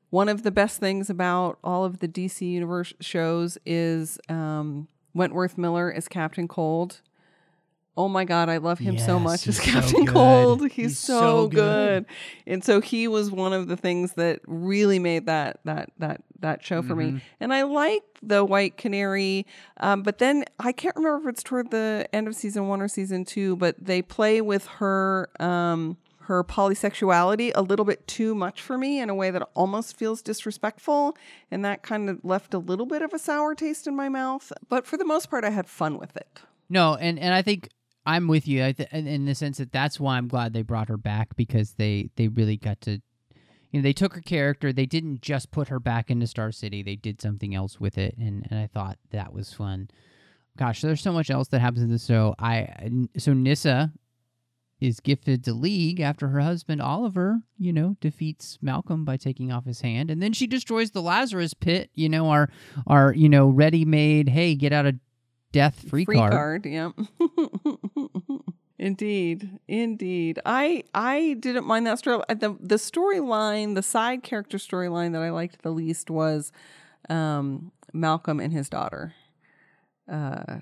one 0.09 0.27
of 0.27 0.41
the 0.41 0.51
best 0.51 0.79
things 0.79 1.09
about 1.11 1.59
all 1.63 1.85
of 1.85 1.99
the 1.99 2.07
DC 2.07 2.41
Universe 2.41 2.93
shows 2.99 3.59
is 3.63 4.19
um, 4.27 4.87
Wentworth 5.13 5.57
Miller 5.57 5.93
as 5.93 6.07
Captain 6.07 6.47
Cold. 6.47 7.01
Oh 7.99 8.07
my 8.07 8.23
God, 8.23 8.47
I 8.47 8.59
love 8.59 8.79
him 8.79 8.97
so 8.97 9.19
much 9.19 9.45
as 9.45 9.59
he's 9.59 9.73
so 9.73 9.81
Captain. 9.81 10.05
Cold. 10.05 10.61
He's, 10.61 10.73
He's 10.73 10.97
so, 10.97 11.19
so 11.19 11.47
good. 11.49 12.05
good. 12.05 12.05
and 12.47 12.63
so 12.63 12.79
he 12.79 13.09
was 13.09 13.29
one 13.29 13.51
of 13.51 13.67
the 13.67 13.75
things 13.75 14.13
that 14.13 14.39
really 14.47 14.99
made 14.99 15.25
that 15.25 15.59
that 15.65 15.91
that 15.97 16.21
that 16.39 16.63
show 16.63 16.81
for 16.81 16.95
me. 16.95 17.21
And 17.41 17.53
I 17.53 17.63
like 17.63 18.03
the 18.23 18.45
White 18.45 18.77
Canary, 18.77 19.45
um, 19.81 20.03
but 20.03 20.19
then 20.19 20.45
I 20.61 20.71
can't 20.71 20.95
remember 20.95 21.27
if 21.27 21.33
it's 21.33 21.43
toward 21.43 21.71
the 21.71 22.07
end 22.13 22.29
of 22.29 22.35
season 22.35 22.69
one 22.69 22.81
or 22.81 22.87
season 22.87 23.25
two. 23.25 23.57
But 23.57 23.75
they 23.83 24.01
play 24.01 24.39
with 24.39 24.65
her 24.67 25.29
um, 25.41 25.97
her 26.21 26.41
polysexuality 26.41 27.51
a 27.53 27.61
little 27.61 27.83
bit 27.83 28.07
too 28.07 28.33
much 28.33 28.61
for 28.61 28.77
me 28.77 29.01
in 29.01 29.09
a 29.09 29.15
way 29.15 29.29
that 29.29 29.45
almost 29.55 29.97
feels 29.97 30.21
disrespectful, 30.21 31.17
and 31.51 31.65
that 31.65 31.83
kind 31.83 32.09
of 32.09 32.23
left 32.23 32.53
a 32.53 32.59
little 32.59 32.85
bit 32.85 33.01
of 33.01 33.13
a 33.13 33.19
sour 33.19 33.55
taste 33.55 33.87
in 33.87 33.95
my 33.97 34.07
mouth. 34.07 34.53
But 34.69 34.85
for 34.85 34.95
the 34.95 35.03
most 35.03 35.29
part, 35.29 35.43
I 35.43 35.49
had 35.49 35.67
fun 35.67 35.99
with 35.99 36.15
it. 36.15 36.39
No, 36.69 36.95
and 36.95 37.19
and 37.19 37.33
I 37.33 37.41
think 37.41 37.67
I'm 38.05 38.27
with 38.27 38.47
you. 38.47 38.73
In- 38.91 39.25
the 39.25 39.35
sense 39.35 39.57
that 39.57 39.71
that's 39.71 39.99
why 39.99 40.17
I'm 40.17 40.27
glad 40.27 40.53
they 40.53 40.61
brought 40.61 40.89
her 40.89 40.97
back 40.97 41.35
because 41.35 41.73
they 41.73 42.09
they 42.15 42.27
really 42.27 42.57
got 42.57 42.81
to, 42.81 43.01
you 43.71 43.79
know, 43.79 43.81
they 43.81 43.93
took 43.93 44.13
her 44.13 44.21
character. 44.21 44.73
They 44.73 44.85
didn't 44.85 45.21
just 45.21 45.51
put 45.51 45.67
her 45.67 45.79
back 45.79 46.09
into 46.09 46.27
Star 46.27 46.51
City. 46.51 46.81
They 46.81 46.95
did 46.95 47.21
something 47.21 47.53
else 47.53 47.79
with 47.79 47.97
it, 47.97 48.15
and 48.17 48.47
and 48.49 48.59
I 48.59 48.67
thought 48.67 48.97
that 49.11 49.33
was 49.33 49.53
fun. 49.53 49.89
Gosh, 50.57 50.81
there's 50.81 51.01
so 51.01 51.13
much 51.13 51.29
else 51.29 51.47
that 51.49 51.59
happens 51.59 51.83
in 51.83 51.91
the 51.91 51.99
show. 51.99 52.35
I 52.39 52.67
so 53.17 53.33
Nissa 53.33 53.91
is 54.81 54.99
gifted 55.01 55.43
to 55.43 55.53
League 55.53 55.99
after 55.99 56.29
her 56.29 56.39
husband 56.39 56.81
Oliver, 56.81 57.41
you 57.57 57.73
know, 57.73 57.97
defeats 57.99 58.57
Malcolm 58.61 59.03
by 59.03 59.17
taking 59.17 59.51
off 59.51 59.65
his 59.65 59.81
hand, 59.81 60.09
and 60.09 60.21
then 60.23 60.33
she 60.33 60.47
destroys 60.47 60.91
the 60.91 61.01
Lazarus 61.01 61.53
Pit. 61.53 61.89
You 61.93 62.09
know, 62.09 62.29
our 62.29 62.49
our 62.87 63.13
you 63.13 63.29
know 63.29 63.49
ready-made 63.49 64.29
hey 64.29 64.55
get 64.55 64.73
out 64.73 64.85
of 64.85 64.95
death 65.51 65.87
free, 65.89 66.05
card. 66.05 66.65
yeah. 66.65 66.91
indeed, 68.79 69.59
indeed. 69.67 70.39
I 70.45 70.83
I 70.93 71.35
didn't 71.39 71.65
mind 71.65 71.87
that 71.87 71.99
story. 71.99 72.21
The 72.29 72.55
the 72.59 72.75
storyline, 72.75 73.75
the 73.75 73.83
side 73.83 74.23
character 74.23 74.57
storyline 74.57 75.13
that 75.13 75.21
I 75.21 75.29
liked 75.29 75.61
the 75.61 75.71
least 75.71 76.09
was 76.09 76.51
um, 77.09 77.71
Malcolm 77.93 78.39
and 78.39 78.53
his 78.53 78.69
daughter. 78.69 79.13
Uh, 80.09 80.59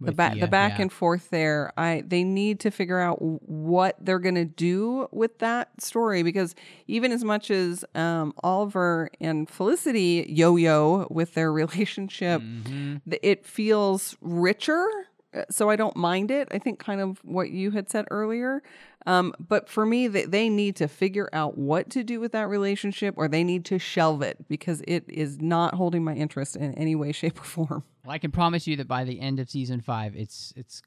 the 0.00 0.12
back 0.12 0.34
the, 0.34 0.40
the 0.40 0.46
uh, 0.46 0.50
back 0.50 0.72
yeah. 0.76 0.82
and 0.82 0.92
forth 0.92 1.30
there. 1.30 1.72
I 1.78 2.02
they 2.06 2.24
need 2.24 2.60
to 2.60 2.70
figure 2.70 2.98
out 2.98 3.22
what 3.22 3.96
they're 4.00 4.18
gonna 4.18 4.44
do 4.44 5.08
with 5.12 5.38
that 5.38 5.70
story 5.80 6.22
because 6.22 6.54
even 6.86 7.10
as 7.12 7.24
much 7.24 7.50
as 7.50 7.84
um, 7.94 8.34
Oliver 8.42 9.08
and 9.20 9.48
Felicity 9.48 10.26
yo-yo 10.28 11.06
with 11.10 11.34
their 11.34 11.52
relationship, 11.62 12.42
Mm-hmm. 12.42 12.96
th- 13.08 13.20
it 13.22 13.46
feels 13.46 14.16
richer. 14.20 14.86
Uh, 15.34 15.42
So 15.50 15.70
I 15.70 15.76
don't 15.76 15.96
mind 15.96 16.30
it. 16.30 16.48
I 16.50 16.58
think 16.58 16.78
kind 16.78 17.00
of 17.00 17.18
what 17.24 17.50
you 17.50 17.70
had 17.70 17.90
said 17.90 18.06
earlier. 18.10 18.62
Um, 19.06 19.34
but 19.38 19.68
for 19.68 19.84
me, 19.84 20.06
they, 20.08 20.24
they 20.24 20.48
need 20.48 20.76
to 20.76 20.88
figure 20.88 21.28
out 21.32 21.58
what 21.58 21.90
to 21.90 22.04
do 22.04 22.20
with 22.20 22.32
that 22.32 22.48
relationship 22.48 23.14
or 23.16 23.28
they 23.28 23.42
need 23.44 23.64
to 23.66 23.78
shelve 23.78 24.22
it 24.22 24.48
because 24.48 24.82
it 24.86 25.04
is 25.08 25.40
not 25.40 25.74
holding 25.74 26.04
my 26.04 26.14
interest 26.14 26.56
in 26.56 26.74
any 26.74 26.94
way, 26.94 27.12
shape, 27.20 27.40
or 27.40 27.44
form. 27.44 27.84
Well, 28.04 28.12
I 28.14 28.18
can 28.18 28.30
promise 28.30 28.66
you 28.66 28.76
that 28.76 28.88
by 28.88 29.04
the 29.04 29.20
end 29.20 29.40
of 29.40 29.50
season 29.50 29.80
five, 29.80 30.14
it's 30.16 30.52
it's 30.56 30.82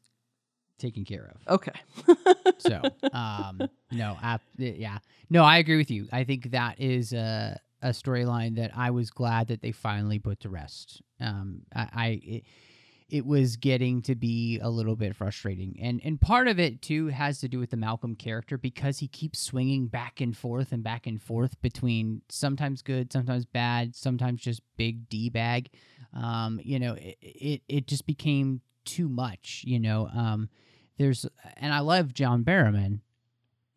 taken 0.77 1.05
care 1.05 1.33
of. 1.33 1.53
Okay. 1.55 1.71
So, 2.57 2.81
um, 3.13 3.69
no, 3.91 4.17
ap- 4.21 4.41
yeah, 4.57 4.97
no, 5.29 5.43
I 5.43 5.57
agree 5.57 5.77
with 5.77 5.89
you. 5.89 6.07
I 6.11 6.23
think 6.23 6.51
that 6.51 6.79
is 6.79 7.13
a 7.13 7.59
a 7.81 7.89
storyline 7.89 8.55
that 8.55 8.71
I 8.75 8.91
was 8.91 9.11
glad 9.11 9.47
that 9.47 9.61
they 9.61 9.71
finally 9.71 10.19
put 10.19 10.39
to 10.41 10.49
rest. 10.49 11.01
Um, 11.19 11.61
I, 11.75 11.87
I 11.93 12.21
it, 12.23 12.43
it 13.09 13.25
was 13.25 13.55
getting 13.55 14.01
to 14.03 14.15
be 14.15 14.59
a 14.59 14.69
little 14.69 14.95
bit 14.95 15.15
frustrating, 15.15 15.77
and 15.81 16.01
and 16.03 16.19
part 16.19 16.47
of 16.47 16.59
it 16.59 16.81
too 16.81 17.07
has 17.07 17.39
to 17.39 17.47
do 17.47 17.59
with 17.59 17.69
the 17.69 17.77
Malcolm 17.77 18.15
character 18.15 18.57
because 18.57 18.99
he 18.99 19.07
keeps 19.07 19.39
swinging 19.39 19.87
back 19.87 20.21
and 20.21 20.35
forth 20.35 20.71
and 20.71 20.83
back 20.83 21.05
and 21.05 21.21
forth 21.21 21.61
between 21.61 22.21
sometimes 22.29 22.81
good, 22.81 23.13
sometimes 23.13 23.45
bad, 23.45 23.95
sometimes 23.95 24.41
just 24.41 24.61
big 24.75 25.07
d 25.07 25.29
bag. 25.29 25.69
Um, 26.13 26.59
you 26.63 26.79
know, 26.79 26.93
it, 26.93 27.17
it 27.21 27.61
it 27.67 27.87
just 27.87 28.07
became 28.07 28.61
too 28.85 29.07
much. 29.07 29.63
You 29.65 29.79
know, 29.79 30.07
um, 30.07 30.49
there's 30.97 31.27
and 31.57 31.73
I 31.73 31.79
love 31.79 32.13
John 32.13 32.43
Barrowman. 32.43 33.01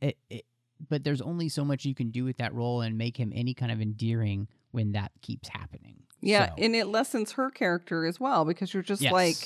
It, 0.01 0.16
it, 0.31 0.45
but 0.89 1.05
there's 1.05 1.20
only 1.20 1.49
so 1.49 1.64
much 1.64 1.85
you 1.85 1.95
can 1.95 2.11
do 2.11 2.24
with 2.24 2.37
that 2.39 2.55
role 2.55 2.81
and 2.81 2.97
make 2.97 3.16
him 3.16 3.33
any 3.35 3.53
kind 3.53 3.72
of 3.72 3.81
endearing 3.81 4.49
when 4.70 4.93
that 4.93 5.11
keeps 5.22 5.49
happening. 5.49 6.03
Yeah, 6.21 6.47
So, 6.47 6.55
and 6.59 6.75
it 6.75 6.87
lessens 6.87 7.33
her 7.33 7.51
character 7.51 8.05
as 8.07 8.19
well 8.19 8.45
because 8.45 8.75
you're 8.75 8.83
just 8.83 9.03
Yes. 9.03 9.12
like, 9.12 9.37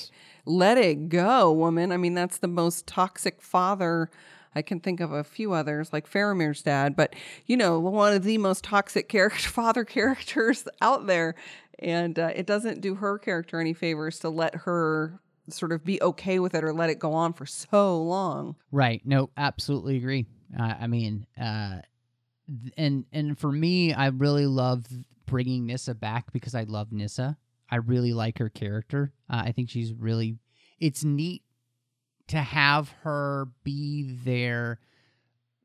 let 0.45 0.77
it 0.77 1.09
go, 1.09 1.51
woman. 1.51 1.91
I 1.91 1.97
mean, 1.97 2.13
that's 2.15 2.37
the 2.39 2.47
most 2.47 2.87
toxic 2.87 3.41
father. 3.41 4.09
I 4.55 4.61
can 4.61 4.79
think 4.79 4.99
of 4.99 5.11
a 5.11 5.23
few 5.23 5.53
others, 5.53 5.91
like 5.93 6.09
Faramir's 6.09 6.61
dad, 6.61 6.95
but 6.95 7.15
you 7.45 7.57
know, 7.57 7.79
one 7.79 8.13
of 8.13 8.23
the 8.23 8.37
most 8.37 8.63
toxic 8.63 9.09
character 9.09 9.49
father 9.49 9.83
characters 9.85 10.67
out 10.81 11.07
there. 11.07 11.35
And 11.79 12.17
uh, 12.19 12.31
it 12.35 12.45
doesn't 12.45 12.81
do 12.81 12.95
her 12.95 13.17
character 13.17 13.59
any 13.59 13.73
favors 13.73 14.19
to 14.19 14.29
let 14.29 14.55
her 14.55 15.19
sort 15.49 15.71
of 15.71 15.83
be 15.83 16.01
okay 16.01 16.39
with 16.39 16.53
it 16.55 16.63
or 16.63 16.71
let 16.71 16.89
it 16.89 16.99
go 16.99 17.13
on 17.13 17.33
for 17.33 17.45
so 17.45 18.01
long. 18.01 18.55
right? 18.71 19.01
No, 19.03 19.29
absolutely 19.35 19.97
agree. 19.97 20.25
Uh, 20.57 20.73
I 20.81 20.87
mean, 20.87 21.25
uh, 21.39 21.79
and 22.77 23.05
and 23.11 23.37
for 23.37 23.51
me, 23.51 23.91
I 23.93 24.07
really 24.07 24.45
love 24.45 24.85
bringing 25.25 25.65
Nissa 25.65 25.93
back 25.95 26.31
because 26.31 26.55
I 26.55 26.63
love 26.63 26.91
Nissa. 26.91 27.37
I 27.69 27.77
really 27.77 28.13
like 28.13 28.37
her 28.39 28.49
character. 28.49 29.13
Uh, 29.29 29.43
I 29.45 29.51
think 29.51 29.69
she's 29.69 29.93
really. 29.93 30.37
It's 30.79 31.03
neat 31.03 31.43
to 32.27 32.37
have 32.37 32.89
her 33.03 33.47
be 33.63 34.03
there 34.23 34.79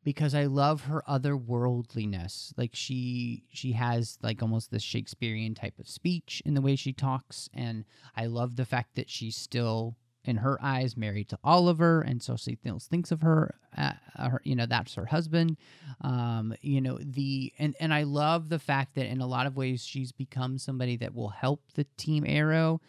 because 0.04 0.34
I 0.34 0.46
love 0.46 0.84
her 0.84 1.02
otherworldliness. 1.08 2.52
Like 2.56 2.70
she 2.72 3.44
she 3.52 3.72
has 3.72 4.18
like 4.22 4.42
almost 4.42 4.70
this 4.70 4.82
Shakespearean 4.82 5.54
type 5.54 5.78
of 5.78 5.88
speech 5.88 6.42
in 6.46 6.54
the 6.54 6.62
way 6.62 6.76
she 6.76 6.92
talks 6.92 7.48
and 7.52 7.84
I 8.16 8.26
love 8.26 8.56
the 8.56 8.64
fact 8.64 8.94
that 8.94 9.10
she's 9.10 9.36
still 9.36 9.96
in 10.24 10.36
her 10.36 10.58
eyes 10.62 10.96
married 10.96 11.28
to 11.28 11.38
Oliver 11.44 12.00
and 12.02 12.22
so 12.22 12.36
she 12.36 12.56
thinks 12.56 13.10
of 13.12 13.22
her, 13.22 13.54
uh, 13.76 13.92
her 14.16 14.40
you 14.44 14.54
know 14.56 14.66
that's 14.66 14.94
her 14.94 15.06
husband 15.06 15.56
um 16.00 16.54
you 16.60 16.80
know 16.80 16.98
the 17.02 17.52
and 17.58 17.74
and 17.80 17.94
I 17.94 18.02
love 18.02 18.48
the 18.48 18.58
fact 18.58 18.94
that 18.96 19.06
in 19.06 19.20
a 19.20 19.26
lot 19.26 19.46
of 19.46 19.56
ways 19.56 19.84
she's 19.84 20.12
become 20.12 20.58
somebody 20.58 20.96
that 20.98 21.14
will 21.14 21.28
help 21.30 21.62
the 21.74 21.84
team 21.96 22.24
Arrow 22.26 22.80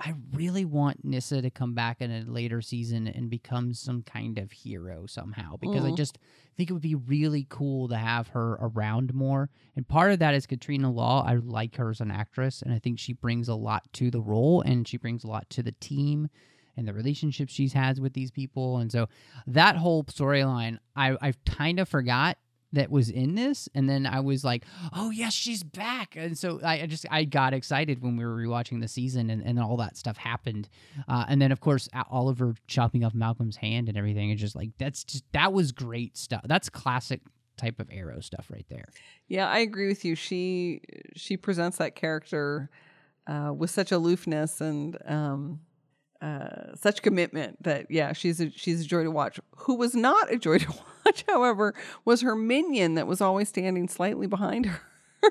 I 0.00 0.14
really 0.32 0.64
want 0.64 1.04
Nissa 1.04 1.42
to 1.42 1.50
come 1.50 1.74
back 1.74 2.00
in 2.00 2.12
a 2.12 2.20
later 2.22 2.62
season 2.62 3.08
and 3.08 3.28
become 3.28 3.74
some 3.74 4.02
kind 4.02 4.38
of 4.38 4.52
hero 4.52 5.06
somehow 5.06 5.56
because 5.56 5.84
I 5.84 5.90
Mhm. 5.90 5.96
just 5.96 6.18
think 6.56 6.70
it 6.70 6.72
would 6.72 6.82
be 6.82 6.94
really 6.94 7.46
cool 7.48 7.88
to 7.88 7.96
have 7.96 8.28
her 8.28 8.52
around 8.60 9.12
more. 9.12 9.50
And 9.74 9.88
part 9.88 10.12
of 10.12 10.20
that 10.20 10.34
is 10.34 10.46
Katrina 10.46 10.88
Law. 10.88 11.24
I 11.26 11.34
like 11.34 11.74
her 11.78 11.90
as 11.90 12.00
an 12.00 12.12
actress, 12.12 12.62
and 12.62 12.72
I 12.72 12.78
think 12.78 13.00
she 13.00 13.12
brings 13.12 13.48
a 13.48 13.56
lot 13.56 13.92
to 13.94 14.08
the 14.08 14.20
role 14.20 14.60
and 14.60 14.86
she 14.86 14.98
brings 14.98 15.24
a 15.24 15.26
lot 15.26 15.50
to 15.50 15.64
the 15.64 15.72
team 15.72 16.28
and 16.78 16.86
the 16.86 16.94
relationships 16.94 17.52
she's 17.52 17.72
has 17.72 18.00
with 18.00 18.12
these 18.12 18.30
people. 18.30 18.78
And 18.78 18.90
so 18.90 19.08
that 19.46 19.76
whole 19.76 20.04
storyline, 20.04 20.78
I 20.96 21.16
I 21.20 21.34
kind 21.44 21.80
of 21.80 21.88
forgot 21.88 22.38
that 22.72 22.90
was 22.90 23.08
in 23.08 23.34
this. 23.34 23.68
And 23.74 23.88
then 23.88 24.06
i 24.06 24.20
was 24.20 24.44
like 24.44 24.64
oh 24.92 25.10
yes 25.10 25.32
she's 25.32 25.62
back. 25.62 26.14
And 26.16 26.38
so 26.38 26.60
i, 26.62 26.82
I 26.82 26.86
just 26.86 27.06
i 27.10 27.24
got 27.24 27.52
excited 27.54 28.02
when 28.02 28.16
we 28.16 28.24
were 28.24 28.36
rewatching 28.36 28.80
the 28.80 28.88
season 28.88 29.30
and, 29.30 29.42
and 29.42 29.58
all 29.58 29.76
that 29.78 29.96
stuff 29.96 30.16
happened. 30.16 30.68
Uh, 31.08 31.24
and 31.28 31.42
then 31.42 31.50
of 31.50 31.60
course 31.60 31.88
oliver 32.10 32.54
chopping 32.66 33.04
off 33.04 33.14
malcolm's 33.14 33.56
hand 33.56 33.88
and 33.88 33.98
everything. 33.98 34.30
It's 34.30 34.40
just 34.40 34.56
like 34.56 34.70
that's 34.78 35.04
just 35.04 35.24
that 35.32 35.52
was 35.52 35.72
great 35.72 36.16
stuff. 36.16 36.42
That's 36.44 36.68
classic 36.68 37.20
type 37.56 37.80
of 37.80 37.88
arrow 37.90 38.20
stuff 38.20 38.46
right 38.50 38.66
there. 38.68 38.84
Yeah, 39.26 39.48
I 39.48 39.58
agree 39.58 39.88
with 39.88 40.04
you. 40.04 40.14
She 40.14 40.82
she 41.16 41.36
presents 41.36 41.78
that 41.78 41.94
character 41.96 42.70
uh, 43.26 43.52
with 43.54 43.70
such 43.70 43.92
aloofness 43.92 44.60
and 44.60 44.96
um, 45.06 45.60
uh, 46.20 46.74
such 46.74 47.02
commitment 47.02 47.62
that 47.62 47.86
yeah, 47.90 48.12
she's 48.12 48.40
a, 48.40 48.50
she's 48.50 48.80
a 48.82 48.84
joy 48.84 49.04
to 49.04 49.10
watch. 49.10 49.38
Who 49.58 49.74
was 49.76 49.94
not 49.94 50.32
a 50.32 50.38
joy 50.38 50.58
to 50.66 50.74
watch, 51.04 51.24
however, 51.28 51.74
was 52.04 52.22
her 52.22 52.34
minion 52.34 52.94
that 52.94 53.06
was 53.06 53.20
always 53.20 53.48
standing 53.48 53.88
slightly 53.88 54.26
behind 54.26 54.66
her. 54.66 54.80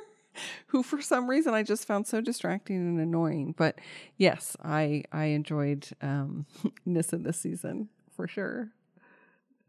Who, 0.68 0.84
for 0.84 1.02
some 1.02 1.28
reason, 1.30 1.54
I 1.56 1.64
just 1.64 1.86
found 1.88 2.06
so 2.08 2.22
distracting 2.22 2.76
and 2.78 3.00
annoying. 3.00 3.56
But 3.58 3.80
yes, 4.18 4.56
I 4.64 5.04
I 5.12 5.26
enjoyed 5.26 5.88
um, 6.02 6.46
Nissa 6.86 7.18
this 7.18 7.38
season 7.40 7.90
for 8.16 8.28
sure. 8.28 8.70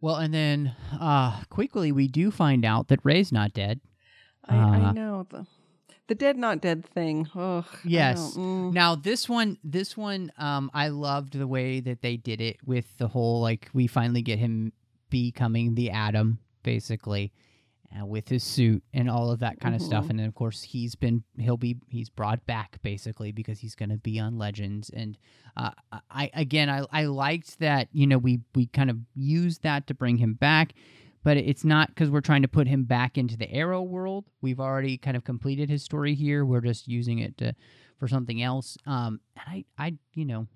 well 0.01 0.16
and 0.16 0.33
then 0.33 0.75
uh 1.01 1.43
quickly 1.51 1.91
we 1.93 2.07
do 2.09 2.31
find 2.31 2.64
out 2.64 2.89
that 2.89 3.01
ray's 3.03 3.31
not 3.33 3.53
dead 3.53 3.81
I, 4.47 4.57
I 4.57 4.79
Uh, 4.89 4.93
know 4.93 5.27
the 5.29 5.47
the 6.09 6.14
dead 6.14 6.36
not 6.36 6.61
dead 6.61 6.84
thing. 6.84 7.28
Ugh, 7.34 7.64
Yes. 7.84 8.34
mm. 8.36 8.72
Now 8.72 8.94
this 8.94 9.28
one, 9.28 9.59
this 9.62 9.96
one, 9.96 10.32
um, 10.38 10.70
I 10.74 10.88
loved 10.88 11.34
the 11.38 11.46
way 11.46 11.80
that 11.80 12.02
they 12.02 12.16
did 12.16 12.40
it 12.40 12.56
with 12.66 12.86
the 12.98 13.09
whole 13.09 13.40
like 13.40 13.68
we 13.72 13.86
finally 13.86 14.22
get 14.22 14.38
him 14.38 14.72
becoming 15.11 15.74
the 15.74 15.90
Atom, 15.90 16.38
basically, 16.62 17.32
uh, 17.98 18.04
with 18.04 18.28
his 18.28 18.42
suit 18.42 18.82
and 18.92 19.09
all 19.09 19.30
of 19.30 19.40
that 19.40 19.61
kind 19.61 19.74
of 19.74 19.80
stuff. 19.82 20.11
And 20.11 20.18
then 20.18 20.26
of 20.26 20.34
course 20.34 20.62
he's 20.62 20.94
been 20.94 21.24
he'll 21.38 21.56
be 21.56 21.76
he's 21.88 22.11
brought 22.11 22.44
back 22.46 22.80
basically 22.82 23.32
because 23.32 23.61
he's 23.61 23.74
going 23.74 23.90
to 23.90 23.96
be 23.98 24.18
on 24.18 24.38
Legends. 24.38 24.90
And 24.90 25.16
uh, 25.56 25.70
I 26.11 26.30
again 26.34 26.68
I 26.70 26.84
I 26.90 27.04
liked 27.04 27.59
that 27.61 27.88
you 27.92 28.06
know 28.06 28.18
we 28.18 28.40
we 28.54 28.66
kind 28.66 28.90
of 28.90 28.98
used 29.14 29.62
that 29.62 29.86
to 29.86 29.94
bring 29.94 30.16
him 30.16 30.34
back. 30.34 30.72
But 31.29 31.37
it's 31.37 31.62
not 31.62 31.89
because 31.89 32.09
we're 32.09 32.22
trying 32.22 32.41
to 32.41 32.49
put 32.49 32.66
him 32.66 32.85
back 32.85 33.18
into 33.18 33.37
the 33.37 33.53
Arrow 33.53 33.83
world. 33.83 34.24
We've 34.41 34.61
already 34.61 34.97
kind 34.97 35.14
of 35.14 35.24
completed 35.24 35.68
his 35.68 35.83
story 35.83 36.14
here. 36.14 36.43
We're 36.43 36.62
just 36.62 36.89
using 36.89 37.18
it 37.18 37.37
to, 37.37 37.55
for 37.99 38.09
something 38.09 38.43
else. 38.43 38.79
Um, 38.87 39.20
and 39.37 39.45
I, 39.47 39.64
I, 39.76 39.95
you 40.14 40.24
know, 40.24 40.47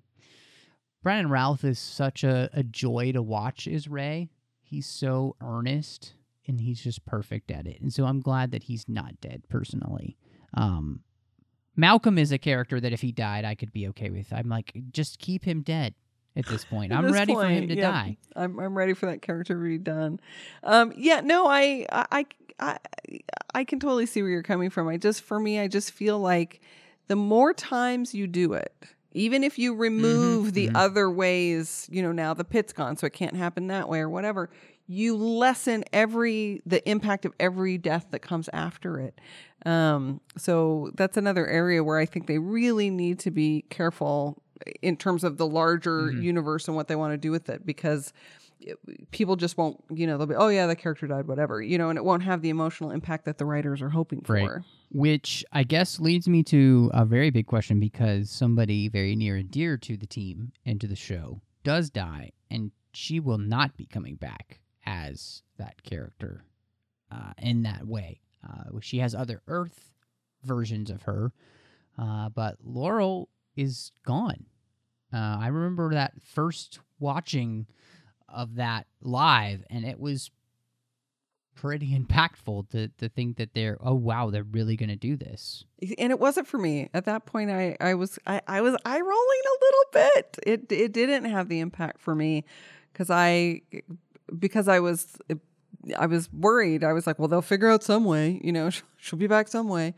Brandon 1.03 1.29
Routh 1.31 1.63
is 1.63 1.77
such 1.77 2.23
a, 2.23 2.49
a 2.53 2.63
joy 2.63 3.11
to 3.11 3.21
watch 3.21 3.67
as 3.67 3.87
Ray. 3.87 4.29
He's 4.63 4.87
so 4.87 5.35
earnest 5.43 6.15
and 6.47 6.59
he's 6.59 6.81
just 6.81 7.05
perfect 7.05 7.51
at 7.51 7.67
it. 7.67 7.79
And 7.79 7.93
so 7.93 8.05
I'm 8.05 8.19
glad 8.19 8.49
that 8.49 8.63
he's 8.63 8.89
not 8.89 9.21
dead 9.21 9.43
personally. 9.49 10.17
Um, 10.55 11.01
Malcolm 11.75 12.17
is 12.17 12.31
a 12.31 12.39
character 12.39 12.79
that 12.79 12.93
if 12.93 13.01
he 13.01 13.11
died, 13.11 13.45
I 13.45 13.53
could 13.53 13.73
be 13.73 13.89
okay 13.89 14.09
with. 14.09 14.33
I'm 14.33 14.49
like, 14.49 14.73
just 14.91 15.19
keep 15.19 15.45
him 15.45 15.61
dead 15.61 15.93
at 16.35 16.45
this 16.45 16.65
point. 16.65 16.91
I'm 16.91 17.03
this 17.03 17.13
ready 17.13 17.33
for 17.33 17.45
him 17.45 17.67
to 17.67 17.75
yeah, 17.75 17.91
die. 17.91 18.17
I'm 18.35 18.59
I'm 18.59 18.77
ready 18.77 18.93
for 18.93 19.05
that 19.07 19.21
character 19.21 19.53
to 19.53 19.61
be 19.61 19.77
done. 19.77 20.19
Um, 20.63 20.93
yeah, 20.95 21.21
no, 21.21 21.47
I, 21.47 21.85
I 21.91 22.25
I 22.59 22.77
I 23.53 23.63
can 23.63 23.79
totally 23.79 24.05
see 24.05 24.21
where 24.21 24.31
you're 24.31 24.43
coming 24.43 24.69
from. 24.69 24.87
I 24.87 24.97
just 24.97 25.21
for 25.21 25.39
me, 25.39 25.59
I 25.59 25.67
just 25.67 25.91
feel 25.91 26.19
like 26.19 26.61
the 27.07 27.15
more 27.15 27.53
times 27.53 28.13
you 28.13 28.27
do 28.27 28.53
it, 28.53 28.73
even 29.13 29.43
if 29.43 29.59
you 29.59 29.75
remove 29.75 30.53
the 30.53 30.69
mhm. 30.69 30.75
other 30.75 31.09
ways, 31.09 31.87
you 31.91 32.01
know, 32.01 32.11
now 32.11 32.33
the 32.33 32.43
pit's 32.43 32.73
gone, 32.73 32.97
so 32.97 33.05
it 33.07 33.13
can't 33.13 33.35
happen 33.35 33.67
that 33.67 33.89
way 33.89 33.99
or 33.99 34.09
whatever. 34.09 34.49
You 34.87 35.15
lessen 35.15 35.85
every 35.93 36.61
the 36.65 36.87
impact 36.89 37.25
of 37.25 37.33
every 37.39 37.77
death 37.77 38.07
that 38.11 38.19
comes 38.19 38.49
after 38.51 38.99
it. 38.99 39.19
Um, 39.65 40.19
so 40.35 40.91
that's 40.95 41.15
another 41.15 41.47
area 41.47 41.83
where 41.83 41.97
I 41.97 42.05
think 42.05 42.27
they 42.27 42.37
really 42.37 42.89
need 42.89 43.19
to 43.19 43.31
be 43.31 43.63
careful 43.69 44.42
in 44.81 44.95
terms 44.97 45.23
of 45.23 45.37
the 45.37 45.47
larger 45.47 46.11
Mhm. 46.11 46.21
universe 46.21 46.67
and 46.67 46.75
what 46.75 46.87
they 46.87 46.95
want 46.95 47.13
to 47.13 47.17
do 47.17 47.31
with 47.31 47.49
it 47.49 47.65
because 47.65 48.13
people 49.11 49.35
just 49.35 49.57
won't, 49.57 49.83
you 49.89 50.07
know, 50.07 50.17
they'll 50.17 50.27
be, 50.27 50.35
oh 50.35 50.47
yeah, 50.47 50.67
the 50.67 50.75
character 50.75 51.05
died, 51.05 51.27
whatever, 51.27 51.61
you 51.61 51.77
know, 51.77 51.89
and 51.89 51.97
it 51.97 52.05
won't 52.05 52.23
have 52.23 52.41
the 52.41 52.49
emotional 52.49 52.91
impact 52.91 53.25
that 53.25 53.37
the 53.37 53.45
writers 53.45 53.81
are 53.81 53.89
hoping 53.89 54.23
Right. 54.27 54.47
for. 54.47 54.63
Which 54.91 55.43
I 55.51 55.63
guess 55.63 55.99
leads 55.99 56.27
me 56.29 56.43
to 56.43 56.89
a 56.93 57.03
very 57.03 57.29
big 57.29 57.45
question 57.47 57.79
because 57.79 58.29
somebody 58.29 58.87
very 58.87 59.15
near 59.15 59.35
and 59.35 59.49
dear 59.51 59.75
to 59.77 59.97
the 59.97 60.05
team 60.07 60.53
and 60.65 60.79
to 60.79 60.87
the 60.87 60.95
show 60.95 61.41
does 61.63 61.89
die, 61.89 62.31
and 62.49 62.71
she 62.93 63.19
will 63.19 63.37
not 63.39 63.75
be 63.75 63.85
coming 63.85 64.15
back 64.15 64.61
as 64.85 65.41
that 65.57 65.83
character 65.83 66.45
uh, 67.11 67.33
in 67.39 67.63
that 67.63 67.85
way. 67.87 68.21
Uh, 68.47 68.79
she 68.81 68.99
has 68.99 69.13
other 69.15 69.41
Earth 69.47 69.93
versions 70.43 70.89
of 70.89 71.03
her, 71.03 71.31
uh, 71.97 72.29
but 72.29 72.57
Laurel 72.63 73.29
is 73.55 73.91
gone. 74.05 74.45
Uh, 75.13 75.37
I 75.39 75.47
remember 75.47 75.93
that 75.93 76.13
first 76.21 76.79
watching 76.99 77.67
of 78.27 78.55
that 78.55 78.87
live, 79.01 79.63
and 79.69 79.85
it 79.85 79.99
was 79.99 80.31
pretty 81.55 81.97
impactful 81.99 82.69
to 82.69 82.87
to 82.97 83.09
think 83.09 83.37
that 83.37 83.53
they're 83.53 83.77
oh 83.79 83.93
wow 83.93 84.29
they're 84.29 84.43
really 84.43 84.75
to 84.89 84.95
do 84.95 85.15
this. 85.15 85.63
and 85.97 86.11
it 86.11 86.19
wasn't 86.19 86.47
for 86.47 86.57
me 86.57 86.89
at 86.93 87.05
that 87.05 87.25
point 87.25 87.51
i 87.51 87.77
i 87.79 87.93
was 87.93 88.17
i, 88.25 88.41
I 88.47 88.61
was 88.61 88.75
eye 88.85 88.99
rolling 88.99 89.41
a 89.45 89.57
little 89.61 89.85
bit 89.93 90.37
it 90.47 90.71
it 90.71 90.93
didn't 90.93 91.25
have 91.25 91.49
the 91.49 91.59
impact 91.59 92.01
for 92.01 92.15
me 92.15 92.43
because 92.91 93.09
i 93.09 93.61
because 94.39 94.67
i 94.67 94.79
was 94.79 95.15
i 95.97 96.05
was 96.05 96.31
worried 96.31 96.83
i 96.83 96.93
was 96.93 97.05
like 97.05 97.19
well 97.19 97.27
they'll 97.27 97.41
figure 97.41 97.69
out 97.69 97.83
some 97.83 98.05
way 98.05 98.39
you 98.43 98.51
know 98.51 98.69
she'll 98.97 99.19
be 99.19 99.27
back 99.27 99.47
some 99.47 99.67
way 99.67 99.93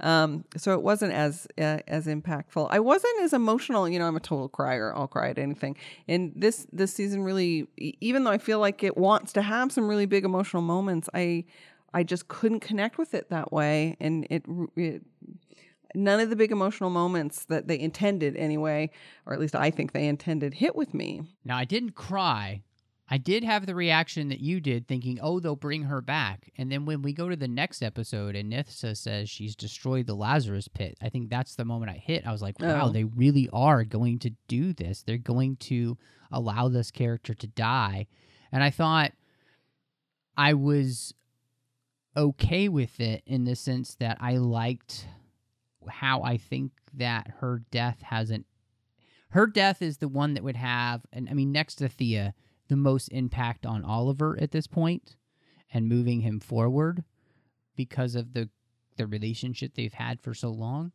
um 0.00 0.44
so 0.56 0.72
it 0.72 0.82
wasn't 0.82 1.12
as 1.12 1.46
uh, 1.58 1.78
as 1.86 2.06
impactful 2.06 2.66
i 2.70 2.78
wasn't 2.78 3.20
as 3.22 3.32
emotional 3.32 3.88
you 3.88 3.98
know 3.98 4.06
i'm 4.06 4.16
a 4.16 4.20
total 4.20 4.48
crier 4.48 4.94
i'll 4.94 5.08
cry 5.08 5.30
at 5.30 5.38
anything 5.38 5.76
and 6.06 6.32
this 6.36 6.66
this 6.72 6.92
season 6.92 7.22
really 7.22 7.66
even 7.76 8.24
though 8.24 8.30
i 8.30 8.38
feel 8.38 8.58
like 8.58 8.82
it 8.82 8.96
wants 8.96 9.32
to 9.32 9.42
have 9.42 9.72
some 9.72 9.88
really 9.88 10.06
big 10.06 10.24
emotional 10.24 10.62
moments 10.62 11.08
i 11.14 11.44
I 11.94 12.02
just 12.02 12.28
couldn't 12.28 12.60
connect 12.60 12.98
with 12.98 13.14
it 13.14 13.30
that 13.30 13.52
way, 13.52 13.96
and 14.00 14.26
it, 14.30 14.44
it 14.76 15.02
none 15.94 16.20
of 16.20 16.30
the 16.30 16.36
big 16.36 16.52
emotional 16.52 16.90
moments 16.90 17.46
that 17.46 17.66
they 17.66 17.78
intended 17.78 18.36
anyway, 18.36 18.90
or 19.26 19.32
at 19.32 19.40
least 19.40 19.54
I 19.54 19.70
think 19.70 19.92
they 19.92 20.06
intended, 20.06 20.54
hit 20.54 20.76
with 20.76 20.92
me. 20.92 21.22
Now 21.44 21.56
I 21.56 21.64
didn't 21.64 21.92
cry. 21.94 22.62
I 23.10 23.16
did 23.16 23.42
have 23.42 23.64
the 23.64 23.74
reaction 23.74 24.28
that 24.28 24.40
you 24.40 24.60
did, 24.60 24.86
thinking, 24.86 25.18
"Oh, 25.22 25.40
they'll 25.40 25.56
bring 25.56 25.84
her 25.84 26.00
back." 26.02 26.50
And 26.58 26.70
then 26.70 26.84
when 26.84 27.00
we 27.00 27.12
go 27.14 27.28
to 27.28 27.36
the 27.36 27.48
next 27.48 27.82
episode, 27.82 28.36
and 28.36 28.50
Nissa 28.50 28.94
says 28.94 29.30
she's 29.30 29.56
destroyed 29.56 30.06
the 30.06 30.14
Lazarus 30.14 30.68
pit, 30.68 30.98
I 31.00 31.08
think 31.08 31.30
that's 31.30 31.54
the 31.54 31.64
moment 31.64 31.90
I 31.90 31.94
hit. 31.96 32.26
I 32.26 32.32
was 32.32 32.42
like, 32.42 32.60
"Wow, 32.60 32.88
Oh. 32.88 32.92
they 32.92 33.04
really 33.04 33.48
are 33.50 33.84
going 33.84 34.18
to 34.20 34.30
do 34.46 34.72
this. 34.74 35.02
They're 35.02 35.16
going 35.16 35.56
to 35.56 35.96
allow 36.30 36.68
this 36.68 36.90
character 36.90 37.32
to 37.34 37.46
die." 37.46 38.06
And 38.52 38.62
I 38.62 38.70
thought 38.70 39.12
I 40.36 40.54
was 40.54 41.14
okay 42.16 42.68
with 42.68 43.00
it 43.00 43.22
in 43.26 43.44
the 43.44 43.56
sense 43.56 43.94
that 43.96 44.18
I 44.20 44.36
liked 44.36 45.06
how 45.88 46.22
I 46.22 46.36
think 46.36 46.72
that 46.94 47.28
her 47.38 47.62
death 47.70 48.02
hasn't. 48.02 48.44
Her 49.30 49.46
death 49.46 49.80
is 49.82 49.98
the 49.98 50.08
one 50.08 50.34
that 50.34 50.42
would 50.44 50.56
have, 50.56 51.06
and 51.12 51.28
I 51.28 51.34
mean, 51.34 51.52
next 51.52 51.76
to 51.76 51.88
Thea, 51.88 52.34
the 52.68 52.76
most 52.76 53.08
impact 53.08 53.66
on 53.66 53.84
Oliver 53.84 54.38
at 54.40 54.52
this 54.52 54.66
point 54.66 55.16
and 55.72 55.88
moving 55.88 56.20
him 56.20 56.40
forward 56.40 57.04
because 57.76 58.14
of 58.14 58.32
the 58.34 58.48
the 58.96 59.06
relationship 59.06 59.74
they've 59.74 59.94
had 59.94 60.20
for 60.20 60.34
so 60.34 60.50
long. 60.50 60.92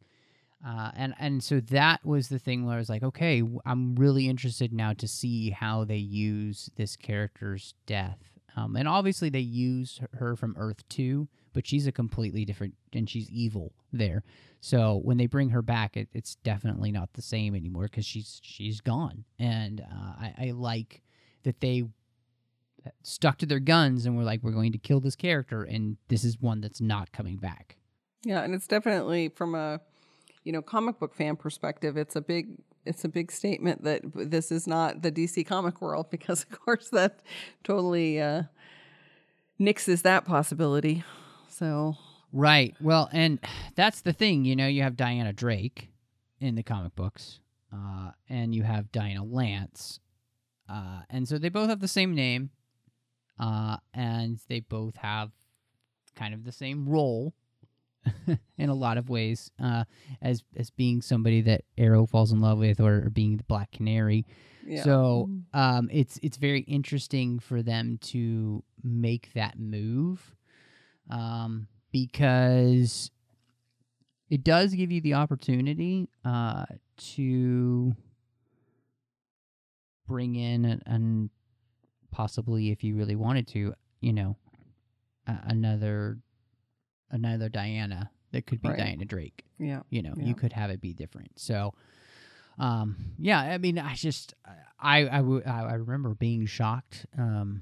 Uh, 0.65 0.91
and 0.95 1.13
and 1.19 1.43
so 1.43 1.59
that 1.59 2.05
was 2.05 2.29
the 2.29 2.39
thing 2.39 2.65
where 2.65 2.75
I 2.75 2.79
was 2.79 2.89
like, 2.89 3.03
okay, 3.03 3.43
I'm 3.65 3.95
really 3.95 4.27
interested 4.29 4.71
now 4.71 4.93
to 4.93 5.07
see 5.07 5.49
how 5.49 5.83
they 5.83 5.97
use 5.97 6.69
this 6.75 6.95
character's 6.95 7.73
death. 7.85 8.19
Um, 8.55 8.75
and 8.75 8.87
obviously 8.87 9.29
they 9.29 9.39
use 9.39 9.99
her 10.13 10.35
from 10.35 10.55
Earth 10.57 10.87
Two, 10.87 11.27
but 11.53 11.65
she's 11.67 11.87
a 11.87 11.91
completely 11.91 12.45
different, 12.45 12.75
and 12.93 13.09
she's 13.09 13.29
evil 13.29 13.73
there. 13.91 14.23
So 14.61 15.01
when 15.03 15.17
they 15.17 15.25
bring 15.25 15.49
her 15.49 15.61
back, 15.61 15.97
it, 15.97 16.07
it's 16.13 16.35
definitely 16.35 16.91
not 16.91 17.11
the 17.13 17.21
same 17.21 17.55
anymore 17.55 17.85
because 17.85 18.05
she's 18.05 18.39
she's 18.43 18.79
gone. 18.79 19.25
And 19.39 19.81
uh, 19.81 20.13
I, 20.17 20.33
I 20.37 20.51
like 20.51 21.01
that 21.43 21.59
they 21.61 21.83
stuck 23.01 23.37
to 23.37 23.45
their 23.45 23.59
guns 23.59 24.05
and 24.05 24.17
were 24.17 24.23
like, 24.23 24.41
we're 24.43 24.51
going 24.51 24.71
to 24.71 24.77
kill 24.77 24.99
this 24.99 25.15
character, 25.15 25.63
and 25.63 25.97
this 26.09 26.23
is 26.23 26.39
one 26.41 26.61
that's 26.61 26.81
not 26.81 27.11
coming 27.11 27.37
back. 27.37 27.77
Yeah, 28.23 28.43
and 28.43 28.53
it's 28.53 28.67
definitely 28.67 29.29
from 29.29 29.55
a 29.55 29.81
you 30.43 30.51
know 30.51 30.61
comic 30.61 30.99
book 30.99 31.15
fan 31.15 31.35
perspective, 31.35 31.97
it's 31.97 32.15
a 32.15 32.21
big 32.21 32.57
it's 32.85 33.05
a 33.05 33.09
big 33.09 33.31
statement 33.31 33.83
that 33.83 34.01
this 34.13 34.51
is 34.51 34.67
not 34.67 35.01
the 35.01 35.11
DC 35.11 35.45
comic 35.45 35.81
world 35.81 36.09
because 36.11 36.43
of 36.43 36.59
course 36.59 36.89
that 36.89 37.19
totally 37.63 38.21
uh, 38.21 38.43
nixes 39.59 40.01
that 40.01 40.25
possibility. 40.25 41.03
So 41.47 41.95
Right. 42.33 42.75
Well, 42.81 43.09
and 43.13 43.39
that's 43.75 44.01
the 44.01 44.11
thing. 44.11 44.43
You 44.43 44.55
know, 44.55 44.65
you 44.65 44.81
have 44.81 44.97
Dinah 44.97 45.33
Drake 45.33 45.89
in 46.39 46.55
the 46.55 46.63
comic 46.63 46.95
books, 46.95 47.39
uh, 47.71 48.11
and 48.27 48.55
you 48.55 48.63
have 48.63 48.91
Dinah 48.91 49.23
Lance, 49.23 49.99
uh, 50.69 51.01
and 51.09 51.27
so 51.27 51.37
they 51.37 51.49
both 51.49 51.69
have 51.69 51.79
the 51.79 51.87
same 51.87 52.15
name, 52.15 52.49
uh, 53.39 53.77
and 53.93 54.39
they 54.47 54.59
both 54.61 54.95
have 54.97 55.31
kind 56.15 56.33
of 56.33 56.43
the 56.43 56.51
same 56.51 56.87
role 56.87 57.33
in 58.57 58.69
a 58.69 58.73
lot 58.73 58.97
of 58.97 59.09
ways, 59.09 59.51
uh, 59.61 59.83
as 60.21 60.43
as 60.55 60.69
being 60.69 61.01
somebody 61.01 61.41
that 61.41 61.61
Arrow 61.77 62.05
falls 62.05 62.31
in 62.31 62.41
love 62.41 62.59
with, 62.59 62.79
or, 62.79 63.05
or 63.05 63.09
being 63.09 63.37
the 63.37 63.43
Black 63.43 63.71
Canary. 63.71 64.25
yeah. 64.65 64.83
So 64.83 65.29
um, 65.53 65.89
it's 65.91 66.19
it's 66.21 66.37
very 66.37 66.61
interesting 66.61 67.39
for 67.39 67.61
them 67.61 67.97
to 68.03 68.63
make 68.83 69.31
that 69.33 69.57
move 69.57 70.35
um, 71.09 71.67
because 71.91 73.11
it 74.29 74.43
does 74.43 74.73
give 74.73 74.91
you 74.91 75.01
the 75.01 75.13
opportunity 75.13 76.09
uh, 76.25 76.65
to 76.97 77.95
bring 80.07 80.35
in 80.35 80.65
and, 80.85 81.29
possibly, 82.11 82.69
if 82.71 82.83
you 82.83 82.95
really 82.95 83.15
wanted 83.15 83.47
to, 83.47 83.73
you 84.01 84.13
know, 84.13 84.37
a 85.27 85.37
another 85.45 86.19
another 87.09 87.49
Dinah 87.49 88.11
that 88.31 88.45
could 88.45 88.61
be 88.61 88.69
Right. 88.69 88.77
Dinah 88.77 89.05
Drake 89.05 89.45
yeah. 89.59 89.81
you 89.89 90.01
know 90.01 90.13
Yeah. 90.17 90.25
you 90.25 90.35
could 90.35 90.51
have 90.53 90.69
it 90.71 90.81
be 90.81 90.93
different 90.93 91.31
so 91.39 91.73
um 92.57 92.95
yeah 93.19 93.39
i 93.39 93.57
mean 93.59 93.77
i 93.79 93.93
just 93.93 94.33
i 94.79 95.01
i, 95.07 95.17
w- 95.17 95.43
I 95.45 95.61
I 95.63 95.73
remember 95.75 96.13
being 96.15 96.45
shocked 96.47 97.05
um 97.17 97.61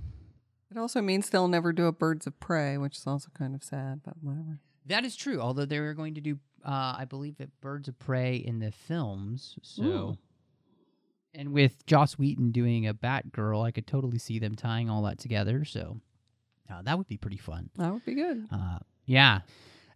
It 0.72 0.78
also 0.78 1.02
means 1.02 1.30
they'll 1.30 1.48
never 1.50 1.72
do 1.74 1.86
a 1.88 1.92
Birds 1.92 2.26
of 2.28 2.40
Prey, 2.40 2.78
which 2.78 2.98
is 2.98 3.06
also 3.06 3.30
kind 3.38 3.54
of 3.56 3.64
sad, 3.64 4.02
but 4.04 4.14
whatever. 4.22 4.60
that 4.86 5.04
is 5.06 5.16
true 5.18 5.40
although 5.42 5.66
they 5.66 5.80
were 5.82 5.94
going 5.94 6.16
to 6.16 6.22
do 6.22 6.40
uh 6.66 6.96
i 6.98 7.06
believe 7.06 7.36
it 7.40 7.52
birds 7.62 7.88
of 7.90 8.00
prey 8.00 8.36
in 8.38 8.60
the 8.60 8.72
films 8.72 9.58
so 9.62 9.84
Ooh. 9.84 10.18
And 11.34 11.54
with 11.54 11.86
joss 11.86 12.14
whedon 12.14 12.52
doing 12.52 12.88
a 12.88 12.94
batgirl 12.94 13.66
i 13.66 13.72
could 13.72 13.88
totally 13.88 14.18
see 14.18 14.38
them 14.40 14.56
tying 14.56 14.90
all 14.90 15.04
that 15.04 15.18
together 15.18 15.64
so 15.66 15.98
uh, 16.72 16.82
that 16.84 16.98
would 16.98 17.08
be 17.08 17.18
pretty 17.18 17.38
fun 17.38 17.70
That 17.78 17.92
would 17.94 18.06
be 18.06 18.16
good. 18.16 18.48
Uh, 18.52 18.80
yeah. 19.06 19.40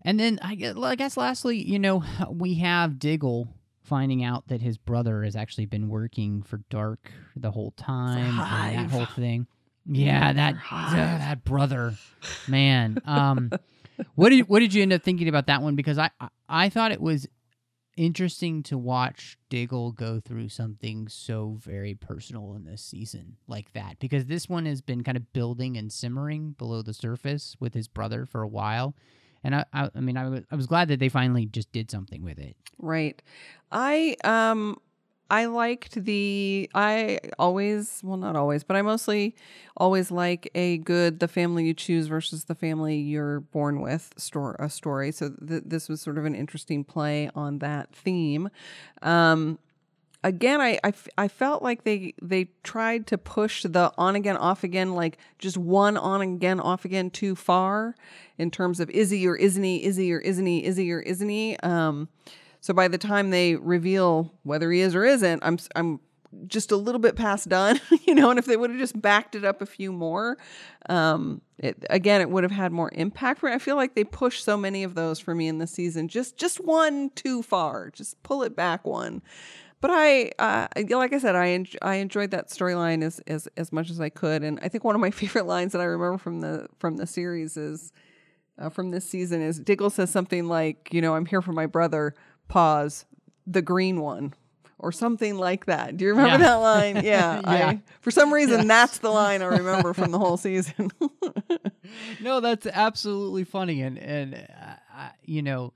And 0.01 0.19
then 0.19 0.39
I 0.41 0.55
guess, 0.55 0.75
I 0.77 0.95
guess 0.95 1.17
lastly, 1.17 1.57
you 1.57 1.79
know, 1.79 2.03
we 2.29 2.55
have 2.55 2.99
Diggle 2.99 3.47
finding 3.81 4.23
out 4.23 4.47
that 4.49 4.61
his 4.61 4.77
brother 4.77 5.23
has 5.23 5.35
actually 5.35 5.65
been 5.67 5.89
working 5.89 6.41
for 6.43 6.59
Darhk 6.69 6.97
the 7.35 7.51
whole 7.51 7.71
time 7.71 8.39
and 8.39 8.77
that 8.89 8.91
whole 8.91 9.05
thing. 9.05 9.47
Yeah, 9.87 10.33
that 10.33 10.55
uh, 10.71 10.93
that 10.95 11.43
brother, 11.43 11.93
man. 12.47 12.97
Um, 13.05 13.51
what 14.15 14.29
did 14.29 14.49
what 14.49 14.59
did 14.59 14.73
you 14.73 14.81
end 14.81 14.93
up 14.93 15.03
thinking 15.03 15.27
about 15.27 15.47
that 15.47 15.61
one? 15.61 15.75
Because 15.75 15.97
I 15.99 16.09
I, 16.19 16.29
I 16.49 16.69
thought 16.69 16.91
it 16.91 16.99
was 16.99 17.27
interesting 17.97 18.63
to 18.63 18.77
watch 18.77 19.37
Diggle 19.49 19.91
go 19.91 20.19
through 20.19 20.49
something 20.49 21.07
so 21.07 21.57
very 21.61 21.93
personal 21.93 22.55
in 22.55 22.65
this 22.65 22.81
season 22.81 23.37
like 23.47 23.73
that. 23.73 23.99
Because 23.99 24.25
this 24.25 24.49
one 24.49 24.65
has 24.65 24.81
been 24.81 25.03
kind 25.03 25.17
of 25.17 25.33
building 25.33 25.77
and 25.77 25.91
simmering 25.91 26.51
below 26.57 26.81
the 26.81 26.93
surface 26.93 27.55
with 27.59 27.73
his 27.73 27.87
brother 27.87 28.25
for 28.25 28.41
a 28.41 28.47
while, 28.47 28.95
and 29.43 29.55
I 29.55 29.65
I, 29.73 29.89
I 29.95 29.99
mean 29.99 30.17
I 30.17 30.43
I 30.51 30.55
was 30.55 30.67
glad 30.67 30.87
that 30.89 30.99
they 30.99 31.09
finally 31.09 31.45
just 31.45 31.71
did 31.71 31.89
something 31.89 32.23
with 32.23 32.39
it. 32.39 32.55
Right. 32.79 33.21
I 33.71 34.15
um 34.23 34.77
I 35.29 35.45
liked 35.45 36.03
the 36.03 36.69
I 36.75 37.19
always 37.39 38.01
well 38.03 38.17
not 38.17 38.35
always, 38.35 38.63
but 38.63 38.77
I 38.77 38.81
mostly 38.81 39.35
always 39.75 40.11
like 40.11 40.49
a 40.55 40.77
good 40.77 41.19
the 41.19 41.27
family 41.27 41.65
you 41.65 41.73
choose 41.73 42.07
versus 42.07 42.45
the 42.45 42.55
family 42.55 42.97
you're 42.97 43.39
born 43.39 43.81
with 43.81 44.13
store 44.17 44.55
a 44.59 44.69
story. 44.69 45.11
So 45.11 45.29
th- 45.29 45.63
this 45.65 45.89
was 45.89 46.01
sort 46.01 46.17
of 46.17 46.25
an 46.25 46.35
interesting 46.35 46.83
play 46.83 47.29
on 47.35 47.59
that 47.59 47.93
theme. 47.95 48.49
Um 49.01 49.57
again 50.23 50.59
I, 50.59 50.79
I, 50.83 50.87
f- 50.89 51.07
I 51.17 51.27
felt 51.27 51.61
like 51.61 51.83
they 51.83 52.13
they 52.21 52.49
tried 52.63 53.07
to 53.07 53.17
push 53.17 53.63
the 53.63 53.91
on 53.97 54.15
again 54.15 54.35
off 54.37 54.63
again 54.63 54.95
like 54.95 55.17
just 55.37 55.57
one 55.57 55.97
on 55.97 56.21
again 56.21 56.59
off 56.59 56.83
again 56.83 57.11
too 57.11 57.35
far 57.35 57.95
in 58.37 58.49
terms 58.51 58.79
of 58.79 58.89
is 58.89 59.11
he 59.11 59.27
or 59.27 59.35
isn't 59.35 59.63
he 59.63 59.83
is 59.83 59.95
he 59.97 60.11
or 60.11 60.19
isn't 60.19 60.45
he 60.45 60.65
is 60.65 60.77
he 60.77 60.91
or 60.91 60.99
isn't 60.99 61.29
he 61.29 61.55
um 61.57 62.09
so 62.65 62.73
by 62.73 62.87
the 62.87 62.97
time 62.97 63.29
they 63.29 63.57
reveal 63.57 64.33
whether 64.41 64.71
he 64.71 64.79
is 64.79 64.95
or 64.95 65.05
isn't, 65.05 65.43
I'm 65.43 65.59
I'm 65.75 65.99
just 66.47 66.71
a 66.71 66.75
little 66.75 66.97
bit 66.97 67.15
past 67.15 67.47
done, 67.47 67.79
you 68.07 68.15
know. 68.15 68.31
And 68.31 68.39
if 68.39 68.45
they 68.45 68.57
would 68.57 68.71
have 68.71 68.79
just 68.79 68.99
backed 68.99 69.35
it 69.35 69.45
up 69.45 69.61
a 69.61 69.67
few 69.67 69.91
more, 69.91 70.39
um, 70.89 71.43
it, 71.59 71.85
again, 71.91 72.21
it 72.21 72.29
would 72.31 72.41
have 72.43 72.51
had 72.51 72.71
more 72.71 72.89
impact. 72.95 73.39
For 73.39 73.49
me. 73.49 73.53
I 73.53 73.59
feel 73.59 73.75
like 73.75 73.93
they 73.93 74.03
pushed 74.03 74.43
so 74.43 74.57
many 74.57 74.81
of 74.81 74.95
those 74.95 75.19
for 75.19 75.35
me 75.35 75.47
in 75.47 75.59
the 75.59 75.67
season. 75.67 76.07
Just 76.07 76.37
just 76.37 76.59
one 76.59 77.11
too 77.11 77.43
far. 77.43 77.91
Just 77.91 78.23
pull 78.23 78.41
it 78.41 78.55
back 78.55 78.83
one. 78.83 79.21
But 79.79 79.91
I, 79.93 80.31
uh, 80.39 80.67
like 80.89 81.13
I 81.13 81.19
said, 81.19 81.35
I 81.35 81.49
en- 81.49 81.67
I 81.83 81.97
enjoyed 81.97 82.31
that 82.31 82.49
storyline 82.49 83.03
as, 83.03 83.19
as 83.27 83.47
as 83.57 83.71
much 83.71 83.91
as 83.91 84.01
I 84.01 84.09
could, 84.09 84.41
and 84.41 84.59
I 84.63 84.69
think 84.69 84.83
one 84.83 84.95
of 84.95 85.01
my 85.01 85.11
favorite 85.21 85.45
lines 85.45 85.73
that 85.73 85.81
I 85.81 85.85
remember 85.85 86.17
from 86.17 86.41
the 86.41 86.65
from 86.79 86.97
the 86.97 87.05
series 87.05 87.57
is 87.57 87.93
uh, 88.57 88.69
from 88.69 88.89
this 88.89 89.05
season 89.05 89.39
is 89.41 89.59
Diggle 89.59 89.91
says 89.91 90.09
something 90.09 90.47
like, 90.47 90.89
you 90.91 91.01
know, 91.01 91.15
I'm 91.15 91.27
here 91.27 91.43
for 91.43 91.51
my 91.51 91.67
brother. 91.67 92.15
Pause. 92.47 93.05
The 93.47 93.61
green 93.61 93.99
one. 94.01 94.33
Or 94.77 94.91
something 94.91 95.37
like 95.37 95.65
that. 95.67 95.95
Do 95.97 96.03
you 96.05 96.11
remember 96.11 96.31
Yeah. 96.31 96.49
that 96.49 96.55
line? 96.55 96.95
Yeah. 96.97 97.41
Yeah. 97.45 97.67
I, 97.69 97.81
for 98.01 98.11
some 98.11 98.31
reason, 98.33 98.67
that's 98.67 98.97
the 98.99 99.09
line 99.09 99.41
I 99.41 99.45
remember 99.45 99.93
from 99.93 100.11
the 100.11 100.19
whole 100.19 100.37
season. 100.47 100.91
no, 102.21 102.39
that's 102.41 102.67
absolutely 102.67 103.45
funny, 103.45 103.81
and 103.81 103.97
and 103.97 104.35
uh, 104.35 105.09
you 105.23 105.41
know, 105.41 105.73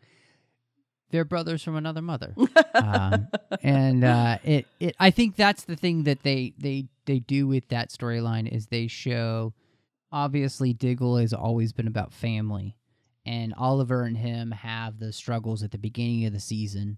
they're 1.12 1.26
brothers 1.26 1.64
from 1.64 1.76
another 1.78 2.02
mother, 2.02 2.36
um, 2.76 3.30
and 3.64 4.04
uh, 4.04 4.38
it 4.44 4.68
it 4.80 4.96
I 5.00 5.12
think 5.12 5.38
that's 5.38 5.64
the 5.64 5.76
thing 5.78 6.04
that 6.04 6.22
they 6.24 6.54
they 6.58 6.86
they 7.06 7.20
do 7.20 7.48
with 7.48 7.70
that 7.70 7.90
storyline 7.90 8.52
is 8.52 8.68
they 8.68 8.88
show 8.88 9.54
obviously 10.12 10.74
Diggle 10.74 11.18
has 11.18 11.34
always 11.34 11.72
been 11.72 11.88
about 11.88 12.14
family, 12.14 12.76
and 13.30 13.54
Oliver 13.58 14.04
and 14.04 14.18
him 14.18 14.52
have 14.52 15.00
the 15.00 15.14
struggles 15.14 15.62
at 15.64 15.72
the 15.72 15.78
beginning 15.78 16.26
of 16.26 16.34
the 16.34 16.40
season. 16.40 16.98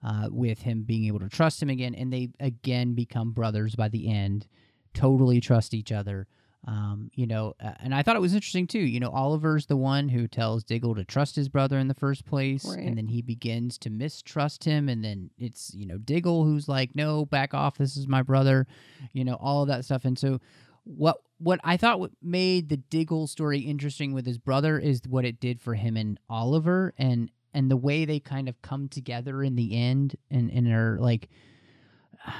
Uh, 0.00 0.28
with 0.30 0.60
him 0.62 0.84
being 0.84 1.06
able 1.06 1.18
to 1.18 1.28
trust 1.28 1.60
him 1.60 1.68
again, 1.68 1.92
and 1.92 2.12
they 2.12 2.28
again 2.38 2.94
become 2.94 3.32
brothers 3.32 3.74
by 3.74 3.88
the 3.88 4.08
end, 4.08 4.46
totally 4.94 5.40
trust 5.40 5.74
each 5.74 5.90
other. 5.90 6.28
Um, 6.68 7.10
you 7.14 7.26
know, 7.26 7.54
uh, 7.60 7.72
and 7.80 7.92
I 7.92 8.02
thought 8.04 8.14
it 8.14 8.20
was 8.22 8.32
interesting 8.32 8.68
too. 8.68 8.78
You 8.78 9.00
know, 9.00 9.10
Oliver's 9.10 9.66
the 9.66 9.76
one 9.76 10.08
who 10.08 10.28
tells 10.28 10.62
Diggle 10.62 10.94
to 10.94 11.04
trust 11.04 11.34
his 11.34 11.48
brother 11.48 11.80
in 11.80 11.88
the 11.88 11.94
first 11.94 12.24
place, 12.24 12.64
Right. 12.64 12.78
and 12.78 12.96
then 12.96 13.08
he 13.08 13.22
begins 13.22 13.76
to 13.78 13.90
mistrust 13.90 14.62
him, 14.62 14.88
and 14.88 15.04
then 15.04 15.30
it's 15.36 15.74
you 15.74 15.84
know 15.86 15.98
Diggle 15.98 16.44
who's 16.44 16.68
like, 16.68 16.94
"No, 16.94 17.26
back 17.26 17.52
off. 17.52 17.76
This 17.76 17.96
is 17.96 18.06
my 18.06 18.22
brother," 18.22 18.68
you 19.12 19.24
know, 19.24 19.34
all 19.40 19.62
of 19.62 19.68
that 19.68 19.84
stuff. 19.84 20.04
And 20.04 20.16
so, 20.16 20.38
what 20.84 21.16
what 21.38 21.60
I 21.64 21.76
thought 21.76 22.00
what 22.00 22.10
made 22.22 22.68
the 22.68 22.76
Diggle 22.76 23.26
story 23.26 23.60
interesting 23.60 24.12
with 24.12 24.26
his 24.26 24.38
brother 24.38 24.78
is 24.78 25.00
what 25.08 25.24
it 25.24 25.40
did 25.40 25.60
for 25.60 25.74
him 25.74 25.96
and 25.96 26.18
Oliver, 26.28 26.94
and 26.98 27.30
and 27.54 27.70
the 27.70 27.76
way 27.76 28.04
they 28.04 28.20
kind 28.20 28.48
of 28.48 28.60
come 28.62 28.88
together 28.88 29.42
in 29.42 29.56
the 29.56 29.76
end, 29.76 30.16
and 30.30 30.50
and 30.50 30.68
are 30.68 30.98
like 31.00 31.28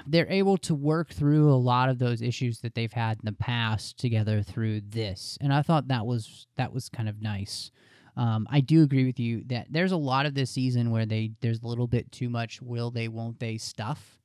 they're 0.06 0.30
able 0.30 0.58
to 0.58 0.74
work 0.74 1.12
through 1.12 1.52
a 1.52 1.56
lot 1.56 1.88
of 1.88 1.98
those 1.98 2.20
issues 2.20 2.60
that 2.60 2.74
they've 2.74 2.92
had 2.92 3.18
in 3.18 3.24
the 3.24 3.32
past 3.32 3.98
together 3.98 4.42
through 4.42 4.80
this. 4.80 5.38
And 5.40 5.52
i 5.52 5.62
thought 5.62 5.88
that 5.88 6.04
was 6.06 6.46
that 6.56 6.72
was 6.72 6.88
kind 6.88 7.08
of 7.08 7.22
nice. 7.22 7.70
Um, 8.16 8.48
i 8.50 8.60
do 8.60 8.82
agree 8.82 9.06
with 9.06 9.20
you 9.20 9.44
that 9.46 9.68
there's 9.70 9.92
a 9.92 9.96
lot 9.96 10.26
of 10.26 10.34
this 10.34 10.50
season 10.50 10.90
where 10.90 11.06
they 11.06 11.30
there's 11.40 11.62
a 11.62 11.66
little 11.68 11.86
bit 11.86 12.10
too 12.10 12.28
much 12.28 12.60
will 12.60 12.90
they 12.90 13.06
won't 13.06 13.38
they 13.38 13.58
stuff 13.58 14.17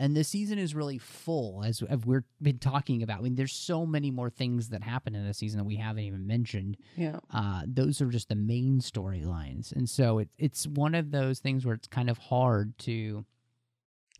and 0.00 0.16
the 0.16 0.24
season 0.24 0.58
is 0.58 0.74
really 0.74 0.98
full 0.98 1.62
as, 1.64 1.82
as 1.82 2.04
we've 2.04 2.22
been 2.42 2.58
talking 2.58 3.02
about 3.02 3.18
i 3.18 3.22
mean 3.22 3.34
there's 3.34 3.52
so 3.52 3.86
many 3.86 4.10
more 4.10 4.30
things 4.30 4.70
that 4.70 4.82
happen 4.82 5.14
in 5.14 5.26
the 5.26 5.34
season 5.34 5.58
that 5.58 5.64
we 5.64 5.76
haven't 5.76 6.02
even 6.02 6.26
mentioned 6.26 6.76
yeah. 6.96 7.18
uh, 7.32 7.62
those 7.66 8.00
are 8.00 8.08
just 8.08 8.28
the 8.28 8.34
main 8.34 8.80
storylines. 8.80 9.72
And 9.72 9.88
so 9.88 10.18
it, 10.18 10.28
it's 10.38 10.66
one 10.66 10.94
of 10.94 11.10
those 11.10 11.40
things 11.40 11.64
where 11.64 11.74
it's 11.74 11.88
kind 11.88 12.10
of 12.10 12.18
hard 12.18 12.76
to 12.80 13.24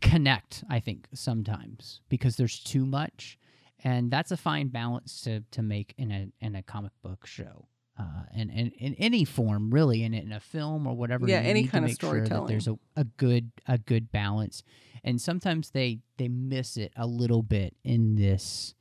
connect, 0.01 0.63
I 0.69 0.79
think, 0.79 1.07
sometimes 1.13 2.01
because 2.09 2.35
there's 2.35 2.59
too 2.59 2.85
much. 2.85 3.37
And 3.83 4.11
that's 4.11 4.31
a 4.31 4.37
fine 4.37 4.67
balance 4.67 5.21
to, 5.21 5.41
to 5.51 5.61
make 5.61 5.95
in 5.97 6.11
a 6.11 6.27
in 6.39 6.55
a 6.55 6.61
comic 6.61 6.91
book 7.01 7.25
show. 7.25 7.67
Uh, 8.01 8.23
and, 8.33 8.51
and 8.51 8.71
in 8.73 8.95
any 8.95 9.25
form, 9.25 9.71
really, 9.71 10.03
in, 10.03 10.13
in 10.13 10.31
a 10.31 10.39
film 10.39 10.87
or 10.87 10.95
whatever. 10.95 11.27
Yeah, 11.27 11.41
you 11.41 11.49
any 11.49 11.67
kind 11.67 11.85
of 11.85 11.91
make 11.91 12.01
sure 12.01 12.09
storytelling. 12.09 12.47
there's 12.47 12.67
a, 12.67 12.77
a 12.95 13.03
good 13.03 13.51
a 13.67 13.77
good 13.77 14.11
balance, 14.11 14.63
and 15.03 15.21
sometimes 15.21 15.71
they 15.71 15.99
they 16.17 16.27
miss 16.27 16.77
it 16.77 16.91
a 16.95 17.05
little 17.05 17.43
bit 17.43 17.75
in 17.83 18.15
this 18.15 18.75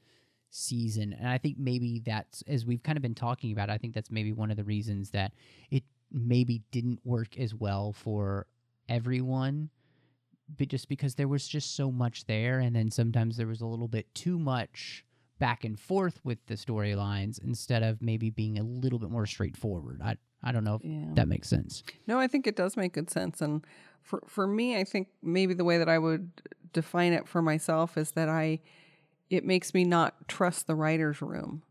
season. 0.51 1.13
And 1.13 1.29
I 1.29 1.39
think 1.39 1.59
maybe 1.59 2.03
that's, 2.05 2.43
as 2.49 2.67
we've 2.67 2.83
kind 2.83 2.97
of 2.97 3.03
been 3.03 3.15
talking 3.15 3.53
about, 3.53 3.71
I 3.71 3.79
think 3.79 3.95
that's 3.95 4.11
maybe 4.11 4.33
one 4.33 4.51
of 4.51 4.57
the 4.57 4.65
reasons 4.65 5.11
that 5.11 5.33
it 5.71 5.85
maybe 6.11 6.63
didn't 6.71 7.01
work 7.05 7.39
as 7.39 7.55
well 7.55 7.93
for 7.93 8.47
everyone. 8.89 9.71
But 10.59 10.69
just 10.69 10.89
because 10.89 11.15
there 11.15 11.29
was 11.29 11.47
just 11.47 11.77
so 11.77 11.93
much 11.93 12.25
there, 12.25 12.59
and 12.59 12.75
then 12.75 12.91
sometimes 12.91 13.37
there 13.37 13.47
was 13.47 13.61
a 13.61 13.67
little 13.67 13.87
bit 13.87 14.13
too 14.15 14.39
much 14.39 15.05
back 15.41 15.65
and 15.65 15.81
forth 15.81 16.21
with 16.23 16.39
the 16.47 16.55
storylines 16.55 17.43
instead 17.43 17.83
of 17.83 18.01
maybe 18.01 18.31
being 18.31 18.59
a 18.59 18.63
little 18.63 19.01
bit 19.01 19.11
more 19.11 19.27
straightforward. 19.27 20.01
I 20.03 20.17
I 20.43 20.53
don't 20.53 20.63
know 20.65 20.77
if 20.77 20.85
Yeah. 20.85 21.15
that 21.15 21.27
makes 21.29 21.49
sense. 21.49 21.83
No, 22.07 22.19
I 22.21 22.29
think 22.29 22.47
it 22.47 22.55
does 22.57 22.77
make 22.77 22.93
good 22.93 23.11
sense. 23.11 23.41
And 23.43 23.65
for 24.03 24.23
for 24.29 24.47
me, 24.47 24.77
I 24.79 24.85
think 24.85 25.09
maybe 25.23 25.55
the 25.55 25.65
way 25.65 25.79
that 25.79 25.89
I 25.89 25.99
would 25.99 26.31
define 26.73 27.13
it 27.13 27.27
for 27.27 27.43
myself 27.43 27.99
is 27.99 28.13
that 28.13 28.29
I 28.29 28.61
it 29.29 29.45
makes 29.45 29.75
me 29.75 29.85
not 29.85 30.29
trust 30.29 30.67
the 30.69 30.75
writer's 30.77 31.21
room. 31.21 31.63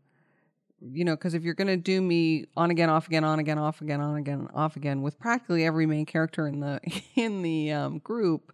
You 0.82 1.04
know, 1.04 1.14
because 1.14 1.34
if 1.34 1.42
you're 1.42 1.52
going 1.54 1.68
to 1.68 1.76
do 1.76 2.00
me 2.00 2.46
on 2.56 2.70
again, 2.70 2.88
off 2.88 3.06
again, 3.06 3.22
on 3.22 3.38
again, 3.38 3.58
off 3.58 3.82
again, 3.82 4.00
on 4.00 4.16
again, 4.16 4.48
off 4.54 4.76
again 4.76 5.02
with 5.02 5.18
practically 5.18 5.66
every 5.66 5.84
main 5.84 6.06
character 6.06 6.46
in 6.46 6.60
the 6.60 6.80
in 7.16 7.42
the 7.42 7.70
um, 7.72 7.98
group, 7.98 8.50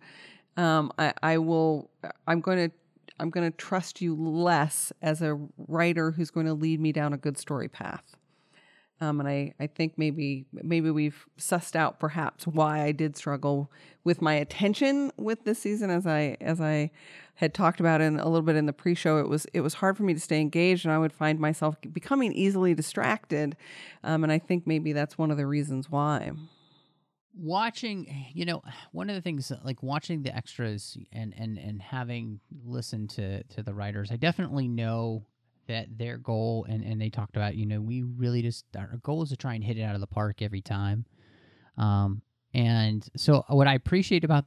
um, 0.57 0.91
I, 0.99 1.12
I 1.23 1.39
will. 1.39 1.91
I'm 2.27 2.41
going 2.41 2.69
to. 2.71 2.77
I'm 3.19 3.31
going 3.31 3.51
to 3.51 3.57
trust 3.57 4.01
you 4.01 4.15
less 4.15 4.93
as 5.03 5.23
a 5.23 5.39
writer 5.69 6.11
who's 6.11 6.31
going 6.31 6.47
to 6.47 6.55
lead 6.55 6.81
me 6.81 6.93
down 6.93 7.13
a 7.13 7.19
good 7.19 7.39
story 7.39 7.69
path. 7.69 8.17
Um, 9.01 9.21
and 9.21 9.29
I, 9.29 9.53
I 9.61 9.67
think 9.67 9.99
maybe 9.99 10.47
maybe 10.55 10.91
we've 10.91 11.27
sussed 11.39 11.77
out 11.77 12.01
perhaps 12.01 12.47
why 12.47 12.81
I 12.81 12.93
did 12.93 13.15
struggle 13.15 13.71
with 14.05 14.23
my 14.23 14.33
attention 14.35 15.13
with 15.19 15.45
this 15.45 15.59
season. 15.59 15.91
As 15.91 16.07
I 16.07 16.39
as 16.41 16.63
I 16.63 16.91
had 17.35 17.53
talked 17.53 17.79
about 17.79 18.01
in 18.01 18.19
a 18.19 18.25
little 18.25 18.41
bit 18.41 18.57
in 18.57 18.65
the 18.65 18.73
pre-show 18.73 19.19
it 19.19 19.29
was 19.29 19.47
it 19.53 19.61
was 19.61 19.75
hard 19.75 19.99
for 19.99 20.03
me 20.03 20.15
to 20.15 20.21
stay 20.21 20.41
engaged 20.41 20.87
and 20.87 20.95
I 20.95 20.99
would 20.99 21.13
find 21.13 21.39
myself 21.39 21.77
becoming 21.93 22.33
easily 22.33 22.75
distracted. 22.75 23.55
Um, 24.03 24.23
and 24.23 24.33
I 24.33 24.39
think 24.39 24.67
maybe 24.67 24.95
that's 24.95 25.19
one 25.19 25.31
of 25.31 25.37
the 25.37 25.47
reasons 25.47 25.91
why 25.91 26.33
watching 27.37 28.30
you 28.34 28.45
know 28.45 28.62
one 28.93 29.09
of 29.09 29.16
the 29.16 29.22
things 29.22 29.53
like 29.64 29.82
watching 29.82 30.22
the 30.22 30.34
extras 30.34 30.97
and 31.12 31.34
and 31.37 31.59
and 31.59 31.80
having 31.82 32.41
listened 32.64 33.11
to 33.11 33.43
to 33.45 33.62
the 33.62 33.74
writers 33.74 34.11
i 34.11 34.16
definitely 34.16 34.68
know 34.68 35.24
that 35.66 35.87
their 35.99 36.16
goal 36.16 36.66
and 36.68 36.84
and 36.84 37.01
they 37.01 37.11
talked 37.11 37.37
about 37.37 37.57
you 37.57 37.66
know 37.66 37.80
we 37.80 38.03
really 38.03 38.43
just 38.43 38.64
our 38.76 38.99
goal 39.03 39.22
is 39.22 39.30
to 39.30 39.37
try 39.37 39.55
and 39.55 39.64
hit 39.64 39.76
it 39.76 39.82
out 39.82 39.95
of 39.95 40.01
the 40.01 40.07
park 40.07 40.43
every 40.43 40.61
time. 40.61 41.05
Um 41.76 42.22
and 42.55 43.07
so 43.16 43.45
what 43.49 43.66
i 43.66 43.74
appreciate 43.74 44.24
about 44.24 44.45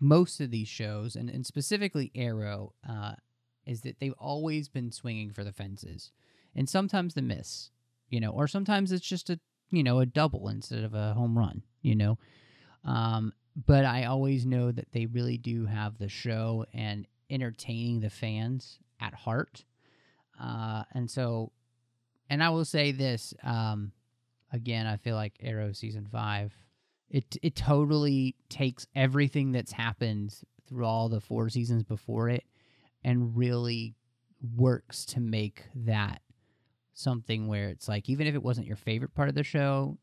most 0.00 0.40
of 0.40 0.50
these 0.50 0.68
shows 0.68 1.16
and, 1.16 1.28
and 1.28 1.44
specifically 1.44 2.10
arrow 2.14 2.72
uh 2.88 3.14
is 3.66 3.80
that 3.82 3.98
they've 3.98 4.14
always 4.18 4.68
been 4.68 4.92
swinging 4.92 5.32
for 5.32 5.44
the 5.44 5.52
fences 5.52 6.12
and 6.54 6.68
sometimes 6.68 7.14
the 7.14 7.22
miss 7.22 7.70
you 8.08 8.20
know 8.20 8.30
or 8.30 8.46
sometimes 8.46 8.92
it's 8.92 9.06
just 9.06 9.28
a 9.30 9.38
you 9.76 9.82
know 9.82 10.00
a 10.00 10.06
double 10.06 10.48
instead 10.48 10.84
of 10.84 10.94
a 10.94 11.14
home 11.14 11.36
run 11.36 11.62
you 11.82 11.94
know 11.94 12.18
um 12.84 13.32
but 13.66 13.84
i 13.84 14.04
always 14.04 14.44
know 14.46 14.72
that 14.72 14.90
they 14.92 15.06
really 15.06 15.38
do 15.38 15.66
have 15.66 15.98
the 15.98 16.08
show 16.08 16.64
and 16.74 17.06
entertaining 17.30 18.00
the 18.00 18.10
fans 18.10 18.78
at 19.00 19.14
heart 19.14 19.64
uh, 20.40 20.82
and 20.92 21.10
so, 21.10 21.52
and 22.28 22.42
I 22.42 22.50
will 22.50 22.64
say 22.64 22.92
this 22.92 23.34
um, 23.42 23.92
again. 24.52 24.86
I 24.86 24.96
feel 24.96 25.14
like 25.14 25.34
Arrow 25.40 25.72
season 25.72 26.08
five, 26.10 26.52
it 27.08 27.36
it 27.42 27.54
totally 27.54 28.34
takes 28.48 28.86
everything 28.94 29.52
that's 29.52 29.72
happened 29.72 30.34
through 30.68 30.86
all 30.86 31.08
the 31.08 31.20
four 31.20 31.48
seasons 31.48 31.82
before 31.84 32.28
it, 32.28 32.44
and 33.02 33.36
really 33.36 33.94
works 34.56 35.04
to 35.06 35.20
make 35.20 35.62
that 35.74 36.20
something 36.94 37.48
where 37.48 37.68
it's 37.68 37.88
like 37.88 38.08
even 38.08 38.26
if 38.26 38.34
it 38.34 38.42
wasn't 38.42 38.66
your 38.66 38.76
favorite 38.76 39.14
part 39.14 39.28
of 39.28 39.34
the 39.34 39.42
show, 39.42 39.98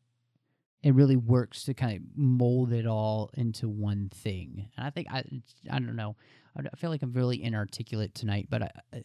it 0.82 0.94
really 0.94 1.16
works 1.16 1.64
to 1.64 1.74
kind 1.74 1.96
of 1.96 2.02
mold 2.16 2.72
it 2.72 2.86
all 2.86 3.30
into 3.34 3.68
one 3.68 4.10
thing. 4.12 4.68
And 4.76 4.86
I 4.86 4.90
think 4.90 5.08
I 5.10 5.24
I 5.70 5.78
don't 5.78 5.96
know. 5.96 6.16
I 6.56 6.76
feel 6.76 6.90
like 6.90 7.02
I'm 7.02 7.12
really 7.12 7.42
inarticulate 7.42 8.14
tonight, 8.14 8.48
but 8.50 8.62
I 8.62 9.02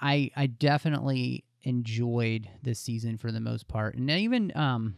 I 0.00 0.30
I 0.36 0.46
definitely 0.46 1.44
enjoyed 1.62 2.48
this 2.62 2.80
season 2.80 3.18
for 3.18 3.30
the 3.30 3.40
most 3.40 3.68
part, 3.68 3.94
and 3.96 4.10
even 4.10 4.52
um 4.56 4.94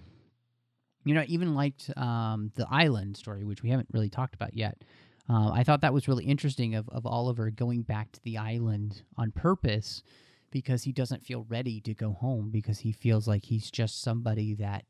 you 1.05 1.15
know 1.15 1.25
even 1.27 1.55
liked 1.55 1.91
um 1.97 2.53
the 2.55 2.67
island 2.71 3.17
story, 3.17 3.45
which 3.45 3.63
we 3.63 3.71
haven't 3.71 3.89
really 3.93 4.11
talked 4.11 4.35
about 4.35 4.55
yet. 4.55 4.83
Um, 5.29 5.53
I 5.53 5.63
thought 5.63 5.83
that 5.83 5.95
was 5.95 6.09
really 6.09 6.25
interesting 6.25 6.75
of 6.75 6.89
of 6.89 7.07
Oliver 7.07 7.51
going 7.51 7.83
back 7.83 8.13
to 8.13 8.23
the 8.23 8.39
island 8.39 9.03
on 9.17 9.33
purpose 9.33 10.03
because 10.51 10.83
he 10.83 10.93
doesn't 10.93 11.25
feel 11.25 11.47
ready 11.49 11.81
to 11.81 11.95
go 11.95 12.13
home 12.13 12.51
because 12.51 12.81
he 12.81 12.93
feels 12.93 13.29
like 13.29 13.45
he's 13.45 13.71
just 13.71 14.03
somebody 14.03 14.55
that 14.55 14.85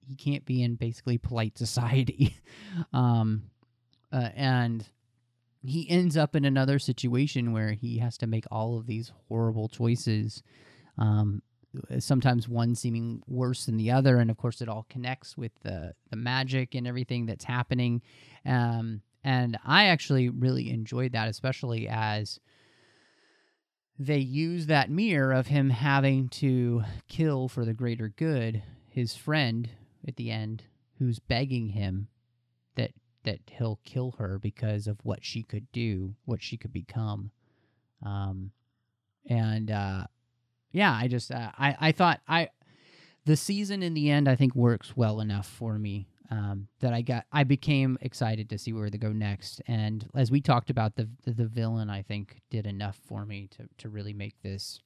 he 0.00 0.14
can't 0.14 0.44
be 0.44 0.62
in 0.62 0.76
basically 0.76 1.18
polite 1.18 1.58
society. 1.58 2.36
um, 2.92 3.42
uh, 4.12 4.28
and 4.34 4.88
he 5.62 5.88
ends 5.88 6.16
up 6.16 6.34
in 6.34 6.44
another 6.44 6.78
situation 6.78 7.52
where 7.52 7.72
he 7.72 7.98
has 7.98 8.18
to 8.18 8.26
make 8.26 8.44
all 8.50 8.78
of 8.78 8.86
these 8.86 9.12
horrible 9.28 9.68
choices. 9.68 10.42
Um, 10.98 11.42
sometimes 11.98 12.48
one 12.48 12.74
seeming 12.74 13.22
worse 13.26 13.66
than 13.66 13.76
the 13.76 13.90
other, 13.90 14.18
and 14.18 14.30
of 14.30 14.36
course, 14.36 14.60
it 14.60 14.68
all 14.68 14.86
connects 14.90 15.38
with 15.38 15.52
the 15.62 15.94
the 16.10 16.16
magic 16.16 16.74
and 16.74 16.86
everything 16.86 17.26
that's 17.26 17.44
happening. 17.44 18.02
Um, 18.44 19.02
and 19.24 19.56
I 19.64 19.86
actually 19.86 20.28
really 20.28 20.70
enjoyed 20.70 21.12
that, 21.12 21.28
especially 21.28 21.88
as 21.88 22.40
they 23.98 24.18
use 24.18 24.66
that 24.66 24.90
mirror 24.90 25.32
of 25.32 25.48
him 25.48 25.70
having 25.70 26.28
to 26.28 26.82
kill 27.08 27.48
for 27.48 27.64
the 27.64 27.74
greater 27.74 28.08
good 28.08 28.62
his 28.88 29.14
friend 29.14 29.70
at 30.06 30.16
the 30.16 30.30
end 30.30 30.64
who's 30.98 31.18
begging 31.18 31.68
him 31.70 32.08
that 32.74 32.92
that 33.24 33.38
he'll 33.46 33.80
kill 33.84 34.12
her 34.18 34.38
because 34.38 34.86
of 34.86 34.98
what 35.04 35.24
she 35.24 35.42
could 35.42 35.70
do, 35.72 36.14
what 36.24 36.42
she 36.42 36.56
could 36.56 36.72
become. 36.72 37.30
Um 38.04 38.50
and 39.28 39.70
uh 39.70 40.04
yeah, 40.72 40.92
I 40.92 41.06
just 41.06 41.30
uh, 41.30 41.52
I 41.58 41.76
I 41.78 41.92
thought 41.92 42.20
I 42.26 42.48
the 43.24 43.36
season 43.36 43.82
in 43.82 43.94
the 43.94 44.10
end 44.10 44.28
I 44.28 44.36
think 44.36 44.54
works 44.54 44.96
well 44.96 45.20
enough 45.20 45.46
for 45.46 45.78
me 45.78 46.08
um, 46.30 46.68
that 46.80 46.92
I 46.92 47.02
got 47.02 47.24
I 47.32 47.44
became 47.44 47.98
excited 48.00 48.48
to 48.50 48.58
see 48.58 48.72
where 48.72 48.90
they 48.90 48.98
go 48.98 49.12
next. 49.12 49.60
And 49.66 50.08
as 50.14 50.30
we 50.30 50.40
talked 50.40 50.70
about 50.70 50.96
the 50.96 51.08
the, 51.26 51.46
villain, 51.46 51.90
I 51.90 52.02
think 52.02 52.40
did 52.50 52.66
enough 52.66 52.98
for 53.06 53.26
me 53.26 53.48
to 53.52 53.68
to 53.78 53.88
really 53.88 54.12
make 54.12 54.40
this 54.42 54.80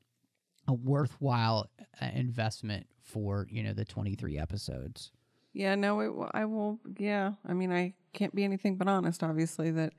a 0.68 0.74
worthwhile 0.74 1.70
uh, 2.00 2.06
investment 2.14 2.86
for 3.02 3.46
you 3.50 3.62
know 3.62 3.72
the 3.72 3.84
23 3.84 4.38
episodes. 4.38 5.12
Yeah, 5.52 5.74
no, 5.74 6.00
it, 6.00 6.30
I 6.34 6.44
will. 6.44 6.80
Yeah, 6.98 7.32
I 7.46 7.54
mean, 7.54 7.72
I 7.72 7.94
can't 8.12 8.34
be 8.34 8.44
anything 8.44 8.76
but 8.76 8.88
honest. 8.88 9.22
Obviously, 9.22 9.70
that 9.70 9.94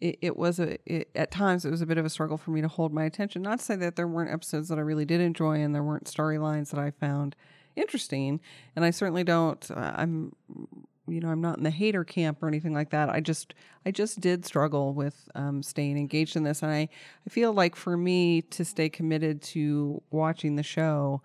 it, 0.00 0.18
it 0.20 0.36
was 0.36 0.58
a 0.58 0.78
it, 0.86 1.10
at 1.14 1.30
times 1.30 1.64
it 1.64 1.70
was 1.70 1.82
a 1.82 1.86
bit 1.86 1.98
of 1.98 2.04
a 2.04 2.10
struggle 2.10 2.36
for 2.36 2.50
me 2.50 2.60
to 2.60 2.68
hold 2.68 2.92
my 2.92 3.04
attention. 3.04 3.42
Not 3.42 3.58
to 3.60 3.64
say 3.64 3.76
that 3.76 3.96
there 3.96 4.08
weren't 4.08 4.32
episodes 4.32 4.68
that 4.68 4.78
I 4.78 4.82
really 4.82 5.04
did 5.04 5.20
enjoy 5.20 5.62
and 5.62 5.74
there 5.74 5.82
weren't 5.82 6.04
storylines 6.04 6.70
that 6.70 6.80
I 6.80 6.90
found 6.90 7.36
interesting, 7.76 8.40
and 8.74 8.84
I 8.84 8.90
certainly 8.90 9.24
don't. 9.24 9.70
Uh, 9.70 9.92
I'm 9.96 10.32
you 11.08 11.20
know 11.20 11.28
i'm 11.28 11.40
not 11.40 11.56
in 11.56 11.62
the 11.62 11.70
hater 11.70 12.02
camp 12.04 12.42
or 12.42 12.48
anything 12.48 12.72
like 12.74 12.90
that 12.90 13.08
i 13.08 13.20
just 13.20 13.54
i 13.84 13.90
just 13.90 14.20
did 14.20 14.44
struggle 14.44 14.92
with 14.92 15.28
um, 15.34 15.62
staying 15.62 15.96
engaged 15.96 16.34
in 16.36 16.42
this 16.42 16.62
and 16.62 16.72
i 16.72 16.80
i 16.80 17.30
feel 17.30 17.52
like 17.52 17.76
for 17.76 17.96
me 17.96 18.42
to 18.42 18.64
stay 18.64 18.88
committed 18.88 19.40
to 19.40 20.02
watching 20.10 20.56
the 20.56 20.62
show 20.62 21.22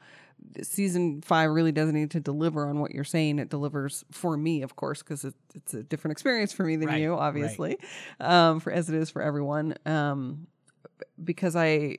season 0.62 1.22
five 1.22 1.49
really 1.49 1.72
doesn't 1.72 1.95
need 1.95 2.12
to 2.12 2.20
deliver 2.20 2.68
on 2.68 2.80
what 2.80 2.91
you're 2.91 3.04
saying 3.04 3.39
it 3.39 3.49
delivers 3.49 4.04
for 4.12 4.38
me 4.38 4.62
of 4.62 4.76
course 4.76 5.02
because 5.02 5.24
it, 5.26 5.34
it's 5.56 5.74
a 5.74 5.84
different 5.84 6.12
experience 6.12 6.52
for 6.54 6.64
me 6.64 6.76
than 6.76 6.88
Right, 6.88 7.02
you 7.02 7.14
right. 7.14 7.20
obviously 7.20 7.78
um, 8.20 8.60
for 8.60 8.72
as 8.72 8.89
it 8.89 8.95
is 8.95 9.10
for 9.10 9.22
everyone 9.22 9.76
um, 9.86 10.47
because 11.24 11.56
i 11.56 11.97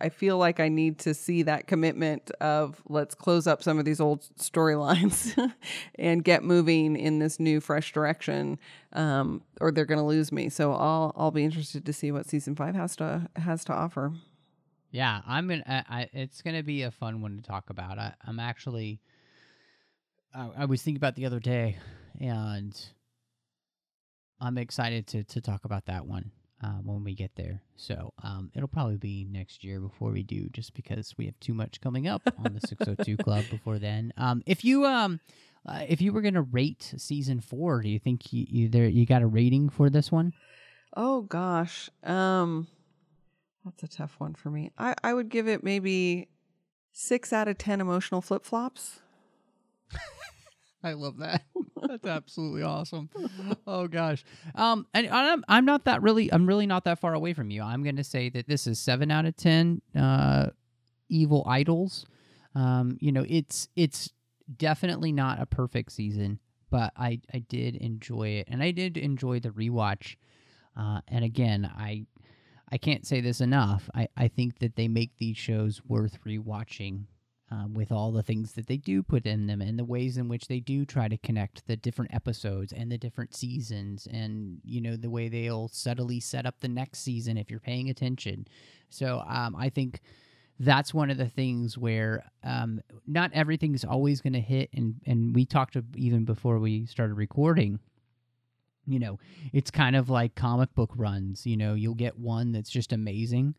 I 0.00 0.08
feel 0.08 0.38
like 0.38 0.60
I 0.60 0.68
need 0.68 0.98
to 1.00 1.14
see 1.14 1.42
that 1.42 1.66
commitment 1.66 2.30
of 2.40 2.82
let's 2.88 3.14
close 3.14 3.46
up 3.46 3.62
some 3.62 3.78
of 3.78 3.84
these 3.84 4.00
old 4.00 4.22
storylines 4.38 5.36
and 5.96 6.24
get 6.24 6.42
moving 6.42 6.96
in 6.96 7.18
this 7.18 7.38
new, 7.38 7.60
fresh 7.60 7.92
direction, 7.92 8.58
um, 8.92 9.42
or 9.60 9.72
they're 9.72 9.84
going 9.84 10.00
to 10.00 10.04
lose 10.04 10.32
me. 10.32 10.48
So 10.48 10.72
I'll 10.72 11.12
I'll 11.16 11.30
be 11.30 11.44
interested 11.44 11.86
to 11.86 11.92
see 11.92 12.12
what 12.12 12.26
season 12.26 12.54
five 12.54 12.74
has 12.74 12.96
to 12.96 13.28
has 13.36 13.64
to 13.66 13.72
offer. 13.72 14.12
Yeah, 14.90 15.20
I'm 15.26 15.48
gonna. 15.48 15.64
I, 15.66 15.84
I, 15.88 16.08
it's 16.12 16.42
gonna 16.42 16.62
be 16.62 16.82
a 16.82 16.90
fun 16.90 17.22
one 17.22 17.36
to 17.36 17.42
talk 17.42 17.70
about. 17.70 17.98
I, 17.98 18.14
I'm 18.26 18.38
actually. 18.38 19.00
I, 20.34 20.50
I 20.58 20.64
was 20.66 20.82
thinking 20.82 20.98
about 20.98 21.14
the 21.14 21.26
other 21.26 21.40
day, 21.40 21.78
and 22.20 22.78
I'm 24.40 24.58
excited 24.58 25.06
to 25.08 25.24
to 25.24 25.40
talk 25.40 25.64
about 25.64 25.86
that 25.86 26.06
one 26.06 26.32
uh, 26.62 26.78
when 26.82 27.04
we 27.04 27.14
get 27.14 27.32
there. 27.36 27.62
So 27.76 28.12
um, 28.22 28.50
it'll 28.54 28.68
probably 28.68 28.96
be 28.96 29.26
next 29.30 29.64
year 29.64 29.80
before 29.80 30.10
we 30.10 30.22
do, 30.22 30.48
just 30.50 30.74
because 30.74 31.14
we 31.18 31.26
have 31.26 31.38
too 31.40 31.54
much 31.54 31.80
coming 31.80 32.06
up 32.06 32.22
on 32.38 32.54
the 32.54 32.60
602 32.66 33.16
Club 33.22 33.44
before 33.50 33.78
then. 33.78 34.12
Um, 34.16 34.42
if 34.46 34.64
you 34.64 34.86
um. 34.86 35.20
Uh, 35.64 35.84
if 35.88 36.02
you 36.02 36.12
were 36.12 36.22
gonna 36.22 36.42
rate 36.42 36.92
season 36.96 37.40
four, 37.40 37.82
do 37.82 37.88
you 37.88 38.00
think 38.00 38.32
you, 38.32 38.44
you 38.48 38.68
there 38.68 38.88
you 38.88 39.06
got 39.06 39.22
a 39.22 39.26
rating 39.28 39.68
for 39.68 39.88
this 39.88 40.10
one? 40.10 40.32
Oh 40.96 41.20
gosh, 41.20 41.88
um, 42.02 42.66
that's 43.64 43.84
a 43.84 43.88
tough 43.96 44.16
one 44.18 44.34
for 44.34 44.50
me. 44.50 44.72
I 44.76 44.96
I 45.04 45.14
would 45.14 45.28
give 45.28 45.46
it 45.46 45.62
maybe 45.62 46.26
six 46.90 47.32
out 47.32 47.46
of 47.46 47.58
ten 47.58 47.80
emotional 47.80 48.20
flip 48.20 48.44
flops. 48.44 48.98
I 50.82 50.92
love 50.94 51.18
that. 51.18 51.42
That's 51.88 52.06
absolutely 52.06 52.62
awesome. 52.62 53.10
Oh 53.66 53.86
gosh. 53.88 54.24
Um, 54.54 54.86
and 54.94 55.08
I'm 55.08 55.44
I'm 55.48 55.64
not 55.64 55.84
that 55.84 56.02
really 56.02 56.32
I'm 56.32 56.46
really 56.46 56.66
not 56.66 56.84
that 56.84 56.98
far 56.98 57.14
away 57.14 57.32
from 57.34 57.50
you. 57.50 57.62
I'm 57.62 57.82
going 57.82 57.96
to 57.96 58.04
say 58.04 58.28
that 58.30 58.48
this 58.48 58.66
is 58.66 58.78
seven 58.78 59.10
out 59.10 59.26
of 59.26 59.36
ten. 59.36 59.82
Uh, 59.96 60.50
evil 61.08 61.44
idols. 61.46 62.06
Um, 62.54 62.96
you 63.00 63.12
know, 63.12 63.24
it's 63.28 63.68
it's 63.76 64.10
definitely 64.56 65.12
not 65.12 65.40
a 65.40 65.46
perfect 65.46 65.92
season, 65.92 66.40
but 66.70 66.92
I 66.96 67.20
I 67.32 67.40
did 67.40 67.76
enjoy 67.76 68.28
it, 68.28 68.48
and 68.50 68.62
I 68.62 68.70
did 68.72 68.96
enjoy 68.96 69.40
the 69.40 69.50
rewatch. 69.50 70.16
Uh, 70.76 71.00
and 71.08 71.24
again, 71.24 71.70
I 71.72 72.06
I 72.70 72.78
can't 72.78 73.06
say 73.06 73.20
this 73.20 73.40
enough. 73.40 73.88
I 73.94 74.08
I 74.16 74.28
think 74.28 74.58
that 74.58 74.76
they 74.76 74.88
make 74.88 75.16
these 75.18 75.36
shows 75.36 75.82
worth 75.86 76.18
rewatching 76.26 77.04
um, 77.52 77.74
with 77.74 77.92
all 77.92 78.10
the 78.10 78.22
things 78.22 78.52
that 78.52 78.66
they 78.66 78.78
do 78.78 79.02
put 79.02 79.26
in 79.26 79.46
them 79.46 79.60
and 79.60 79.78
the 79.78 79.84
ways 79.84 80.16
in 80.16 80.26
which 80.26 80.48
they 80.48 80.58
do 80.58 80.86
try 80.86 81.06
to 81.06 81.18
connect 81.18 81.66
the 81.66 81.76
different 81.76 82.14
episodes 82.14 82.72
and 82.72 82.90
the 82.90 82.96
different 82.96 83.34
seasons 83.34 84.08
and 84.10 84.58
you 84.64 84.80
know 84.80 84.96
the 84.96 85.10
way 85.10 85.28
they'll 85.28 85.68
subtly 85.68 86.18
set 86.18 86.46
up 86.46 86.60
the 86.60 86.68
next 86.68 87.00
season 87.00 87.36
if 87.36 87.50
you're 87.50 87.60
paying 87.60 87.90
attention. 87.90 88.46
So 88.88 89.22
um, 89.26 89.54
i 89.56 89.68
think 89.68 90.00
that's 90.58 90.94
one 90.94 91.10
of 91.10 91.18
the 91.18 91.28
things 91.28 91.76
where 91.76 92.24
um, 92.44 92.80
not 93.06 93.30
everything's 93.34 93.84
always 93.84 94.20
going 94.20 94.32
to 94.32 94.40
hit 94.40 94.70
and 94.72 94.94
and 95.06 95.34
we 95.34 95.44
talked 95.44 95.76
even 95.96 96.24
before 96.24 96.58
we 96.58 96.86
started 96.86 97.14
recording 97.14 97.78
you 98.86 98.98
know 98.98 99.18
it's 99.52 99.70
kind 99.70 99.96
of 99.96 100.08
like 100.08 100.34
comic 100.34 100.74
book 100.74 100.92
runs 100.96 101.46
you 101.46 101.56
know 101.56 101.74
you'll 101.74 101.94
get 101.94 102.18
one 102.18 102.52
that's 102.52 102.70
just 102.70 102.92
amazing 102.92 103.54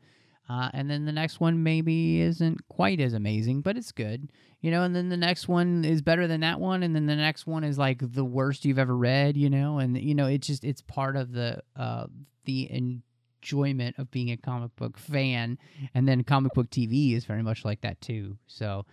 uh, 0.50 0.70
and 0.74 0.90
then 0.90 1.06
the 1.06 1.12
next 1.12 1.40
one 1.40 1.64
maybe 1.64 2.20
isn't 2.22 2.68
quite 2.68 3.00
as 3.00 3.14
amazing, 3.14 3.62
but 3.62 3.78
it's 3.78 3.92
good, 3.92 4.30
you 4.62 4.72
know. 4.72 4.84
And 4.84 4.96
then 4.96 5.10
the 5.10 5.18
next 5.18 5.48
one 5.48 5.86
is 5.86 6.02
better 6.02 6.28
than 6.28 6.42
that 6.42 6.60
one, 6.60 6.84
and 6.84 6.96
then 6.96 7.06
the 7.06 7.16
next 7.16 7.48
one 7.48 7.64
is 7.64 7.78
like 7.78 8.00
the 8.02 8.26
worst 8.26 8.66
you've 8.66 8.80
ever 8.80 8.96
read, 8.96 9.38
you 9.38 9.50
know. 9.50 9.80
And 9.80 9.98
you 9.98 10.14
know, 10.14 10.28
it's 10.28 10.48
just 10.48 10.64
it's 10.66 10.82
part 10.82 11.16
of 11.16 11.32
the 11.32 11.62
uh, 11.78 12.08
the 12.44 12.70
enjoyment 12.72 13.98
of 13.98 14.12
being 14.12 14.32
a 14.32 14.38
comic 14.38 14.76
book 14.76 14.98
fan. 14.98 15.58
And 15.94 16.08
then 16.08 16.24
comic 16.24 16.54
book 16.54 16.70
TV 16.70 17.16
is 17.16 17.26
very 17.26 17.44
much 17.44 17.64
like 17.64 17.82
that 17.82 18.02
too. 18.02 18.38
So, 18.48 18.86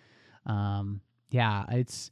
um, 0.47 1.01
yeah, 1.31 1.65
it's 1.71 2.11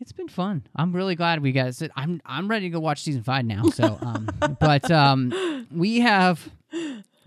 it's 0.00 0.12
been 0.12 0.28
fun. 0.28 0.66
I'm 0.74 0.92
really 0.94 1.14
glad 1.14 1.40
we 1.40 1.52
got. 1.52 1.80
it. 1.80 1.90
I'm 1.96 2.20
I'm 2.26 2.48
ready 2.48 2.66
to 2.66 2.70
go 2.70 2.80
watch 2.80 3.02
season 3.02 3.22
five 3.22 3.44
now. 3.44 3.64
So, 3.72 3.98
um, 4.02 4.28
but 4.60 4.90
um, 4.90 5.66
we 5.70 6.00
have 6.00 6.48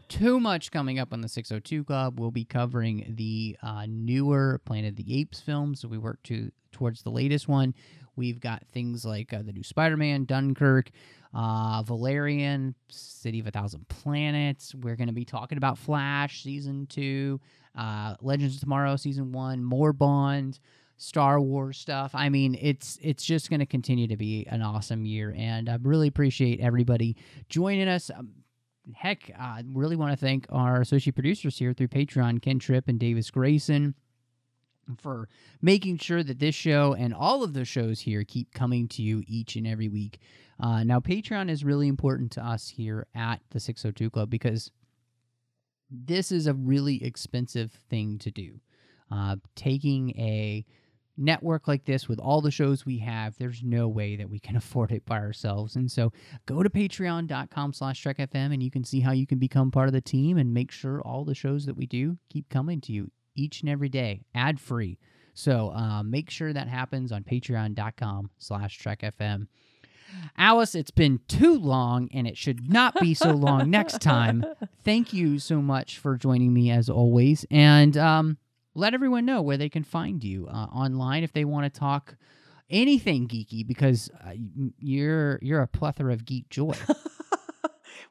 too 0.10 0.40
much 0.40 0.72
coming 0.72 1.00
up 1.00 1.14
on 1.14 1.22
the 1.22 1.30
602 1.30 1.84
Club. 1.86 2.20
We'll 2.20 2.32
be 2.32 2.46
covering 2.46 3.14
the 3.16 3.58
uh, 3.64 3.86
newer 3.88 4.60
Planet 4.66 4.92
of 4.92 4.96
the 4.98 5.20
Apes 5.20 5.40
films. 5.40 5.80
So 5.82 5.88
we 5.88 5.98
work 5.98 6.22
to 6.24 6.52
towards 6.72 7.02
the 7.04 7.10
latest 7.12 7.48
one. 7.48 7.74
We've 8.16 8.40
got 8.40 8.68
things 8.68 9.06
like 9.06 9.34
uh, 9.34 9.42
the 9.44 9.54
new 9.54 9.64
Spider-Man, 9.64 10.26
Dunkirk. 10.26 10.90
uh, 11.34 11.84
Valerian, 11.84 12.76
City 12.90 13.40
of 13.40 13.48
a 13.48 13.52
Thousand 13.52 13.88
Planets. 13.88 14.74
We're 14.76 14.96
going 14.96 15.08
to 15.08 15.14
be 15.14 15.26
talking 15.26 15.58
about 15.58 15.78
Flash 15.78 16.44
season 16.44 16.88
two, 16.88 17.40
uh, 17.78 18.16
Legends 18.22 18.56
of 18.56 18.62
Tomorrow 18.62 18.96
season 18.96 19.32
one, 19.32 19.64
more 19.64 19.94
Bond, 19.94 20.60
Star 20.98 21.40
Wars 21.40 21.78
stuff. 21.78 22.12
I 22.14 22.30
mean, 22.30 22.58
it's 22.60 22.98
it's 23.02 23.24
just 23.24 23.50
going 23.50 23.60
to 23.60 23.66
continue 23.66 24.08
to 24.08 24.18
be 24.18 24.46
an 24.48 24.62
awesome 24.62 25.06
year, 25.06 25.34
and 25.38 25.70
I 25.70 25.78
really 25.82 26.08
appreciate 26.08 26.60
everybody 26.60 27.16
joining 27.48 27.88
us. 27.88 28.10
Um, 28.14 28.32
heck, 28.94 29.32
I 29.38 29.64
really 29.72 29.96
want 29.96 30.12
to 30.12 30.18
thank 30.18 30.46
our 30.50 30.82
associate 30.82 31.16
producers 31.16 31.58
here 31.58 31.74
through 31.74 31.90
Patreon, 31.90 32.42
Ken 32.42 32.60
Tripp 32.60 32.88
and 32.88 33.00
Davis 33.00 33.30
Grayson 33.32 33.96
for 34.98 35.30
making 35.62 35.98
sure 35.98 36.24
that 36.24 36.40
this 36.40 36.56
show 36.56 36.96
and 36.98 37.14
all 37.14 37.44
of 37.44 37.54
the 37.54 37.66
shows 37.66 38.02
here 38.02 38.24
keep 38.24 38.54
coming 38.54 38.88
to 38.90 39.02
you 39.02 39.24
each 39.28 39.56
and 39.56 39.68
every 39.68 39.88
week. 39.88 40.20
Uh, 40.60 40.84
now, 40.84 41.00
Patreon 41.00 41.50
is 41.50 41.64
really 41.64 41.88
important 41.88 42.32
to 42.34 42.46
us 42.46 42.70
here 42.70 43.08
at 43.16 43.42
the 43.52 43.60
602 43.60 44.10
Club 44.10 44.30
because 44.30 44.72
this 45.90 46.32
is 46.32 46.48
a 46.48 46.54
really 46.54 47.04
expensive 47.04 47.72
thing 47.90 48.18
to 48.20 48.32
do. 48.32 48.60
Uh, 49.12 49.38
taking 49.56 50.12
a 50.20 50.66
network 51.20 51.68
like 51.68 51.86
this 51.86 52.08
with 52.08 52.20
all 52.20 52.42
the 52.42 52.52
shows 52.52 52.86
we 52.86 53.00
have 53.00 53.38
there's 53.38 53.62
no 53.64 53.88
way 53.88 54.16
that 54.16 54.30
we 54.30 54.40
can 54.40 54.56
afford 54.56 54.92
it 54.92 55.06
by 55.06 55.20
ourselves. 55.20 55.76
And 55.76 55.92
so 55.92 56.12
go 56.46 56.64
to 56.64 56.70
patreon.com 56.70 57.74
slash 57.74 58.04
trekfm 58.04 58.54
and 58.54 58.64
you 58.64 58.72
can 58.72 58.84
see 58.84 59.02
how 59.02 59.12
you 59.12 59.28
can 59.28 59.38
become 59.38 59.72
part 59.72 59.88
of 59.88 59.94
the 59.94 60.02
team 60.02 60.38
and 60.38 60.54
make 60.54 60.72
sure 60.72 61.02
all 61.02 61.26
the 61.26 61.36
shows 61.36 61.66
that 61.66 61.76
we 61.78 61.86
do 61.86 62.18
keep 62.30 62.50
coming 62.50 62.82
to 62.82 62.92
you 62.92 63.12
each 63.36 63.62
and 63.62 63.70
every 63.70 63.90
day 63.90 64.22
ad 64.34 64.60
free 64.60 64.98
so 65.40 65.72
uh, 65.72 66.04
make 66.04 66.30
sure 66.30 66.52
that 66.52 66.68
happens 66.68 67.14
on 67.14 67.24
patreon.com 67.24 68.30
slash 68.40 68.78
trekfm. 68.78 69.48
Alice 70.38 70.76
it's 70.76 70.92
been 70.92 71.22
too 71.30 71.58
long 71.58 72.10
and 72.14 72.28
it 72.28 72.36
should 72.36 72.70
not 72.70 73.00
be 73.00 73.14
so 73.14 73.32
long 73.32 73.70
next 73.72 74.02
time. 74.02 74.44
Thank 74.84 75.14
you 75.14 75.40
so 75.40 75.62
much 75.62 75.98
for 75.98 76.18
joining 76.18 76.54
me 76.54 76.72
as 76.72 76.90
always. 76.90 77.46
And 77.50 77.96
um, 77.96 78.38
let 78.76 78.94
everyone 78.94 79.26
know 79.26 79.42
where 79.42 79.58
they 79.58 79.70
can 79.70 79.84
find 79.84 80.24
you 80.24 80.48
uh, 80.48 80.66
online 80.72 81.24
if 81.24 81.34
they 81.34 81.46
want 81.46 81.72
to 81.72 81.80
talk 81.80 82.16
anything 82.70 83.28
geeky 83.28 83.66
because 83.66 84.10
uh, 84.24 84.34
you're 84.78 85.40
you're 85.42 85.62
a 85.62 85.68
plethora 85.68 86.14
of 86.14 86.26
geek 86.26 86.48
joy 86.50 86.74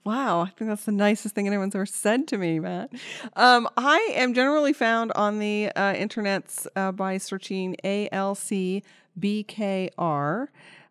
Wow, 0.05 0.43
I 0.43 0.51
think 0.51 0.71
that's 0.71 0.85
the 0.85 0.93
nicest 0.93 1.35
thing 1.35 1.47
anyone's 1.47 1.75
ever 1.75 1.85
said 1.85 2.29
to 2.29 2.39
me, 2.39 2.61
Matt. 2.61 2.93
Um, 3.37 3.69
I 3.77 3.99
am 4.15 4.33
generally 4.33 4.73
found 4.73 5.13
on 5.13 5.39
the 5.39 5.71
uh, 5.77 5.93
internets 5.93 6.67
uh, 6.77 6.93
by 6.93 7.19
searching 7.19 7.77
ALCBKR. 7.85 8.83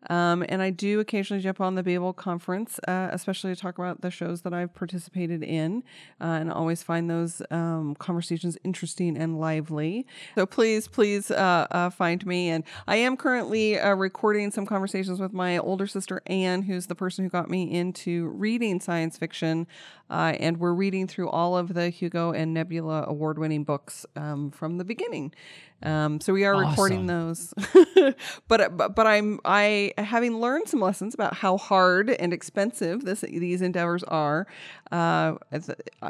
Um, 0.09 0.45
and 0.47 0.61
I 0.61 0.69
do 0.69 0.99
occasionally 0.99 1.41
jump 1.41 1.59
on 1.59 1.75
the 1.75 1.83
Babel 1.83 2.13
conference, 2.13 2.79
uh, 2.87 3.09
especially 3.11 3.53
to 3.53 3.59
talk 3.59 3.77
about 3.77 4.01
the 4.01 4.11
shows 4.11 4.41
that 4.41 4.53
I've 4.53 4.73
participated 4.73 5.43
in, 5.43 5.83
uh, 6.21 6.25
and 6.25 6.51
always 6.51 6.83
find 6.83 7.09
those 7.09 7.41
um, 7.51 7.95
conversations 7.95 8.57
interesting 8.63 9.17
and 9.17 9.39
lively. 9.39 10.05
So 10.35 10.45
please, 10.45 10.87
please 10.87 11.31
uh, 11.31 11.67
uh 11.71 11.89
find 11.89 12.25
me. 12.25 12.49
And 12.49 12.63
I 12.87 12.97
am 12.97 13.17
currently 13.17 13.79
uh, 13.79 13.95
recording 13.95 14.51
some 14.51 14.65
conversations 14.65 15.19
with 15.19 15.33
my 15.33 15.57
older 15.57 15.87
sister 15.87 16.21
Anne, 16.27 16.63
who's 16.63 16.87
the 16.87 16.95
person 16.95 17.23
who 17.23 17.29
got 17.29 17.49
me 17.49 17.71
into 17.71 18.27
reading 18.27 18.79
science 18.79 19.17
fiction. 19.17 19.67
Uh, 20.09 20.33
and 20.39 20.57
we're 20.57 20.73
reading 20.73 21.05
through 21.05 21.29
all 21.29 21.57
of 21.57 21.73
the 21.73 21.89
Hugo 21.89 22.31
and 22.31 22.53
Nebula 22.53 23.03
award 23.07 23.37
winning 23.37 23.65
books 23.65 24.05
um, 24.15 24.51
from 24.51 24.77
the 24.77 24.85
beginning. 24.85 25.33
Um, 25.83 26.19
so 26.19 26.33
we 26.33 26.43
are 26.43 26.57
recording 26.57 27.05
those, 27.05 27.53
but, 28.47 28.75
but 28.75 28.95
but 28.95 29.05
I'm 29.05 29.39
I 29.45 29.93
having 29.97 30.39
learned 30.39 30.67
some 30.67 30.79
lessons 30.79 31.13
about 31.13 31.35
how 31.35 31.57
hard 31.57 32.09
and 32.09 32.33
expensive 32.33 33.03
this 33.03 33.21
these 33.21 33.61
endeavors 33.61 34.03
are. 34.03 34.47
Uh, 34.91 35.35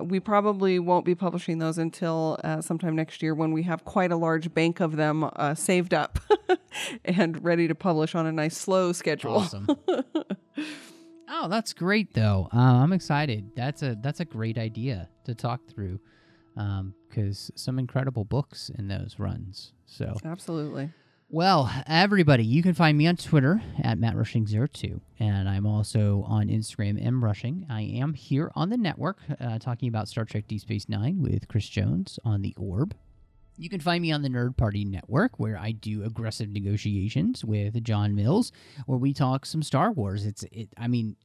we 0.03 0.19
probably 0.19 0.79
won't 0.79 1.05
be 1.05 1.15
publishing 1.15 1.59
those 1.59 1.77
until 1.77 2.39
uh, 2.43 2.61
sometime 2.61 2.95
next 2.95 3.21
year 3.21 3.33
when 3.33 3.51
we 3.51 3.63
have 3.63 3.85
quite 3.85 4.11
a 4.11 4.15
large 4.15 4.53
bank 4.53 4.79
of 4.79 4.95
them 4.95 5.29
uh, 5.35 5.55
saved 5.55 5.93
up 5.93 6.19
and 7.05 7.43
ready 7.43 7.67
to 7.67 7.75
publish 7.75 8.15
on 8.15 8.25
a 8.25 8.31
nice 8.31 8.57
slow 8.57 8.91
schedule. 8.91 9.37
Awesome. 9.37 9.67
oh, 11.29 11.47
that's 11.47 11.73
great 11.73 12.13
though. 12.13 12.49
Uh, 12.53 12.57
I'm 12.57 12.93
excited. 12.93 13.51
That's 13.55 13.81
a 13.83 13.97
that's 14.01 14.19
a 14.19 14.25
great 14.25 14.57
idea 14.57 15.09
to 15.25 15.33
talk 15.33 15.65
through 15.67 15.99
because 16.53 17.49
um, 17.49 17.55
some 17.55 17.79
incredible 17.79 18.25
books 18.25 18.69
in 18.77 18.87
those 18.87 19.15
runs. 19.17 19.73
So 19.85 20.15
absolutely. 20.25 20.91
Well, 21.29 21.69
everybody, 21.87 22.45
you 22.45 22.63
can 22.63 22.73
find 22.73 22.97
me 22.97 23.05
on 23.05 23.17
Twitter 23.17 23.61
at 23.83 23.99
MattRushing02, 23.99 25.01
and 25.19 25.49
I'm 25.49 25.65
also 25.65 26.23
on 26.25 26.47
Instagram, 26.47 27.03
mrushing. 27.03 27.65
I 27.69 27.81
am 27.81 28.13
here 28.13 28.49
on 28.55 28.69
the 28.69 28.77
network 28.77 29.17
uh, 29.37 29.59
talking 29.59 29.89
about 29.89 30.07
Star 30.07 30.23
Trek 30.23 30.47
Deep 30.47 30.61
Space 30.61 30.87
Nine 30.87 31.21
with 31.21 31.49
Chris 31.49 31.67
Jones 31.67 32.17
on 32.23 32.43
the 32.43 32.55
Orb. 32.57 32.95
You 33.57 33.69
can 33.69 33.81
find 33.81 34.01
me 34.01 34.13
on 34.13 34.21
the 34.21 34.29
Nerd 34.29 34.55
Party 34.55 34.85
Network, 34.85 35.37
where 35.37 35.57
I 35.57 35.73
do 35.73 36.01
aggressive 36.05 36.49
negotiations 36.49 37.43
with 37.43 37.83
John 37.83 38.15
Mills, 38.15 38.53
where 38.85 38.97
we 38.97 39.13
talk 39.13 39.45
some 39.45 39.63
Star 39.63 39.91
Wars. 39.91 40.25
It's, 40.25 40.43
it, 40.49 40.69
I 40.77 40.87
mean, 40.87 41.17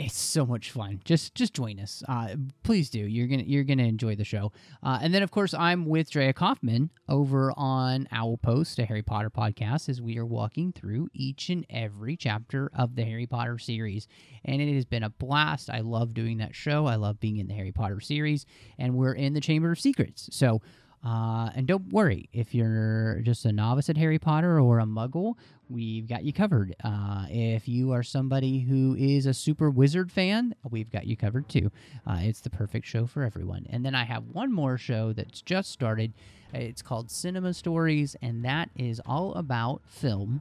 it's 0.00 0.18
so 0.18 0.46
much 0.46 0.70
fun. 0.70 1.00
Just 1.04 1.34
just 1.34 1.52
join 1.52 1.78
us. 1.78 2.02
Uh, 2.08 2.34
please 2.62 2.88
do. 2.88 2.98
You're 2.98 3.26
gonna 3.26 3.42
you're 3.42 3.64
gonna 3.64 3.84
enjoy 3.84 4.16
the 4.16 4.24
show. 4.24 4.50
Uh, 4.82 4.98
and 5.02 5.12
then 5.12 5.22
of 5.22 5.30
course 5.30 5.52
I'm 5.52 5.84
with 5.84 6.10
Drea 6.10 6.32
Kaufman 6.32 6.88
over 7.06 7.52
on 7.54 8.08
Owl 8.10 8.38
Post, 8.38 8.78
a 8.78 8.86
Harry 8.86 9.02
Potter 9.02 9.28
podcast, 9.28 9.90
as 9.90 10.00
we 10.00 10.16
are 10.16 10.24
walking 10.24 10.72
through 10.72 11.08
each 11.12 11.50
and 11.50 11.66
every 11.68 12.16
chapter 12.16 12.70
of 12.74 12.96
the 12.96 13.04
Harry 13.04 13.26
Potter 13.26 13.58
series. 13.58 14.08
And 14.44 14.62
it 14.62 14.74
has 14.74 14.86
been 14.86 15.02
a 15.02 15.10
blast. 15.10 15.68
I 15.68 15.80
love 15.80 16.14
doing 16.14 16.38
that 16.38 16.54
show. 16.54 16.86
I 16.86 16.94
love 16.96 17.20
being 17.20 17.36
in 17.36 17.46
the 17.46 17.54
Harry 17.54 17.72
Potter 17.72 18.00
series, 18.00 18.46
and 18.78 18.94
we're 18.94 19.12
in 19.12 19.34
the 19.34 19.40
Chamber 19.40 19.72
of 19.72 19.80
Secrets. 19.80 20.30
So 20.32 20.62
uh, 21.04 21.50
and 21.54 21.66
don't 21.66 21.92
worry 21.92 22.28
if 22.32 22.54
you're 22.54 23.20
just 23.22 23.44
a 23.46 23.52
novice 23.52 23.88
at 23.88 23.96
Harry 23.96 24.18
Potter 24.18 24.60
or 24.60 24.80
a 24.80 24.84
muggle, 24.84 25.34
we've 25.70 26.08
got 26.08 26.24
you 26.24 26.32
covered. 26.32 26.74
Uh, 26.82 27.26
if 27.28 27.68
you 27.68 27.92
are 27.92 28.02
somebody 28.02 28.60
who 28.60 28.96
is 28.98 29.26
a 29.26 29.34
super 29.34 29.70
wizard 29.70 30.10
fan, 30.10 30.54
we've 30.68 30.90
got 30.90 31.06
you 31.06 31.16
covered 31.16 31.48
too. 31.48 31.70
Uh, 32.06 32.18
it's 32.20 32.40
the 32.40 32.50
perfect 32.50 32.86
show 32.86 33.06
for 33.06 33.22
everyone. 33.22 33.66
And 33.70 33.84
then 33.84 33.94
I 33.94 34.04
have 34.04 34.24
one 34.32 34.52
more 34.52 34.76
show 34.76 35.12
that's 35.12 35.40
just 35.40 35.70
started. 35.70 36.12
It's 36.52 36.82
called 36.82 37.10
Cinema 37.10 37.54
Stories, 37.54 38.16
and 38.20 38.44
that 38.44 38.70
is 38.76 39.00
all 39.06 39.34
about 39.34 39.82
film 39.86 40.40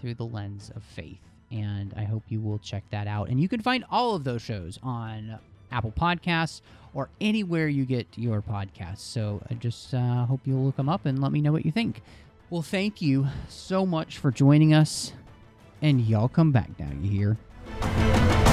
through 0.00 0.14
the 0.14 0.24
lens 0.24 0.70
of 0.74 0.82
faith. 0.82 1.20
And 1.50 1.92
I 1.96 2.04
hope 2.04 2.22
you 2.28 2.40
will 2.40 2.58
check 2.58 2.84
that 2.90 3.08
out. 3.08 3.28
And 3.28 3.40
you 3.40 3.48
can 3.48 3.60
find 3.60 3.84
all 3.90 4.14
of 4.14 4.22
those 4.22 4.42
shows 4.42 4.78
on 4.82 5.38
Apple 5.72 5.92
Podcasts 5.92 6.60
or 6.94 7.08
anywhere 7.20 7.68
you 7.68 7.84
get 7.84 8.06
your 8.16 8.40
podcasts. 8.42 8.98
So 8.98 9.42
I 9.50 9.54
just 9.54 9.92
uh, 9.92 10.26
hope 10.26 10.40
you'll 10.44 10.64
look 10.64 10.76
them 10.76 10.88
up 10.88 11.06
and 11.06 11.20
let 11.20 11.32
me 11.32 11.40
know 11.40 11.52
what 11.52 11.64
you 11.64 11.72
think. 11.72 12.02
Well, 12.50 12.62
thank 12.62 13.00
you 13.00 13.28
so 13.48 13.86
much 13.86 14.18
for 14.18 14.32
joining 14.32 14.74
us. 14.74 15.12
And 15.80 16.00
y'all 16.00 16.28
come 16.28 16.50
back 16.50 16.70
now, 16.80 16.90
you 17.00 17.08
hear? 17.08 18.49